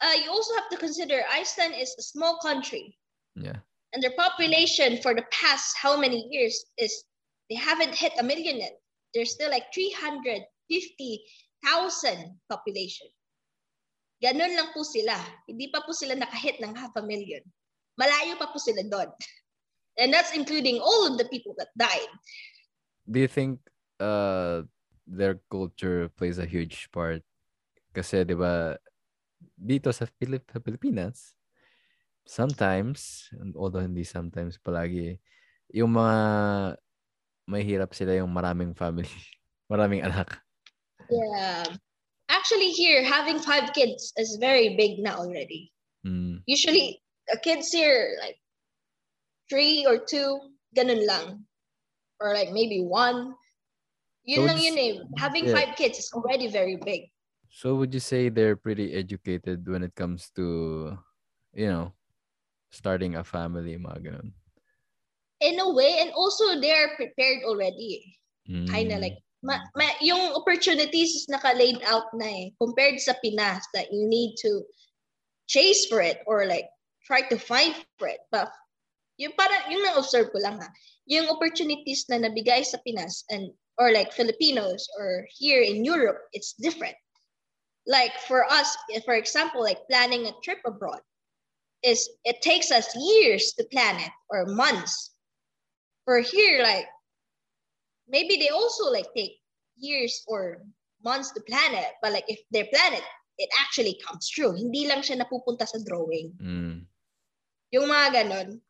uh, 0.00 0.16
you 0.22 0.30
also 0.30 0.54
have 0.54 0.68
to 0.70 0.76
consider 0.76 1.22
Iceland 1.30 1.74
is 1.78 1.94
a 1.98 2.02
small 2.02 2.38
country. 2.42 2.96
Yeah. 3.34 3.58
and 3.94 4.02
their 4.02 4.12
population 4.18 4.98
for 4.98 5.14
the 5.14 5.24
past 5.30 5.78
how 5.80 5.96
many 5.96 6.26
years 6.30 6.66
is 6.76 7.04
they 7.48 7.54
haven't 7.54 7.94
hit 7.94 8.12
a 8.18 8.22
million 8.22 8.58
yet. 8.58 8.76
There's 9.14 9.30
still 9.30 9.50
like 9.50 9.72
350,000 9.72 10.42
population. 12.50 13.06
Ganun 14.18 14.56
lang 14.58 14.74
po 14.74 14.82
sila. 14.82 15.14
Hindi 15.46 15.70
pa 15.70 15.86
po 15.86 15.94
sila 15.94 16.18
nakahit 16.18 16.58
ng 16.58 16.74
half 16.74 16.90
a 16.98 17.02
million. 17.06 17.40
Malayo 17.94 18.34
pa 18.34 18.50
po 18.50 18.58
sila 18.58 18.82
doon. 18.90 19.06
And 20.00 20.10
that's 20.10 20.34
including 20.34 20.82
all 20.82 21.06
of 21.06 21.14
the 21.14 21.30
people 21.30 21.54
that 21.62 21.70
died. 21.78 22.10
Do 23.06 23.22
you 23.22 23.30
think 23.30 23.62
uh, 24.02 24.66
their 25.06 25.38
culture 25.46 26.10
plays 26.18 26.42
a 26.42 26.46
huge 26.50 26.90
part? 26.90 27.22
Kasi, 27.94 28.26
di 28.26 28.34
ba, 28.34 28.74
dito 29.54 29.92
sa, 29.92 30.08
Pilip- 30.20 30.50
Pilipinas, 30.64 31.36
sometimes, 32.24 33.28
and 33.36 33.52
although 33.56 33.84
hindi 33.84 34.04
sometimes 34.04 34.56
palagi, 34.56 35.20
yung 35.72 35.92
mga 35.96 36.16
mahirap 37.48 37.92
sila 37.92 38.16
yung 38.16 38.32
maraming 38.32 38.72
family, 38.72 39.10
maraming 39.72 40.04
anak. 40.04 40.40
Yeah. 41.10 41.64
Actually 42.28 42.72
here, 42.72 43.04
having 43.04 43.38
five 43.38 43.72
kids 43.76 44.12
is 44.16 44.40
very 44.40 44.76
big 44.76 44.98
now 44.98 45.20
already. 45.20 45.72
Mm. 46.06 46.40
Usually, 46.46 47.00
uh, 47.32 47.36
kids 47.44 47.72
here, 47.72 48.16
like 48.20 48.36
three 49.48 49.84
or 49.84 50.00
two, 50.00 50.40
ganun 50.76 51.04
lang. 51.06 51.44
Or 52.20 52.32
like 52.32 52.52
maybe 52.52 52.80
one. 52.80 53.36
Yun 54.24 54.48
So 54.48 54.48
lang 54.48 54.58
yun 54.60 54.78
eh. 54.78 54.92
Having 55.20 55.52
yeah. 55.52 55.54
five 55.54 55.70
kids 55.76 56.00
is 56.00 56.08
already 56.16 56.48
very 56.48 56.80
big. 56.80 57.12
So 57.54 57.78
would 57.78 57.94
you 57.94 58.02
say 58.02 58.28
they're 58.28 58.58
pretty 58.58 58.92
educated 58.98 59.62
when 59.70 59.86
it 59.86 59.94
comes 59.94 60.26
to, 60.34 60.98
you 61.54 61.70
know, 61.70 61.94
starting 62.74 63.14
a 63.14 63.22
family, 63.22 63.78
mga 63.78 64.10
ganun. 64.10 64.34
In 65.38 65.62
a 65.62 65.70
way, 65.70 66.02
and 66.02 66.10
also 66.18 66.58
they 66.58 66.74
are 66.74 66.98
prepared 66.98 67.46
already. 67.46 68.18
Mm. 68.50 68.66
Kind 68.66 68.90
of 68.90 68.98
like, 68.98 69.22
ma, 69.46 69.62
ma, 69.78 69.86
yung 70.02 70.34
opportunities 70.34 71.14
is 71.14 71.30
naka-laid 71.30 71.78
out 71.86 72.10
na 72.18 72.26
eh. 72.26 72.50
Compared 72.58 72.98
sa 72.98 73.14
Pinas 73.22 73.62
that 73.70 73.86
you 73.94 74.02
need 74.10 74.34
to 74.42 74.66
chase 75.46 75.86
for 75.86 76.02
it 76.02 76.26
or 76.26 76.50
like 76.50 76.66
try 77.06 77.22
to 77.22 77.38
find 77.38 77.70
for 78.02 78.10
it. 78.10 78.18
But 78.34 78.50
yung 79.14 79.38
para 79.38 79.70
yung 79.70 79.86
na-observe 79.86 80.34
ko 80.34 80.42
lang 80.42 80.58
ha, 80.58 80.66
yung 81.06 81.30
opportunities 81.30 82.02
na 82.10 82.18
nabigay 82.18 82.66
sa 82.66 82.82
Pinas 82.82 83.22
and 83.30 83.54
or 83.78 83.94
like 83.94 84.10
Filipinos 84.10 84.90
or 84.98 85.22
here 85.30 85.62
in 85.62 85.86
Europe, 85.86 86.18
it's 86.34 86.58
different. 86.58 86.98
Like 87.86 88.16
for 88.26 88.44
us, 88.48 88.76
for 89.04 89.14
example, 89.14 89.62
like 89.62 89.86
planning 89.90 90.26
a 90.26 90.32
trip 90.42 90.58
abroad 90.64 91.00
is 91.84 92.08
it 92.24 92.40
takes 92.40 92.72
us 92.72 92.88
years 92.96 93.52
to 93.58 93.64
plan 93.68 94.00
it 94.00 94.12
or 94.30 94.46
months. 94.46 95.12
For 96.04 96.20
here, 96.20 96.62
like 96.62 96.88
maybe 98.08 98.36
they 98.36 98.48
also 98.48 98.90
like 98.90 99.08
take 99.16 99.36
years 99.76 100.24
or 100.26 100.64
months 101.04 101.32
to 101.32 101.40
plan 101.44 101.76
it, 101.76 101.92
but 102.00 102.12
like 102.12 102.24
if 102.28 102.40
they 102.50 102.64
plan 102.64 102.96
it, 102.96 103.04
it 103.38 103.50
actually 103.60 104.00
comes 104.00 104.28
true. 104.28 104.56
Hindi 104.56 104.88
lang 104.88 105.04
siya 105.04 105.20
napupunta 105.20 105.68
sa 105.68 105.78
drawing. 105.84 106.32
Mm. 106.40 106.76
Yung 107.76 107.86
mga 107.88 108.24
ganon. 108.24 108.60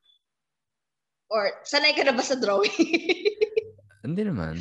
Or 1.30 1.62
sanay 1.64 1.94
ka 1.94 2.02
na 2.02 2.14
ba 2.14 2.22
sa 2.22 2.34
drawing? 2.34 2.72
Hindi 4.04 4.22
naman. 4.26 4.60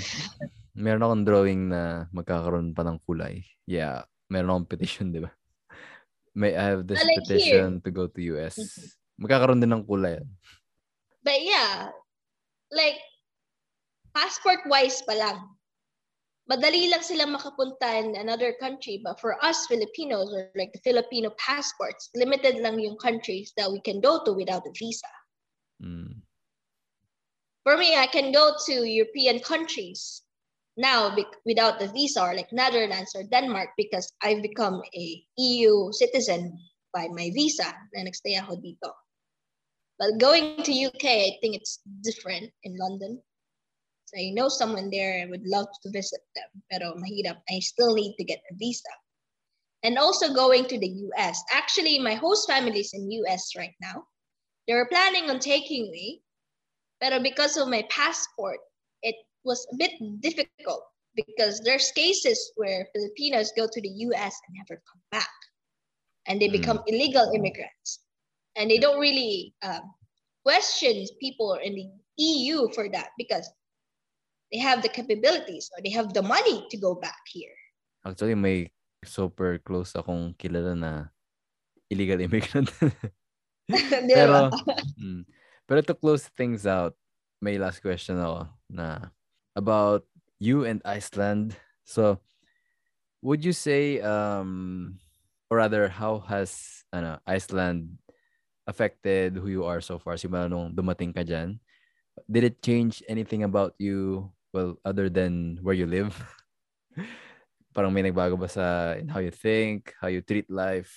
Meron 0.74 1.04
akong 1.06 1.26
drawing 1.28 1.62
na 1.70 2.08
magkakaroon 2.16 2.74
pa 2.74 2.86
ng 2.88 2.98
kulay. 3.06 3.44
Yeah. 3.68 4.08
Meron 4.32 4.50
akong 4.52 4.72
petition, 4.72 5.12
di 5.12 5.20
ba? 5.20 5.32
May 6.34 6.58
I 6.58 6.78
have 6.78 6.88
this 6.88 7.04
like 7.04 7.22
petition 7.22 7.82
to 7.82 7.90
go 7.92 8.08
to 8.08 8.20
US. 8.38 8.58
Magkakaroon 9.22 9.62
din 9.62 9.70
ng 9.70 9.86
kulay. 9.86 10.18
But 11.24 11.40
yeah, 11.46 11.94
like, 12.74 12.98
passport-wise 14.14 15.02
pa 15.06 15.14
lang, 15.14 15.38
madali 16.50 16.90
lang 16.90 17.02
silang 17.06 17.32
makapunta 17.32 18.02
in 18.02 18.18
another 18.18 18.54
country. 18.60 19.00
But 19.00 19.22
for 19.22 19.38
us 19.46 19.66
Filipinos, 19.68 20.34
or 20.34 20.52
like 20.58 20.74
the 20.74 20.82
Filipino 20.84 21.32
passports, 21.38 22.10
limited 22.18 22.60
lang 22.60 22.80
yung 22.80 22.98
countries 22.98 23.54
that 23.56 23.72
we 23.72 23.80
can 23.80 24.02
go 24.02 24.24
to 24.26 24.34
without 24.34 24.68
a 24.68 24.74
visa. 24.76 25.14
Mm. 25.82 26.22
For 27.64 27.78
me, 27.78 27.96
I 27.96 28.08
can 28.08 28.36
go 28.36 28.52
to 28.68 28.74
European 28.84 29.40
countries 29.40 30.24
now 30.78 31.16
without 31.46 31.80
the 31.80 31.88
visa, 31.88 32.22
or 32.22 32.36
like 32.36 32.52
Netherlands 32.52 33.14
or 33.16 33.24
Denmark, 33.24 33.70
because 33.78 34.12
I've 34.22 34.42
become 34.42 34.82
a 34.96 35.24
EU 35.38 35.92
citizen 35.92 36.58
by 36.94 37.08
my 37.10 37.30
visa 37.34 37.74
na 37.94 38.06
nagstay 38.06 38.38
ako 38.42 38.58
dito. 38.62 38.90
But 40.00 40.18
going 40.18 40.64
to 40.64 40.72
UK, 40.74 41.06
I 41.06 41.32
think 41.42 41.56
it's 41.56 41.80
different 42.02 42.50
in 42.64 42.78
London. 42.78 43.22
So 44.06 44.18
I 44.18 44.34
know 44.34 44.50
someone 44.50 44.90
there 44.90 45.22
and 45.22 45.30
would 45.30 45.46
love 45.46 45.70
to 45.84 45.90
visit 45.90 46.22
them. 46.36 46.50
Pero 46.70 46.94
mahirap, 46.98 47.42
I 47.50 47.60
still 47.60 47.94
need 47.94 48.16
to 48.18 48.26
get 48.26 48.42
a 48.50 48.56
visa. 48.58 48.94
And 49.84 49.98
also 49.98 50.34
going 50.34 50.66
to 50.66 50.78
the 50.80 51.10
US. 51.14 51.44
Actually, 51.52 52.00
my 52.00 52.14
host 52.16 52.50
family 52.50 52.80
is 52.82 52.94
in 52.94 53.12
US 53.26 53.54
right 53.58 53.76
now. 53.82 54.06
They 54.68 54.74
were 54.74 54.90
planning 54.90 55.30
on 55.30 55.40
taking 55.40 55.92
me, 55.92 56.22
pero 57.02 57.20
because 57.20 57.58
of 57.58 57.68
my 57.68 57.84
passport, 57.90 58.64
it 59.04 59.16
was 59.44 59.68
a 59.72 59.76
bit 59.76 59.92
difficult 60.22 60.84
because 61.16 61.62
there's 61.62 61.92
cases 61.92 62.52
where 62.56 62.88
Filipinos 62.94 63.52
go 63.56 63.68
to 63.68 63.82
the 63.82 63.94
US 64.10 64.34
and 64.48 64.58
never 64.58 64.82
come 64.90 65.02
back. 65.12 65.30
And 66.26 66.42
they 66.42 66.48
become 66.48 66.80
illegal 66.88 67.32
immigrants. 67.36 68.00
And 68.56 68.72
they 68.72 68.78
don't 68.78 69.00
really 69.00 69.54
um, 69.62 69.92
question 70.44 71.06
people 71.20 71.60
in 71.62 71.76
the 71.76 71.88
EU 72.18 72.70
for 72.72 72.88
that 72.90 73.10
because 73.18 73.50
they 74.52 74.60
have 74.60 74.82
the 74.82 74.90
capabilities 74.90 75.70
or 75.76 75.84
they 75.84 75.90
have 75.92 76.14
the 76.14 76.22
money 76.22 76.66
to 76.70 76.78
go 76.78 76.96
back 76.96 77.20
here. 77.28 77.56
Actually, 78.06 78.36
may 78.36 78.72
super 79.04 79.60
close 79.60 79.96
akong 80.00 80.36
kilala 80.40 80.78
na 80.78 80.92
illegal 81.90 82.22
immigrant. 82.26 82.72
Pero, 84.14 84.52
mm, 85.00 85.24
pero 85.64 85.80
to 85.80 85.96
close 85.96 86.28
things 86.36 86.68
out, 86.68 87.00
may 87.40 87.56
last 87.56 87.80
question 87.80 88.20
ako 88.20 88.52
na 88.68 89.08
about 89.56 90.06
you 90.40 90.66
and 90.66 90.82
Iceland. 90.86 91.56
So, 91.86 92.20
would 93.22 93.46
you 93.46 93.54
say, 93.54 94.02
um, 94.02 95.00
or 95.50 95.58
rather, 95.58 95.88
how 95.88 96.20
has 96.28 96.84
ano, 96.92 97.20
Iceland 97.26 97.98
affected 98.68 99.38
who 99.38 99.48
you 99.48 99.64
are 99.66 99.82
so 99.82 99.98
far? 99.98 100.16
Simula 100.16 100.50
dumating 100.74 101.16
ka 101.16 101.24
dyan. 101.24 101.60
Did 102.30 102.44
it 102.44 102.62
change 102.62 103.02
anything 103.10 103.44
about 103.44 103.74
you, 103.80 104.30
well, 104.54 104.78
other 104.86 105.10
than 105.10 105.58
where 105.62 105.76
you 105.76 105.88
live? 105.88 106.14
Parang 107.74 107.90
may 107.90 108.06
nagbago 108.06 108.38
ba 108.38 108.46
sa 108.46 108.94
in 108.94 109.10
how 109.10 109.18
you 109.18 109.34
think, 109.34 109.94
how 109.98 110.08
you 110.08 110.22
treat 110.22 110.46
life, 110.46 110.94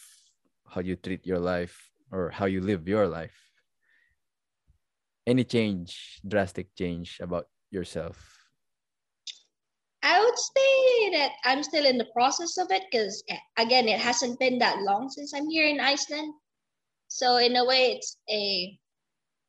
how 0.68 0.84
you 0.84 0.92
treat 0.92 1.24
your 1.24 1.40
life, 1.40 1.72
or 2.12 2.28
how 2.28 2.44
you 2.44 2.60
live 2.60 2.84
your 2.84 3.08
life? 3.08 3.34
Any 5.26 5.42
change, 5.42 6.20
drastic 6.22 6.76
change 6.76 7.18
about 7.18 7.48
yourself? 7.72 8.35
I 10.02 10.20
would 10.20 10.38
say 10.38 11.10
that 11.18 11.32
I'm 11.44 11.62
still 11.62 11.86
in 11.86 11.98
the 11.98 12.10
process 12.12 12.58
of 12.58 12.70
it 12.70 12.84
because, 12.90 13.22
eh, 13.28 13.38
again, 13.56 13.88
it 13.88 13.98
hasn't 14.00 14.38
been 14.38 14.58
that 14.58 14.82
long 14.82 15.08
since 15.08 15.34
I'm 15.34 15.48
here 15.48 15.66
in 15.66 15.80
Iceland. 15.80 16.34
So, 17.08 17.38
in 17.38 17.56
a 17.56 17.64
way, 17.64 17.92
it's 17.92 18.16
a 18.30 18.78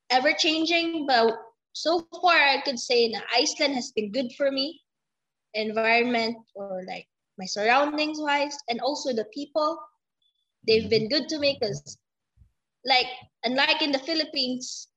ever 0.09 0.33
changing, 0.33 1.05
but 1.05 1.35
so 1.73 2.07
far, 2.21 2.35
I 2.35 2.61
could 2.61 2.79
say 2.79 3.11
that 3.11 3.23
Iceland 3.35 3.75
has 3.75 3.91
been 3.91 4.11
good 4.11 4.31
for 4.37 4.51
me, 4.51 4.81
environment 5.53 6.37
or 6.55 6.83
like 6.87 7.07
my 7.37 7.45
surroundings 7.45 8.19
wise, 8.19 8.57
and 8.69 8.81
also 8.81 9.13
the 9.13 9.25
people. 9.33 9.77
They've 10.67 10.89
been 10.89 11.07
good 11.09 11.29
to 11.29 11.39
me 11.39 11.57
because, 11.59 11.97
like, 12.85 13.07
unlike 13.43 13.81
in 13.81 13.91
the 13.91 13.99
Philippines, 13.99 14.87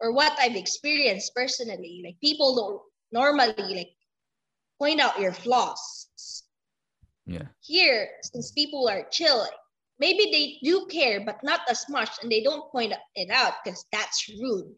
or 0.00 0.12
what 0.12 0.32
I've 0.38 0.56
experienced 0.56 1.34
personally, 1.34 2.02
like 2.04 2.16
people 2.20 2.56
don't 2.56 2.80
normally 3.12 3.54
like 3.74 3.93
point 4.78 5.00
out 5.00 5.20
your 5.20 5.32
flaws. 5.32 6.08
Yeah. 7.26 7.46
Here, 7.60 8.08
since 8.22 8.50
people 8.52 8.88
are 8.88 9.06
chill, 9.10 9.46
maybe 9.98 10.30
they 10.30 10.58
do 10.62 10.86
care, 10.90 11.24
but 11.24 11.42
not 11.42 11.60
as 11.68 11.84
much, 11.88 12.10
and 12.22 12.30
they 12.30 12.42
don't 12.42 12.70
point 12.70 12.92
it 13.14 13.30
out 13.30 13.54
because 13.64 13.84
that's 13.92 14.28
rude. 14.40 14.74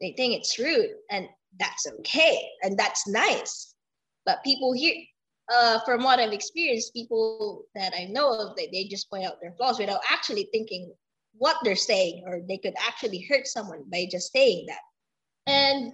They 0.00 0.12
think 0.16 0.34
it's 0.34 0.58
rude, 0.58 0.90
and 1.10 1.28
that's 1.58 1.86
okay, 2.00 2.40
and 2.62 2.78
that's 2.78 3.08
nice. 3.08 3.74
But 4.26 4.44
people 4.44 4.72
here, 4.72 4.94
uh, 5.52 5.80
from 5.86 6.04
what 6.04 6.20
I've 6.20 6.32
experienced, 6.32 6.92
people 6.92 7.64
that 7.74 7.94
I 7.96 8.04
know 8.04 8.32
of, 8.38 8.56
they, 8.56 8.68
they 8.70 8.84
just 8.84 9.08
point 9.08 9.24
out 9.24 9.40
their 9.40 9.54
flaws 9.56 9.78
without 9.78 10.00
actually 10.10 10.48
thinking 10.52 10.92
what 11.32 11.56
they're 11.64 11.76
saying, 11.76 12.24
or 12.26 12.42
they 12.46 12.58
could 12.58 12.74
actually 12.78 13.20
hurt 13.28 13.46
someone 13.46 13.84
by 13.90 14.06
just 14.10 14.32
saying 14.32 14.66
that. 14.68 14.80
And 15.46 15.92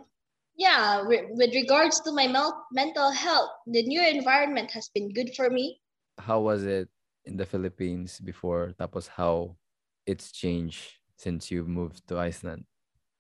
yeah, 0.57 1.03
with, 1.03 1.27
with 1.31 1.55
regards 1.55 2.01
to 2.03 2.13
my 2.13 2.27
mel- 2.27 2.67
mental 2.73 3.11
health, 3.11 3.51
the 3.67 3.83
new 3.83 4.03
environment 4.03 4.71
has 4.71 4.89
been 4.95 5.13
good 5.13 5.35
for 5.37 5.51
me. 5.51 5.81
How 6.19 6.41
was 6.41 6.65
it 6.65 6.89
in 7.25 7.37
the 7.37 7.47
Philippines 7.47 8.21
before? 8.21 8.75
Tapos 8.79 9.09
how 9.09 9.57
it's 10.07 10.31
changed 10.31 11.01
since 11.17 11.51
you 11.51 11.65
moved 11.65 12.07
to 12.09 12.19
Iceland? 12.19 12.65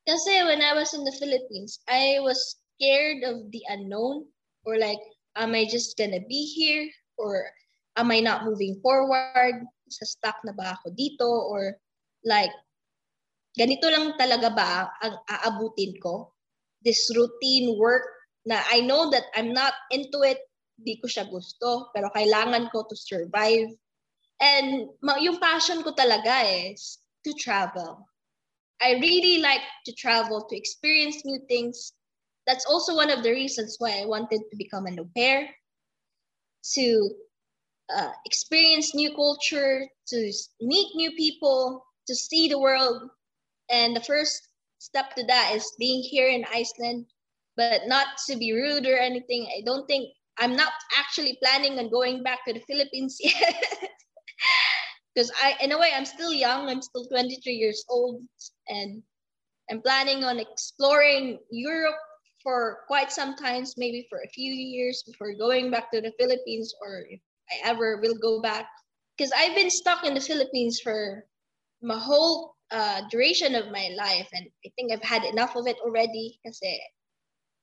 Kasi 0.07 0.45
when 0.45 0.61
I 0.61 0.77
was 0.77 0.93
in 0.93 1.03
the 1.03 1.17
Philippines, 1.17 1.81
I 1.89 2.21
was 2.21 2.61
scared 2.77 3.25
of 3.25 3.51
the 3.51 3.65
unknown 3.69 4.29
or 4.65 4.79
like, 4.79 5.01
am 5.35 5.55
I 5.55 5.65
just 5.65 5.97
gonna 5.97 6.21
be 6.29 6.45
here 6.45 6.87
or 7.17 7.49
am 7.97 8.13
I 8.13 8.21
not 8.21 8.45
moving 8.45 8.79
forward? 8.85 9.65
Sa 9.89 10.05
stuck 10.05 10.37
na 10.45 10.53
ba 10.53 10.77
ako 10.77 10.93
dito 10.93 11.25
or 11.25 11.81
like, 12.23 12.53
ganito 13.57 13.89
lang 13.89 14.13
talaga 14.21 14.53
ba 14.53 14.93
ang 15.01 15.17
aabutin 15.25 15.97
ko? 15.99 16.34
This 16.85 17.11
routine 17.17 17.79
work 17.79 18.05
na 18.45 18.61
I 18.71 18.81
know 18.81 19.11
that 19.11 19.25
I'm 19.35 19.53
not 19.53 19.73
into 19.91 20.21
it, 20.23 20.39
di 20.77 21.01
ko 21.01 21.09
siya 21.09 21.29
gusto, 21.31 21.89
pero 21.97 22.13
kailangan 22.13 22.69
ko 22.71 22.85
to 22.85 22.97
survive. 22.97 23.73
And 24.41 24.93
yung 25.01 25.41
passion 25.41 25.83
ko 25.83 25.97
talaga 25.97 26.45
is 26.45 27.01
to 27.25 27.33
travel. 27.41 28.05
I 28.83 29.01
really 29.01 29.41
like 29.41 29.65
to 29.87 29.93
travel, 29.97 30.45
to 30.45 30.57
experience 30.57 31.25
new 31.25 31.41
things. 31.49 31.93
That's 32.47 32.67
also 32.67 32.95
one 32.95 33.09
of 33.09 33.23
the 33.23 33.33
reasons 33.33 33.77
why 33.79 34.03
I 34.03 34.05
wanted 34.05 34.45
to 34.51 34.57
become 34.57 34.85
an 34.85 35.01
au 35.01 35.09
pair, 35.17 35.49
to 36.77 37.11
uh, 37.89 38.13
experience 38.27 38.95
new 38.95 39.15
culture, 39.17 39.89
to 40.09 40.33
meet 40.61 40.93
new 40.97 41.13
people, 41.17 41.87
to 42.07 42.15
see 42.15 42.49
the 42.49 42.59
world. 42.59 43.09
And 43.71 43.97
the 43.97 44.05
first 44.05 44.45
step 44.85 45.15
to 45.17 45.25
that 45.27 45.53
is 45.55 45.73
being 45.79 46.03
here 46.03 46.29
in 46.29 46.45
Iceland, 46.53 47.07
but 47.57 47.83
not 47.87 48.07
to 48.29 48.37
be 48.37 48.53
rude 48.53 48.87
or 48.87 48.99
anything. 48.99 49.49
I 49.57 49.63
don't 49.65 49.87
think 49.87 50.11
I'm 50.39 50.57
not 50.57 50.73
actually 50.99 51.39
planning 51.43 51.79
on 51.79 51.91
going 51.91 52.23
back 52.23 52.45
to 52.47 52.53
the 52.53 52.65
Philippines 52.69 53.17
yet. 53.21 53.65
because 55.15 55.31
I, 55.43 55.55
in 55.63 55.73
a 55.73 55.79
way, 55.79 55.91
I'm 55.95 56.05
still 56.05 56.33
young. 56.33 56.69
I'm 56.69 56.83
still 56.83 57.07
23 57.07 57.53
years 57.53 57.85
old, 57.89 58.23
and 58.69 59.03
I'm 59.71 59.81
planning 59.81 60.25
on 60.25 60.39
exploring 60.39 61.39
Europe 61.51 61.97
for 62.43 62.81
quite 62.87 63.11
some 63.11 63.37
times, 63.37 63.75
maybe 63.79 64.07
for 64.11 64.21
a 64.21 64.29
few 64.29 64.53
years 64.53 65.03
before 65.07 65.33
going 65.35 65.71
back 65.71 65.91
to 65.93 66.01
the 66.01 66.13
Philippines, 66.19 66.75
or 66.83 67.07
if 67.09 67.21
I 67.51 67.71
ever 67.71 68.01
will 68.03 68.17
go 68.21 68.43
back. 68.43 68.67
Because 69.17 69.33
I've 69.33 69.55
been 69.55 69.71
stuck 69.71 70.05
in 70.05 70.15
the 70.15 70.21
Philippines 70.21 70.81
for 70.83 71.25
my 71.81 71.99
whole 71.99 72.55
uh, 72.75 73.07
duration 73.11 73.55
of 73.55 73.71
my 73.71 73.95
life, 73.95 74.27
and 74.35 74.51
I 74.67 74.69
think 74.75 74.91
I've 74.91 75.07
had 75.07 75.23
enough 75.23 75.55
of 75.55 75.67
it 75.71 75.79
already. 75.87 76.35
Because 76.43 76.59
it 76.63 76.81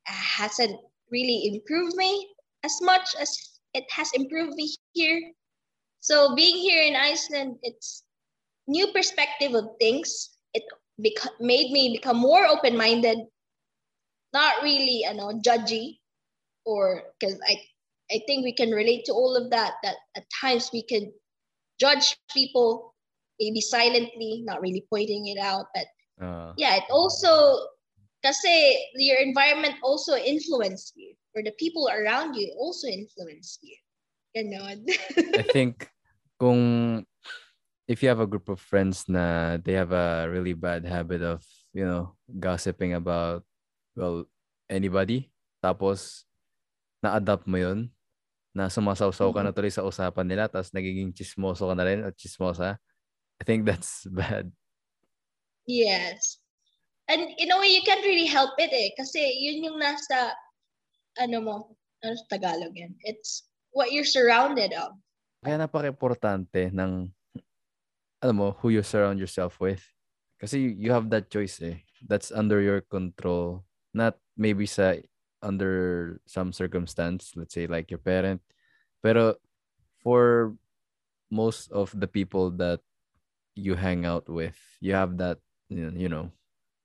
hasn't 0.07 0.79
really 1.11 1.51
improved 1.51 1.95
me 1.99 2.31
as 2.63 2.79
much 2.81 3.11
as 3.19 3.59
it 3.73 3.83
has 3.91 4.09
improved 4.15 4.55
me 4.55 4.71
here. 4.93 5.19
So 5.99 6.33
being 6.35 6.55
here 6.55 6.83
in 6.83 6.95
Iceland, 6.95 7.57
it's 7.61 8.03
new 8.67 8.87
perspective 8.95 9.53
of 9.53 9.75
things. 9.79 10.31
It 10.53 10.63
beca- 10.95 11.39
made 11.39 11.71
me 11.71 11.91
become 11.99 12.17
more 12.17 12.47
open-minded, 12.47 13.19
not 14.33 14.63
really, 14.63 15.03
you 15.03 15.13
know, 15.13 15.39
judgy, 15.43 15.99
or 16.65 17.03
because 17.19 17.37
I, 17.47 17.55
I 18.11 18.19
think 18.27 18.43
we 18.43 18.53
can 18.53 18.71
relate 18.71 19.05
to 19.05 19.13
all 19.13 19.35
of 19.35 19.51
that. 19.51 19.73
That 19.83 19.97
at 20.15 20.23
times 20.41 20.71
we 20.71 20.83
can 20.83 21.11
judge 21.79 22.17
people, 22.33 22.90
maybe 23.41 23.57
silently, 23.57 24.45
not 24.45 24.61
really 24.61 24.85
pointing 24.93 25.25
it 25.33 25.41
out, 25.41 25.65
but 25.73 25.89
Uh, 26.21 26.53
yeah, 26.53 26.77
it 26.77 26.85
also, 26.93 27.57
kasi 28.21 28.77
your 29.01 29.17
environment 29.17 29.73
also 29.81 30.13
influence 30.13 30.93
you, 30.93 31.17
or 31.33 31.41
the 31.41 31.49
people 31.57 31.89
around 31.89 32.37
you 32.37 32.53
also 32.61 32.85
influence 32.85 33.57
you. 33.65 33.73
Ganon. 34.37 34.85
I 35.41 35.43
think 35.49 35.89
kung 36.37 37.03
if 37.89 38.05
you 38.05 38.07
have 38.13 38.21
a 38.21 38.29
group 38.29 38.53
of 38.53 38.61
friends 38.61 39.09
na 39.09 39.57
they 39.57 39.73
have 39.73 39.91
a 39.91 40.29
really 40.29 40.53
bad 40.53 40.85
habit 40.85 41.25
of, 41.25 41.41
you 41.73 41.89
know, 41.89 42.13
gossiping 42.29 42.93
about 42.93 43.41
well 43.97 44.29
anybody 44.69 45.33
tapos 45.59 46.23
na-adapt 47.01 47.49
mo 47.49 47.57
yun 47.59 47.89
na 48.53 48.69
sumasawsaw 48.69 49.33
ka 49.33 49.41
na 49.41 49.51
tuloy 49.51 49.73
sa 49.73 49.83
usapan 49.83 50.29
nila 50.29 50.47
tapos 50.47 50.69
nagiging 50.71 51.11
chismoso 51.11 51.65
ka 51.65 51.75
na 51.75 51.83
rin 51.83 52.05
at 52.05 52.13
chismosa. 52.13 52.77
I 53.41 53.43
think 53.43 53.65
that's 53.65 54.05
bad. 54.13 54.53
yes. 55.65 56.37
And 57.09 57.27
in 57.41 57.51
a 57.51 57.57
way, 57.59 57.73
you 57.73 57.81
can't 57.81 58.05
really 58.05 58.29
help 58.29 58.55
it 58.61 58.71
eh. 58.71 58.93
Kasi 58.95 59.19
yun 59.19 59.65
yung 59.65 59.77
nasa, 59.81 60.31
ano 61.19 61.41
mo, 61.41 61.55
ano 62.05 62.13
sa 62.15 62.37
Tagalog 62.37 62.71
yan? 62.77 62.93
It's 63.03 63.49
what 63.73 63.91
you're 63.91 64.07
surrounded 64.07 64.71
of. 64.77 64.95
Kaya 65.41 65.57
napaka-importante 65.57 66.69
ng 66.71 67.09
alam 68.21 68.37
mo, 68.37 68.53
who 68.61 68.69
you 68.69 68.85
surround 68.85 69.17
yourself 69.17 69.57
with. 69.57 69.81
Kasi 70.37 70.77
you, 70.77 70.93
have 70.93 71.09
that 71.09 71.33
choice 71.33 71.57
eh. 71.61 71.81
That's 72.05 72.29
under 72.29 72.61
your 72.61 72.81
control. 72.85 73.65
Not 73.93 74.21
maybe 74.37 74.69
sa 74.69 75.01
under 75.41 76.21
some 76.29 76.53
circumstance, 76.53 77.33
let's 77.33 77.53
say 77.53 77.65
like 77.65 77.89
your 77.89 78.01
parent. 78.01 78.41
Pero 79.01 79.41
for 80.05 80.53
most 81.33 81.73
of 81.73 81.89
the 81.97 82.05
people 82.05 82.53
that 82.61 82.81
you 83.55 83.75
hang 83.75 84.05
out 84.05 84.29
with, 84.29 84.57
you 84.79 84.93
have 84.93 85.17
that, 85.17 85.37
you 85.69 86.09
know, 86.09 86.31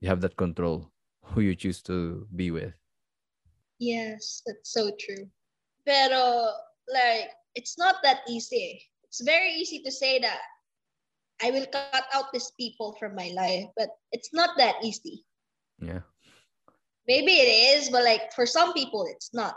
you 0.01 0.09
have 0.09 0.21
that 0.21 0.37
control 0.37 0.91
who 1.23 1.41
you 1.41 1.55
choose 1.55 1.83
to 1.83 2.27
be 2.35 2.51
with. 2.51 2.75
Yes, 3.79 4.43
that's 4.47 4.73
so 4.73 4.91
true. 4.99 5.29
Pero, 5.85 6.51
like, 6.89 7.31
it's 7.55 7.79
not 7.79 7.97
that 8.03 8.21
easy. 8.29 8.83
It's 9.05 9.23
very 9.23 9.53
easy 9.53 9.83
to 9.83 9.91
say 9.91 10.19
that 10.21 10.41
I 11.43 11.51
will 11.51 11.67
cut 11.67 12.05
out 12.15 12.33
these 12.33 12.51
people 12.59 12.97
from 12.99 13.15
my 13.15 13.31
life, 13.37 13.69
but 13.77 13.91
it's 14.13 14.33
not 14.33 14.57
that 14.57 14.77
easy. 14.83 15.25
Yeah. 15.79 16.01
Maybe 17.07 17.33
it 17.33 17.77
is, 17.77 17.91
but 17.91 18.03
like 18.03 18.33
for 18.35 18.47
some 18.47 18.73
people, 18.73 19.07
it's 19.09 19.33
not. 19.33 19.57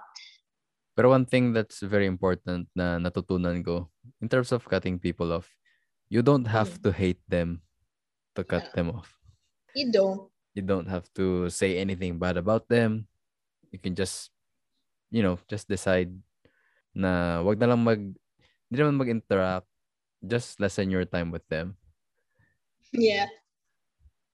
Pero 0.95 1.09
one 1.09 1.25
thing 1.25 1.53
that's 1.53 1.79
very 1.79 2.05
important 2.05 2.67
na 2.75 2.99
natutunan 2.99 3.63
ko 3.63 3.89
in 4.21 4.27
terms 4.27 4.51
of 4.51 4.67
cutting 4.67 4.99
people 4.99 5.31
off, 5.31 5.47
you 6.09 6.25
don't 6.25 6.49
have 6.49 6.77
Mm. 6.77 6.81
to 6.83 6.89
hate 6.91 7.21
them 7.29 7.61
to 8.33 8.41
cut 8.43 8.73
them 8.73 8.89
off. 8.89 9.13
You 9.77 9.93
don't. 9.93 10.27
You 10.57 10.65
don't 10.65 10.89
have 10.89 11.05
to 11.15 11.47
say 11.53 11.77
anything 11.77 12.17
bad 12.17 12.35
about 12.35 12.67
them. 12.67 13.05
You 13.69 13.77
can 13.77 13.93
just, 13.93 14.33
you 15.13 15.21
know, 15.21 15.37
just 15.45 15.69
decide 15.69 16.09
na 16.91 17.39
wag 17.45 17.61
na 17.61 17.69
lang 17.69 17.85
mag, 17.85 18.01
hindi 18.67 18.75
naman 18.81 18.97
mag-interact. 18.97 19.69
Just 20.19 20.59
lessen 20.59 20.91
your 20.91 21.05
time 21.05 21.31
with 21.31 21.45
them. 21.47 21.77
Yeah. 22.91 23.29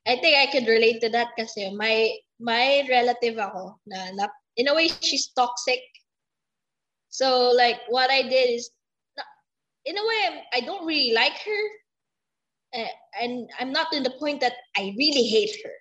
I 0.08 0.18
think 0.18 0.40
I 0.40 0.48
could 0.50 0.66
relate 0.66 1.04
to 1.04 1.10
that 1.14 1.36
kasi 1.36 1.74
my 1.76 2.16
my 2.40 2.86
relative 2.90 3.38
ako 3.38 3.78
na, 3.86 4.16
na 4.16 4.24
in 4.56 4.72
a 4.72 4.74
way 4.74 4.88
she's 5.02 5.30
toxic. 5.36 5.82
So 7.12 7.52
like 7.52 7.84
what 7.92 8.10
I 8.10 8.24
did 8.24 8.56
is 8.56 8.72
in 9.86 9.98
a 9.98 10.06
way 10.06 10.44
I'm, 10.54 10.66
don't 10.66 10.86
really 10.86 11.14
like 11.14 11.38
her 11.38 11.62
uh, 12.76 12.88
and 13.22 13.50
I'm 13.60 13.72
not 13.72 13.94
in 13.94 14.04
the 14.04 14.16
point 14.20 14.42
that 14.42 14.54
I 14.78 14.94
really 14.98 15.24
hate 15.24 15.56
her. 15.64 15.72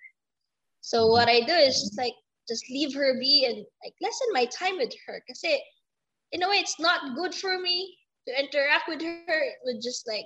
So 0.81 1.07
what 1.07 1.27
I 1.27 1.41
do 1.41 1.53
is 1.53 1.81
just 1.81 1.97
like 1.97 2.13
just 2.47 2.69
leave 2.69 2.93
her 2.93 3.19
be 3.19 3.45
and 3.45 3.57
like 3.83 3.93
lessen 4.01 4.27
my 4.31 4.45
time 4.45 4.77
with 4.77 4.93
her 5.07 5.21
kasi 5.27 5.59
in 6.31 6.43
a 6.43 6.49
way 6.49 6.57
it's 6.57 6.79
not 6.79 7.15
good 7.15 7.33
for 7.33 7.59
me 7.59 7.97
to 8.27 8.39
interact 8.39 8.87
with 8.87 9.01
her. 9.01 9.39
It 9.41 9.57
would 9.65 9.81
just 9.81 10.07
like 10.07 10.25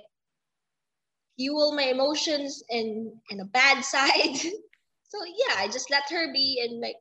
fuel 1.38 1.72
my 1.72 1.84
emotions 1.84 2.62
and 2.70 3.10
and 3.30 3.40
a 3.40 3.46
bad 3.46 3.84
side. 3.94 4.36
So 4.36 5.18
yeah, 5.26 5.56
I 5.56 5.68
just 5.68 5.90
let 5.90 6.04
her 6.10 6.32
be 6.32 6.62
and 6.62 6.80
like, 6.80 6.96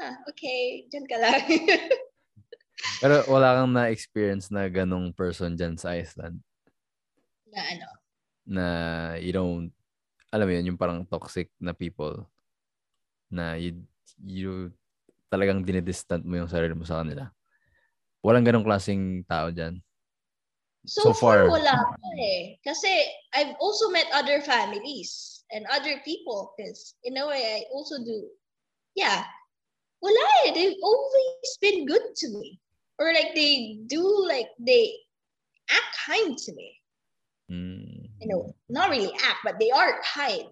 huh, 0.00 0.14
okay, 0.30 0.86
dyan 0.90 1.06
ka 1.06 1.16
lang. 1.20 1.68
Pero 3.00 3.24
wala 3.28 3.60
kang 3.60 3.72
na-experience 3.72 4.52
na 4.52 4.68
ganong 4.68 5.12
person 5.12 5.56
dyan 5.56 5.76
sa 5.80 5.96
Iceland 5.96 6.40
na 7.48 7.60
ano. 7.64 7.88
na 8.46 8.66
you 9.16 9.32
don't, 9.32 9.72
alam 10.28 10.46
mo 10.46 10.52
yun, 10.52 10.68
yung 10.74 10.80
parang 10.80 11.02
toxic 11.08 11.48
na 11.56 11.72
people 11.72 12.28
na 13.32 13.56
you, 13.56 13.80
you 14.22 14.70
talagang 15.32 15.64
dinidistant 15.64 16.22
mo 16.22 16.36
yung 16.38 16.50
sarili 16.52 16.76
mo 16.76 16.84
sa 16.86 17.02
kanila. 17.02 17.32
Walang 18.22 18.46
ganong 18.46 18.66
klaseng 18.66 19.24
tao 19.26 19.50
dyan. 19.50 19.80
So, 20.86 21.10
So 21.10 21.18
far, 21.18 21.50
far. 21.50 21.58
wala 21.58 21.74
pa 21.74 22.10
eh. 22.22 22.62
Kasi 22.62 22.86
I've 23.34 23.58
also 23.58 23.90
met 23.90 24.06
other 24.14 24.38
families 24.38 25.42
and 25.50 25.66
other 25.66 25.98
people 26.06 26.54
because 26.54 26.94
in 27.02 27.18
a 27.18 27.26
way 27.26 27.42
I 27.42 27.66
also 27.74 27.98
do. 28.06 28.30
Yeah. 28.94 29.26
Wala 29.98 30.24
eh. 30.46 30.54
They've 30.54 30.78
always 30.78 31.50
been 31.58 31.90
good 31.90 32.14
to 32.22 32.26
me. 32.38 32.62
Or 32.98 33.12
like 33.12 33.34
they 33.34 33.78
do 33.86 34.26
like 34.26 34.48
they 34.58 34.94
act 35.70 35.96
kind 36.06 36.36
to 36.38 36.54
me. 36.54 36.72
Mm. 37.50 37.96
you 38.20 38.28
know, 38.28 38.54
not 38.68 38.90
really 38.90 39.12
act, 39.24 39.38
but 39.44 39.58
they 39.58 39.70
are 39.70 40.00
kind. 40.14 40.46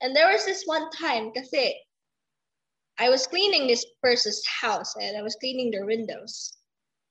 And 0.00 0.14
there 0.14 0.30
was 0.32 0.44
this 0.44 0.64
one 0.66 0.90
time, 0.90 1.32
kasi 1.32 1.74
I 2.98 3.08
was 3.10 3.26
cleaning 3.26 3.66
this 3.66 3.84
person's 4.02 4.42
house 4.46 4.94
and 5.00 5.16
I 5.16 5.22
was 5.22 5.36
cleaning 5.36 5.70
their 5.70 5.86
windows. 5.86 6.52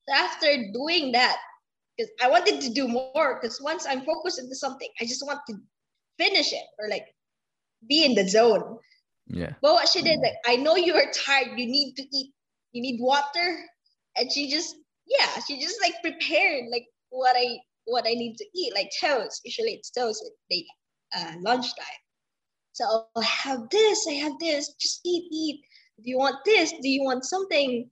So 0.07 0.15
after 0.15 0.47
doing 0.73 1.11
that, 1.13 1.37
because 1.97 2.11
I 2.21 2.29
wanted 2.29 2.61
to 2.61 2.69
do 2.69 2.87
more, 2.87 3.39
because 3.39 3.61
once 3.61 3.85
I'm 3.87 4.03
focused 4.03 4.39
into 4.39 4.55
something, 4.55 4.89
I 4.99 5.05
just 5.05 5.25
want 5.25 5.39
to 5.49 5.55
finish 6.17 6.51
it 6.53 6.65
or 6.79 6.89
like 6.89 7.07
be 7.87 8.05
in 8.05 8.15
the 8.15 8.27
zone. 8.27 8.77
Yeah. 9.27 9.53
But 9.61 9.73
what 9.73 9.89
she 9.89 10.01
did, 10.01 10.19
like, 10.19 10.35
I 10.45 10.55
know 10.57 10.75
you 10.75 10.93
are 10.95 11.11
tired, 11.11 11.57
you 11.57 11.65
need 11.65 11.95
to 11.95 12.03
eat, 12.03 12.31
you 12.73 12.81
need 12.81 12.99
water. 12.99 13.65
And 14.17 14.31
she 14.31 14.49
just, 14.49 14.75
yeah, 15.07 15.39
she 15.47 15.59
just 15.59 15.79
like 15.81 15.95
prepared 16.01 16.65
like 16.71 16.85
what 17.09 17.35
I 17.37 17.59
what 17.85 18.05
I 18.07 18.13
need 18.13 18.35
to 18.37 18.45
eat, 18.55 18.73
like 18.73 18.89
toast. 18.99 19.41
Usually 19.43 19.73
it's 19.73 19.91
toast 19.91 20.23
at 20.25 20.33
late 20.49 20.67
uh, 21.15 21.33
lunchtime. 21.41 22.01
So 22.73 23.07
I 23.15 23.23
have 23.23 23.69
this, 23.69 24.05
I 24.09 24.13
have 24.19 24.33
this, 24.39 24.73
just 24.79 24.99
eat, 25.05 25.31
eat. 25.31 25.61
Do 26.03 26.09
you 26.09 26.17
want 26.17 26.43
this? 26.43 26.71
Do 26.71 26.89
you 26.89 27.03
want 27.03 27.23
something? 27.23 27.89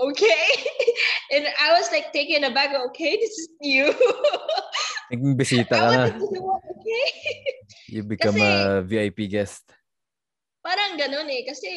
Okay. 0.00 0.44
and 1.34 1.44
I 1.60 1.76
was 1.76 1.90
like 1.92 2.12
taking 2.12 2.40
taken 2.40 2.50
aback, 2.50 2.72
okay, 2.88 3.16
this 3.16 3.34
is 3.36 3.48
new. 3.60 3.92
Naging 5.12 5.36
bisita 5.36 5.72
ka 5.72 5.88
na. 5.90 6.08
to 6.08 6.20
do 6.20 6.40
what, 6.40 6.64
okay. 6.64 7.08
You 7.92 8.04
become 8.04 8.36
a 8.40 8.84
VIP 8.84 9.28
guest. 9.28 9.64
Parang 10.60 11.00
ganun 11.00 11.28
eh. 11.32 11.44
Kasi 11.48 11.68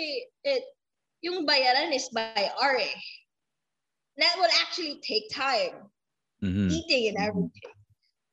it, 0.44 0.64
yung 1.24 1.48
bayaran 1.48 1.96
is 1.96 2.12
by 2.12 2.52
hour 2.60 2.76
eh. 2.80 2.96
That 4.20 4.36
would 4.40 4.52
actually 4.60 5.00
take 5.00 5.32
time. 5.32 5.88
Mhm. 6.42 6.68
Eating 6.74 7.14
and 7.16 7.20
everything. 7.22 7.72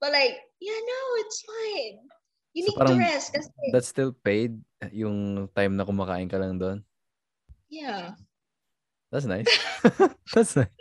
But 0.01 0.13
like, 0.17 0.39
yeah, 0.59 0.79
no, 0.79 1.01
it's 1.23 1.43
fine. 1.45 1.97
You 2.57 2.65
So 2.67 2.73
need 2.73 2.87
to 2.89 2.97
rest 2.99 3.29
kasi, 3.35 3.51
That's 3.71 3.87
still 3.91 4.11
paid 4.17 4.59
yung 4.91 5.47
time 5.55 5.77
na 5.77 5.85
kumakain 5.85 6.27
ka 6.31 6.39
lang 6.41 6.59
doon. 6.59 6.83
yeah. 7.69 8.17
That's 9.13 9.25
nice. 9.25 9.49
That's 10.37 10.53
nice. 10.57 10.73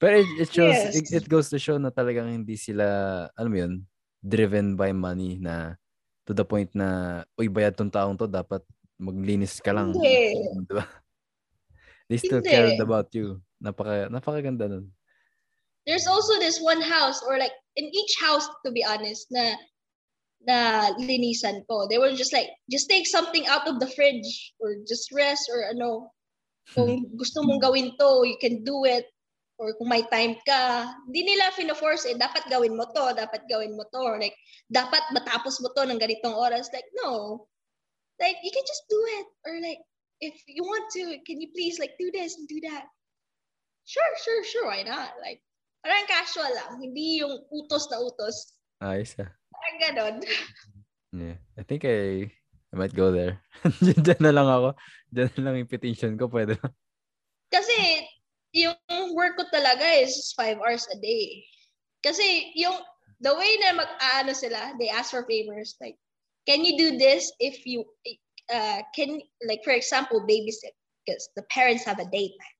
Pero 0.00 0.18
it, 0.18 0.30
it 0.42 0.50
shows, 0.50 0.74
Yes. 0.74 0.96
it, 0.96 1.06
it 1.22 1.26
goes 1.30 1.46
to 1.54 1.58
show 1.60 1.78
na 1.78 1.90
talagang 1.94 2.26
hindi 2.32 2.56
sila, 2.58 2.82
alam 3.38 3.50
mo 3.52 3.58
yun, 3.62 3.74
driven 4.18 4.74
by 4.74 4.90
money 4.90 5.38
na 5.38 5.76
to 6.26 6.34
the 6.34 6.42
point 6.42 6.70
na, 6.74 7.22
uy, 7.38 7.46
bayad 7.46 7.76
tong 7.78 7.92
taong 7.92 8.16
to, 8.18 8.26
dapat 8.26 8.64
maglinis 8.98 9.62
ka 9.62 9.70
lang. 9.70 9.94
Hindi. 9.94 10.34
Di 10.66 10.72
ba? 10.74 10.86
They 12.10 12.18
still 12.18 12.42
Hindi. 12.42 12.50
cared 12.50 12.78
about 12.82 13.10
you. 13.14 13.38
Napaka, 13.62 14.08
napakaganda 14.08 14.68
nun. 14.68 14.90
There's 15.86 16.06
also 16.06 16.38
this 16.38 16.60
one 16.60 16.80
house 16.80 17.22
or 17.22 17.38
like 17.38 17.52
in 17.76 17.84
each 17.84 18.14
house 18.20 18.48
to 18.64 18.72
be 18.72 18.84
honest 18.84 19.28
na 19.30 19.56
na 20.44 20.58
linisan 20.96 21.64
ko. 21.68 21.88
They 21.88 21.96
were 21.96 22.12
just 22.12 22.32
like 22.32 22.48
just 22.68 22.88
take 22.88 23.06
something 23.06 23.46
out 23.48 23.68
of 23.68 23.80
the 23.80 23.88
fridge 23.88 24.52
or 24.60 24.76
just 24.88 25.12
rest 25.12 25.48
or 25.52 25.68
ano 25.72 26.12
kung 26.74 27.06
gusto 27.18 27.42
mong 27.42 27.62
gawin 27.62 27.96
to, 27.98 28.22
you 28.26 28.38
can 28.38 28.62
do 28.62 28.84
it. 28.86 29.06
Or 29.60 29.76
kung 29.76 29.92
may 29.92 30.00
time 30.08 30.40
ka, 30.48 30.88
hindi 31.04 31.20
nila 31.28 31.52
fina-force 31.52 32.08
eh, 32.08 32.16
dapat 32.16 32.48
gawin 32.48 32.80
mo 32.80 32.88
to, 32.96 33.12
dapat 33.12 33.44
gawin 33.44 33.76
mo 33.76 33.84
to. 33.92 34.00
Or 34.00 34.16
like, 34.16 34.32
dapat 34.72 35.04
matapos 35.12 35.60
mo 35.60 35.68
to 35.76 35.84
ng 35.84 36.00
ganitong 36.00 36.32
oras. 36.32 36.72
Like, 36.72 36.88
no. 37.04 37.44
Like, 38.16 38.40
you 38.40 38.48
can 38.48 38.64
just 38.64 38.84
do 38.88 39.00
it. 39.20 39.26
Or 39.44 39.54
like, 39.60 39.84
if 40.24 40.32
you 40.48 40.64
want 40.64 40.88
to, 40.96 41.20
can 41.28 41.40
you 41.44 41.52
please 41.52 41.76
like 41.76 41.92
do 42.00 42.08
this 42.08 42.40
and 42.40 42.48
do 42.48 42.56
that? 42.72 42.88
Sure, 43.90 44.14
sure, 44.22 44.42
sure, 44.46 44.66
why 44.70 44.86
not? 44.86 45.18
Like, 45.18 45.42
parang 45.82 46.06
casual 46.06 46.46
lang. 46.54 46.78
Hindi 46.78 47.26
yung 47.26 47.42
utos 47.50 47.90
na 47.90 47.98
utos. 47.98 48.54
Ayos 48.78 49.18
ah. 49.18 49.26
Parang 49.50 49.78
ganon. 49.82 50.16
Yeah. 51.10 51.42
I 51.58 51.66
think 51.66 51.82
I, 51.82 52.30
I 52.70 52.74
might 52.78 52.94
go 52.94 53.10
there. 53.10 53.42
Diyan 53.82 54.22
na 54.22 54.30
lang 54.30 54.46
ako. 54.46 54.78
Diyan 55.10 55.34
na 55.34 55.42
lang 55.42 55.56
yung 55.58 55.74
petition 55.74 56.14
ko. 56.14 56.30
Pwede 56.30 56.54
na. 56.54 56.70
Kasi, 57.50 58.06
yung 58.54 58.78
work 59.18 59.34
ko 59.34 59.42
talaga 59.50 59.82
is 59.98 60.30
five 60.38 60.62
hours 60.62 60.86
a 60.94 60.98
day. 61.02 61.42
Kasi, 61.98 62.54
yung, 62.54 62.78
the 63.18 63.34
way 63.34 63.58
na 63.58 63.74
mag-ano 63.82 64.30
sila, 64.30 64.78
they 64.78 64.86
ask 64.86 65.10
for 65.10 65.26
favors, 65.26 65.74
like, 65.82 65.98
can 66.46 66.62
you 66.62 66.78
do 66.78 66.94
this 66.94 67.26
if 67.42 67.66
you, 67.66 67.82
uh, 68.46 68.86
can, 68.94 69.18
like, 69.50 69.66
for 69.66 69.74
example, 69.74 70.22
babysit, 70.22 70.78
because 71.02 71.26
the 71.34 71.42
parents 71.50 71.82
have 71.82 71.98
a 71.98 72.06
daytime. 72.06 72.59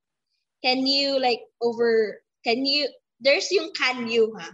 Can 0.64 0.86
you, 0.86 1.18
like, 1.18 1.40
over, 1.62 2.20
can 2.44 2.66
you, 2.66 2.88
there's 3.20 3.50
yung 3.50 3.72
can 3.72 4.08
you, 4.08 4.32
ha? 4.38 4.50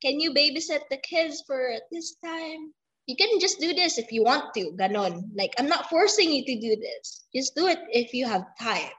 Can 0.00 0.20
you 0.20 0.32
babysit 0.32 0.88
the 0.88 0.96
kids 0.96 1.44
for 1.46 1.76
this 1.92 2.16
time? 2.24 2.72
You 3.04 3.16
can 3.16 3.40
just 3.40 3.60
do 3.60 3.74
this 3.74 3.98
if 3.98 4.12
you 4.12 4.24
want 4.24 4.54
to, 4.54 4.72
ganon. 4.78 5.28
Like, 5.36 5.52
I'm 5.58 5.68
not 5.68 5.90
forcing 5.90 6.32
you 6.32 6.44
to 6.44 6.56
do 6.60 6.72
this. 6.80 7.26
Just 7.34 7.54
do 7.54 7.66
it 7.66 7.80
if 7.92 8.14
you 8.14 8.24
have 8.24 8.48
time. 8.56 8.92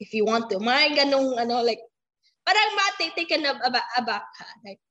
If 0.00 0.14
you 0.14 0.24
want 0.24 0.50
to. 0.50 0.58
May 0.58 0.96
ganong, 0.98 1.38
ano, 1.38 1.62
like, 1.62 1.78
parang 2.42 2.74
matitikan 2.74 3.46
na 3.46 3.54
aba, 3.62 3.82
aback 3.94 4.26
ka. 4.34 4.46
Like, 4.66 4.82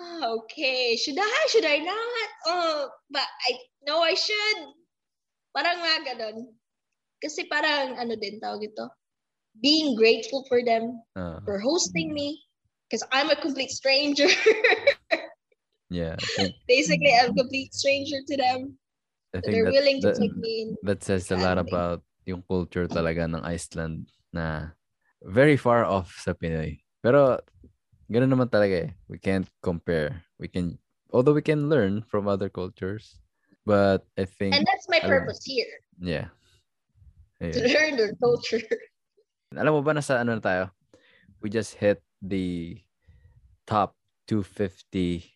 oh, 0.00 0.44
okay, 0.44 0.96
should 1.00 1.16
I, 1.16 1.46
should 1.48 1.64
I 1.64 1.78
not? 1.80 2.30
Oh, 2.44 2.88
but 3.08 3.24
I, 3.48 3.56
no, 3.88 4.04
I 4.04 4.12
should. 4.12 4.58
Parang 5.56 5.80
mga 5.80 5.98
ganon. 6.12 6.52
Kasi 7.24 7.48
parang, 7.48 7.96
ano 7.96 8.20
din 8.20 8.36
tawag 8.36 8.68
ito, 8.68 8.84
being 9.62 9.94
grateful 9.96 10.44
for 10.48 10.62
them, 10.64 11.00
Ah, 11.16 11.40
for 11.44 11.58
hosting 11.60 12.12
me, 12.12 12.42
because 12.88 13.02
I'm 13.12 13.30
a 13.30 13.36
complete 13.36 13.70
stranger. 13.70 14.26
yeah. 15.90 16.16
Think, 16.36 16.54
Basically, 16.68 17.12
I'm 17.14 17.30
a 17.30 17.34
complete 17.34 17.74
stranger 17.74 18.18
to 18.26 18.36
them. 18.36 18.78
I 19.34 19.40
think 19.40 19.54
they're 19.54 19.64
that, 19.66 19.72
willing 19.72 20.00
to 20.02 20.14
that, 20.14 20.18
take 20.18 20.36
me 20.36 20.62
in. 20.62 20.76
that 20.86 21.02
says 21.02 21.30
a 21.30 21.36
lot 21.36 21.58
about 21.58 22.02
yung 22.24 22.42
culture 22.46 22.86
talaga 22.86 23.26
ng 23.26 23.42
Iceland 23.42 24.06
na 24.32 24.70
very 25.22 25.56
far 25.58 25.84
off 25.84 26.14
sa 26.22 26.32
Pinoy. 26.32 26.78
Pero 27.02 27.38
ganun 28.06 28.30
naman 28.30 28.46
talaga 28.48 28.86
eh. 28.86 28.90
We 29.10 29.18
can't 29.18 29.48
compare. 29.58 30.22
We 30.38 30.46
can 30.46 30.78
although 31.10 31.34
we 31.34 31.42
can 31.42 31.66
learn 31.68 32.02
from 32.06 32.26
other 32.30 32.46
cultures, 32.48 33.18
but 33.66 34.06
I 34.18 34.26
think 34.26 34.54
And 34.54 34.66
that's 34.66 34.86
my 34.86 35.02
purpose 35.02 35.42
here, 35.42 35.70
yeah. 35.98 36.30
to 37.42 37.58
learn 37.70 37.98
their 37.98 38.14
culture. 38.22 38.62
Alam 39.58 39.78
mo 39.78 39.80
ba 39.82 39.94
nasa 39.94 40.18
ano 40.18 40.34
na 40.34 40.42
tayo? 40.42 40.64
We 41.38 41.52
just 41.52 41.78
hit 41.78 42.02
the 42.18 42.78
top 43.68 43.94
250 44.26 45.26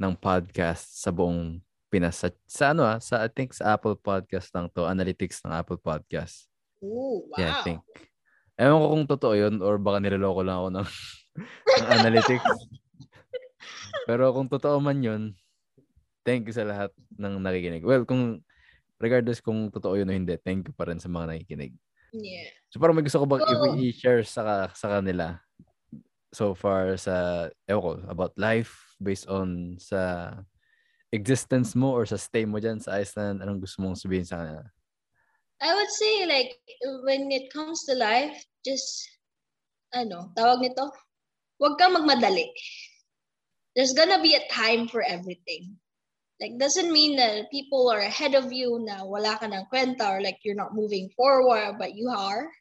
ng 0.00 0.12
podcast 0.16 1.02
sa 1.02 1.10
buong 1.10 1.60
Pinas. 1.86 2.18
Sa, 2.20 2.28
sa 2.46 2.64
ano 2.74 2.82
ah, 2.84 2.98
sa 2.98 3.22
I 3.22 3.30
think 3.30 3.54
sa 3.54 3.74
Apple 3.78 3.96
Podcast 3.98 4.50
lang 4.52 4.70
to, 4.74 4.86
analytics 4.86 5.42
ng 5.46 5.54
Apple 5.54 5.78
Podcast. 5.78 6.50
Ooh, 6.82 7.24
wow. 7.30 7.38
Yeah, 7.38 7.52
I 7.56 7.64
think. 7.64 7.80
Ewan 8.56 8.80
ko 8.80 8.86
kung 8.92 9.06
totoo 9.08 9.34
yun 9.36 9.54
or 9.60 9.76
baka 9.76 10.00
niloloko 10.00 10.40
lang 10.40 10.56
ako 10.60 10.68
ng, 10.72 10.88
ng 11.80 11.88
analytics. 12.02 12.52
Pero 14.08 14.32
kung 14.32 14.48
totoo 14.48 14.80
man 14.80 14.98
yun, 15.02 15.22
thank 16.26 16.46
you 16.48 16.54
sa 16.54 16.66
lahat 16.66 16.90
ng 17.16 17.38
nakikinig. 17.38 17.84
Well, 17.84 18.02
kung 18.08 18.42
regardless 18.98 19.44
kung 19.44 19.68
totoo 19.68 20.00
yun 20.00 20.10
o 20.10 20.16
hindi, 20.16 20.34
thank 20.40 20.66
you 20.66 20.74
pa 20.74 20.88
rin 20.88 20.98
sa 20.98 21.10
mga 21.10 21.36
nakikinig. 21.36 21.76
Yeah. 22.22 22.48
So 22.72 22.80
parang 22.80 22.96
may 22.96 23.04
gusto 23.04 23.20
ko 23.22 23.26
bang 23.28 23.44
i- 23.44 23.90
i-share 23.90 24.24
sa, 24.24 24.68
sa 24.72 24.86
kanila 24.98 25.40
so 26.34 26.52
far 26.52 26.96
sa, 27.00 27.48
ewan 27.68 27.82
ko, 27.82 27.92
about 28.12 28.32
life 28.36 28.96
based 29.00 29.24
on 29.28 29.76
sa 29.80 30.32
existence 31.12 31.72
mo 31.72 31.94
or 31.96 32.04
sa 32.04 32.20
stay 32.20 32.44
mo 32.44 32.60
dyan 32.60 32.76
sa 32.82 32.98
Iceland, 33.00 33.40
anong 33.40 33.64
gusto 33.64 33.80
mong 33.80 33.96
sabihin 33.96 34.26
sa 34.26 34.42
kanila? 34.44 34.64
I 35.64 35.72
would 35.72 35.88
say 35.88 36.28
like 36.28 36.52
when 37.08 37.32
it 37.32 37.48
comes 37.48 37.88
to 37.88 37.96
life, 37.96 38.36
just 38.60 39.08
ano, 39.96 40.28
tawag 40.36 40.60
nito, 40.60 40.92
huwag 41.56 41.80
kang 41.80 41.96
magmadali. 41.96 42.44
There's 43.72 43.96
gonna 43.96 44.20
be 44.20 44.36
a 44.36 44.44
time 44.52 44.88
for 44.88 45.00
everything. 45.00 45.80
Like 46.40 46.58
doesn't 46.58 46.92
mean 46.92 47.16
that 47.16 47.50
people 47.50 47.88
are 47.88 48.00
ahead 48.04 48.34
of 48.34 48.52
you 48.52 48.78
na 48.84 49.04
wala 49.04 49.40
ka 49.40 49.48
ng 49.48 49.66
kwenta 49.72 50.04
or 50.04 50.20
like 50.20 50.36
you're 50.44 50.58
not 50.58 50.76
moving 50.76 51.08
forward, 51.16 51.80
but 51.80 51.96
you 51.96 52.12
are. 52.12 52.52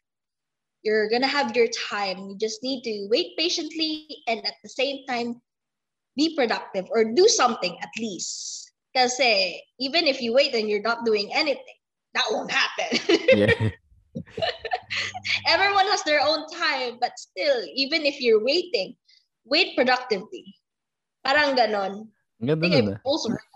You're 0.84 1.10
gonna 1.10 1.28
have 1.28 1.56
your 1.56 1.68
time. 1.68 2.30
You 2.30 2.38
just 2.40 2.64
need 2.64 2.84
to 2.88 3.08
wait 3.12 3.36
patiently 3.36 4.08
and 4.28 4.40
at 4.48 4.56
the 4.64 4.70
same 4.70 5.04
time 5.10 5.42
be 6.16 6.36
productive 6.36 6.88
or 6.92 7.04
do 7.04 7.28
something 7.28 7.76
at 7.82 7.92
least. 8.00 8.72
Because 8.94 9.20
even 9.20 10.08
if 10.08 10.22
you 10.22 10.32
wait 10.32 10.56
and 10.56 10.70
you're 10.70 10.86
not 10.86 11.04
doing 11.04 11.28
anything, 11.36 11.80
that 12.16 12.24
won't 12.32 12.52
happen. 12.52 13.20
Yeah. 13.36 13.52
Everyone 15.48 15.88
has 15.92 16.04
their 16.04 16.24
own 16.24 16.48
time, 16.48 16.96
but 17.02 17.20
still, 17.20 17.68
even 17.76 18.06
if 18.08 18.22
you're 18.22 18.40
waiting, 18.40 18.96
wait 19.44 19.76
productively. 19.76 20.56
Parang 21.26 21.60
ganon. 21.60 22.08
Ang 22.40 22.50
I 22.52 22.56
think 22.56 22.76
I've 22.76 22.96
ah. 22.96 23.00
also 23.04 23.36
heard. 23.36 23.55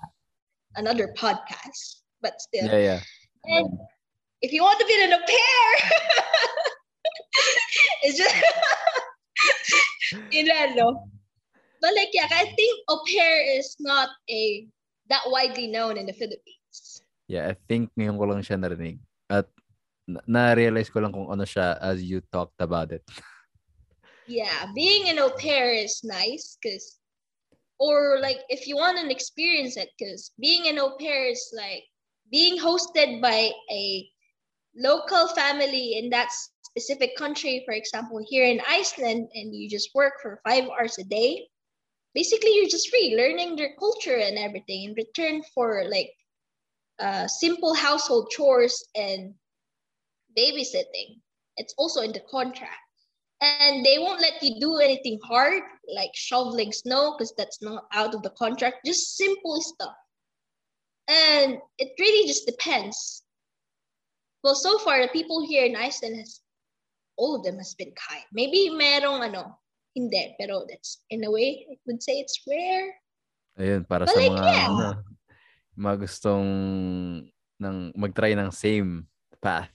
Another 0.76 1.14
podcast, 1.18 2.04
but 2.22 2.40
still. 2.42 2.68
Yeah, 2.68 2.78
yeah. 2.78 3.02
And 3.46 3.80
if 4.42 4.52
you 4.52 4.62
want 4.62 4.80
to 4.80 4.86
be 4.86 4.94
in 4.94 5.14
a 5.14 5.22
pair, 5.24 5.68
it's 8.04 8.18
just 8.18 8.36
you 10.32 10.44
know. 10.46 11.08
But 11.82 11.96
like 11.96 12.10
yeah, 12.12 12.28
I 12.30 12.52
think 12.54 12.74
au 12.90 13.02
pair 13.08 13.58
is 13.58 13.76
not 13.80 14.10
a 14.30 14.68
that 15.10 15.24
widely 15.28 15.68
known 15.68 15.98
in 15.98 16.06
the 16.06 16.14
Philippines. 16.14 17.02
Yeah, 17.28 17.48
I 17.50 17.56
think 17.68 17.92
ngayon 17.96 18.18
ko 18.18 18.26
lang 18.26 18.42
siya 18.44 18.60
narinig. 18.60 19.00
At 19.30 19.48
na- 20.10 20.26
na-realize 20.26 20.90
ko 20.90 21.00
lang 21.00 21.14
kung 21.14 21.30
ano 21.30 21.46
siya 21.46 21.78
as 21.80 22.02
you 22.02 22.22
talked 22.34 22.60
about 22.60 22.92
it. 22.92 23.06
Yeah, 24.30 24.70
being 24.78 25.10
an 25.10 25.18
au 25.18 25.34
pair 25.34 25.74
is 25.74 26.06
nice 26.06 26.54
because, 26.62 26.99
or 27.80 28.20
like 28.22 28.40
if 28.50 28.68
you 28.68 28.76
want 28.76 28.98
to 29.00 29.10
experience 29.10 29.78
it, 29.78 29.90
because 29.98 30.32
being 30.40 30.68
an 30.68 30.80
au 30.80 30.98
pair 31.00 31.26
is 31.26 31.54
like 31.56 31.84
being 32.32 32.60
hosted 32.60 33.22
by 33.22 33.52
a 33.72 34.10
local 34.76 35.28
family 35.30 35.98
in 35.98 36.10
that 36.10 36.30
specific 36.64 37.16
country. 37.16 37.64
For 37.66 37.74
example, 37.74 38.24
here 38.28 38.46
in 38.46 38.62
Iceland, 38.68 39.30
and 39.34 39.56
you 39.56 39.70
just 39.70 39.90
work 39.96 40.14
for 40.22 40.42
five 40.48 40.66
hours 40.66 40.98
a 41.00 41.04
day. 41.04 41.48
Basically, 42.14 42.56
you're 42.56 42.70
just 42.70 42.90
free 42.90 43.16
learning 43.16 43.56
their 43.56 43.76
culture 43.80 44.18
and 44.18 44.38
everything 44.38 44.84
in 44.84 44.94
return 44.94 45.42
for 45.54 45.86
like 45.90 46.12
uh, 47.00 47.28
simple 47.28 47.74
household 47.74 48.30
chores 48.32 48.84
and 48.96 49.34
babysitting. 50.38 51.22
It's 51.58 51.74
also 51.78 52.02
in 52.02 52.12
the 52.12 52.22
contract 52.32 52.80
and 53.42 53.86
they 53.86 53.98
won't 53.98 54.22
let 54.22 54.42
you 54.42 54.60
do 54.60 54.78
anything 54.78 55.20
hard 55.24 55.64
like 55.94 56.12
shoveling 56.14 56.72
snow 56.72 57.16
because 57.18 57.34
that's 57.38 57.62
not 57.62 57.86
out 57.94 58.14
of 58.14 58.22
the 58.24 58.32
contract 58.38 58.86
just 58.86 59.18
simple 59.18 59.62
stuff. 59.62 59.96
And 61.10 61.58
it 61.78 61.98
really 62.00 62.28
just 62.28 62.46
depends. 62.46 63.24
Well 64.44 64.56
so 64.56 64.78
far 64.80 65.02
the 65.02 65.10
people 65.10 65.46
here 65.46 65.66
in 65.66 65.76
iceland 65.76 66.18
has 66.18 66.42
all 67.18 67.36
of 67.36 67.44
them 67.44 67.58
has 67.58 67.76
been 67.76 67.92
kind. 67.98 68.24
Maybe 68.32 68.70
merong 68.72 69.26
ano 69.28 69.60
hindi 69.98 70.38
pero 70.40 70.64
that's 70.70 71.02
in 71.10 71.26
a 71.26 71.32
way 71.34 71.66
i 71.66 71.76
would 71.90 72.00
say 72.02 72.22
it's 72.22 72.40
rare. 72.48 72.94
Ayun, 73.60 73.84
para 73.84 74.06
But 74.08 74.16
sa 74.16 74.20
like, 74.24 74.32
mga, 74.32 74.48
yeah. 74.48 74.68
ano, 74.72 74.90
mga 75.76 75.96
gustong 76.08 76.48
ng, 77.60 77.78
mag-try 77.92 78.32
ng 78.32 78.52
same 78.56 79.04
path. 79.44 79.68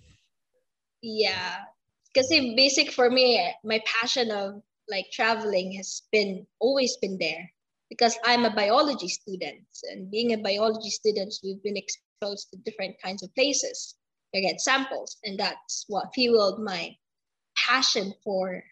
yeah. 1.05 1.69
Kasi 2.15 2.55
basic 2.57 2.95
for 2.95 3.11
me 3.11 3.43
my 3.67 3.83
passion 3.85 4.31
of 4.31 4.63
like 4.89 5.07
traveling 5.13 5.73
has 5.77 6.03
been 6.13 6.47
always 6.61 6.97
been 6.99 7.19
there 7.19 7.51
because 7.91 8.19
I'm 8.25 8.45
a 8.45 8.55
biology 8.55 9.09
student 9.09 9.65
and 9.91 10.11
being 10.11 10.33
a 10.33 10.39
biology 10.39 10.91
student, 10.91 11.35
we've 11.43 11.63
been 11.63 11.77
exposed 11.77 12.49
to 12.51 12.59
different 12.65 12.97
kinds 13.03 13.23
of 13.23 13.35
places. 13.35 13.95
I 14.35 14.41
get 14.41 14.61
samples 14.61 15.17
and 15.23 15.39
that's 15.39 15.85
what 15.89 16.11
fueled 16.15 16.59
my 16.63 16.91
passion 17.57 18.13
for 18.25 18.63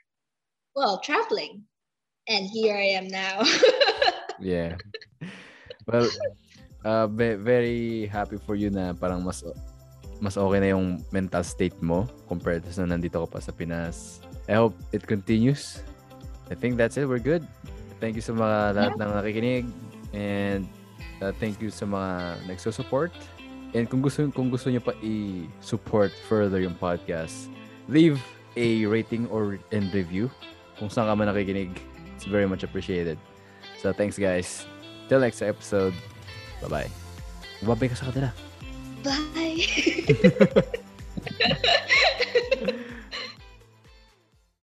well 0.75 0.99
traveling 0.99 1.63
and 2.29 2.47
here 2.47 2.75
I 2.75 2.99
am 2.99 3.07
now. 3.09 3.43
yeah. 4.41 4.77
Well, 5.87 6.09
uh, 6.85 7.07
very 7.07 8.07
happy 8.07 8.39
for 8.39 8.55
you 8.55 8.71
na 8.71 8.93
parang 8.93 9.23
mas 9.23 9.43
mas 10.23 10.39
okay 10.39 10.59
na 10.63 10.75
yung 10.75 11.03
mental 11.11 11.43
state 11.43 11.75
mo 11.83 12.07
compared 12.27 12.63
to 12.63 12.71
na 12.83 12.95
nandito 12.95 13.23
ka 13.27 13.27
pa 13.27 13.39
sa 13.43 13.51
Pinas. 13.55 14.23
I 14.47 14.59
hope 14.59 14.75
it 14.91 15.07
continues. 15.07 15.83
I 16.51 16.55
think 16.55 16.77
that's 16.77 16.97
it. 16.97 17.07
We're 17.07 17.23
good. 17.23 17.47
Thank 18.01 18.17
you 18.19 18.25
sa 18.25 18.35
mga 18.35 18.59
lahat 18.75 18.93
yeah. 18.99 19.03
ng 19.07 19.11
nakikinig 19.15 19.65
and 20.11 20.63
uh, 21.23 21.33
thank 21.39 21.63
you 21.63 21.71
sa 21.71 21.87
mga 21.87 22.43
nagso-support. 22.51 23.15
And 23.73 23.89
kung 23.89 24.03
gusto 24.03 24.29
kung 24.35 24.51
gusto 24.53 24.69
niyo 24.69 24.85
pa 24.85 24.93
i-support 25.01 26.13
further 26.29 26.61
yung 26.61 26.77
podcast, 26.77 27.49
leave 27.89 28.21
a 28.59 28.85
rating 28.85 29.25
or 29.33 29.57
and 29.73 29.89
review 29.97 30.29
kung 30.77 30.93
saan 30.93 31.09
ka 31.09 31.15
man 31.17 31.31
nakikinig. 31.33 31.73
It's 32.19 32.29
very 32.29 32.45
much 32.45 32.67
appreciated. 32.67 33.17
So 33.81 33.95
thanks 33.95 34.19
guys. 34.19 34.67
Till 35.09 35.23
next 35.23 35.41
episode. 35.41 35.95
Bye-bye. 36.63 36.91
Babay 37.65 37.91
ka 37.91 37.97
sa 37.99 38.11
kanila. 38.11 38.31
Bye. 39.03 39.67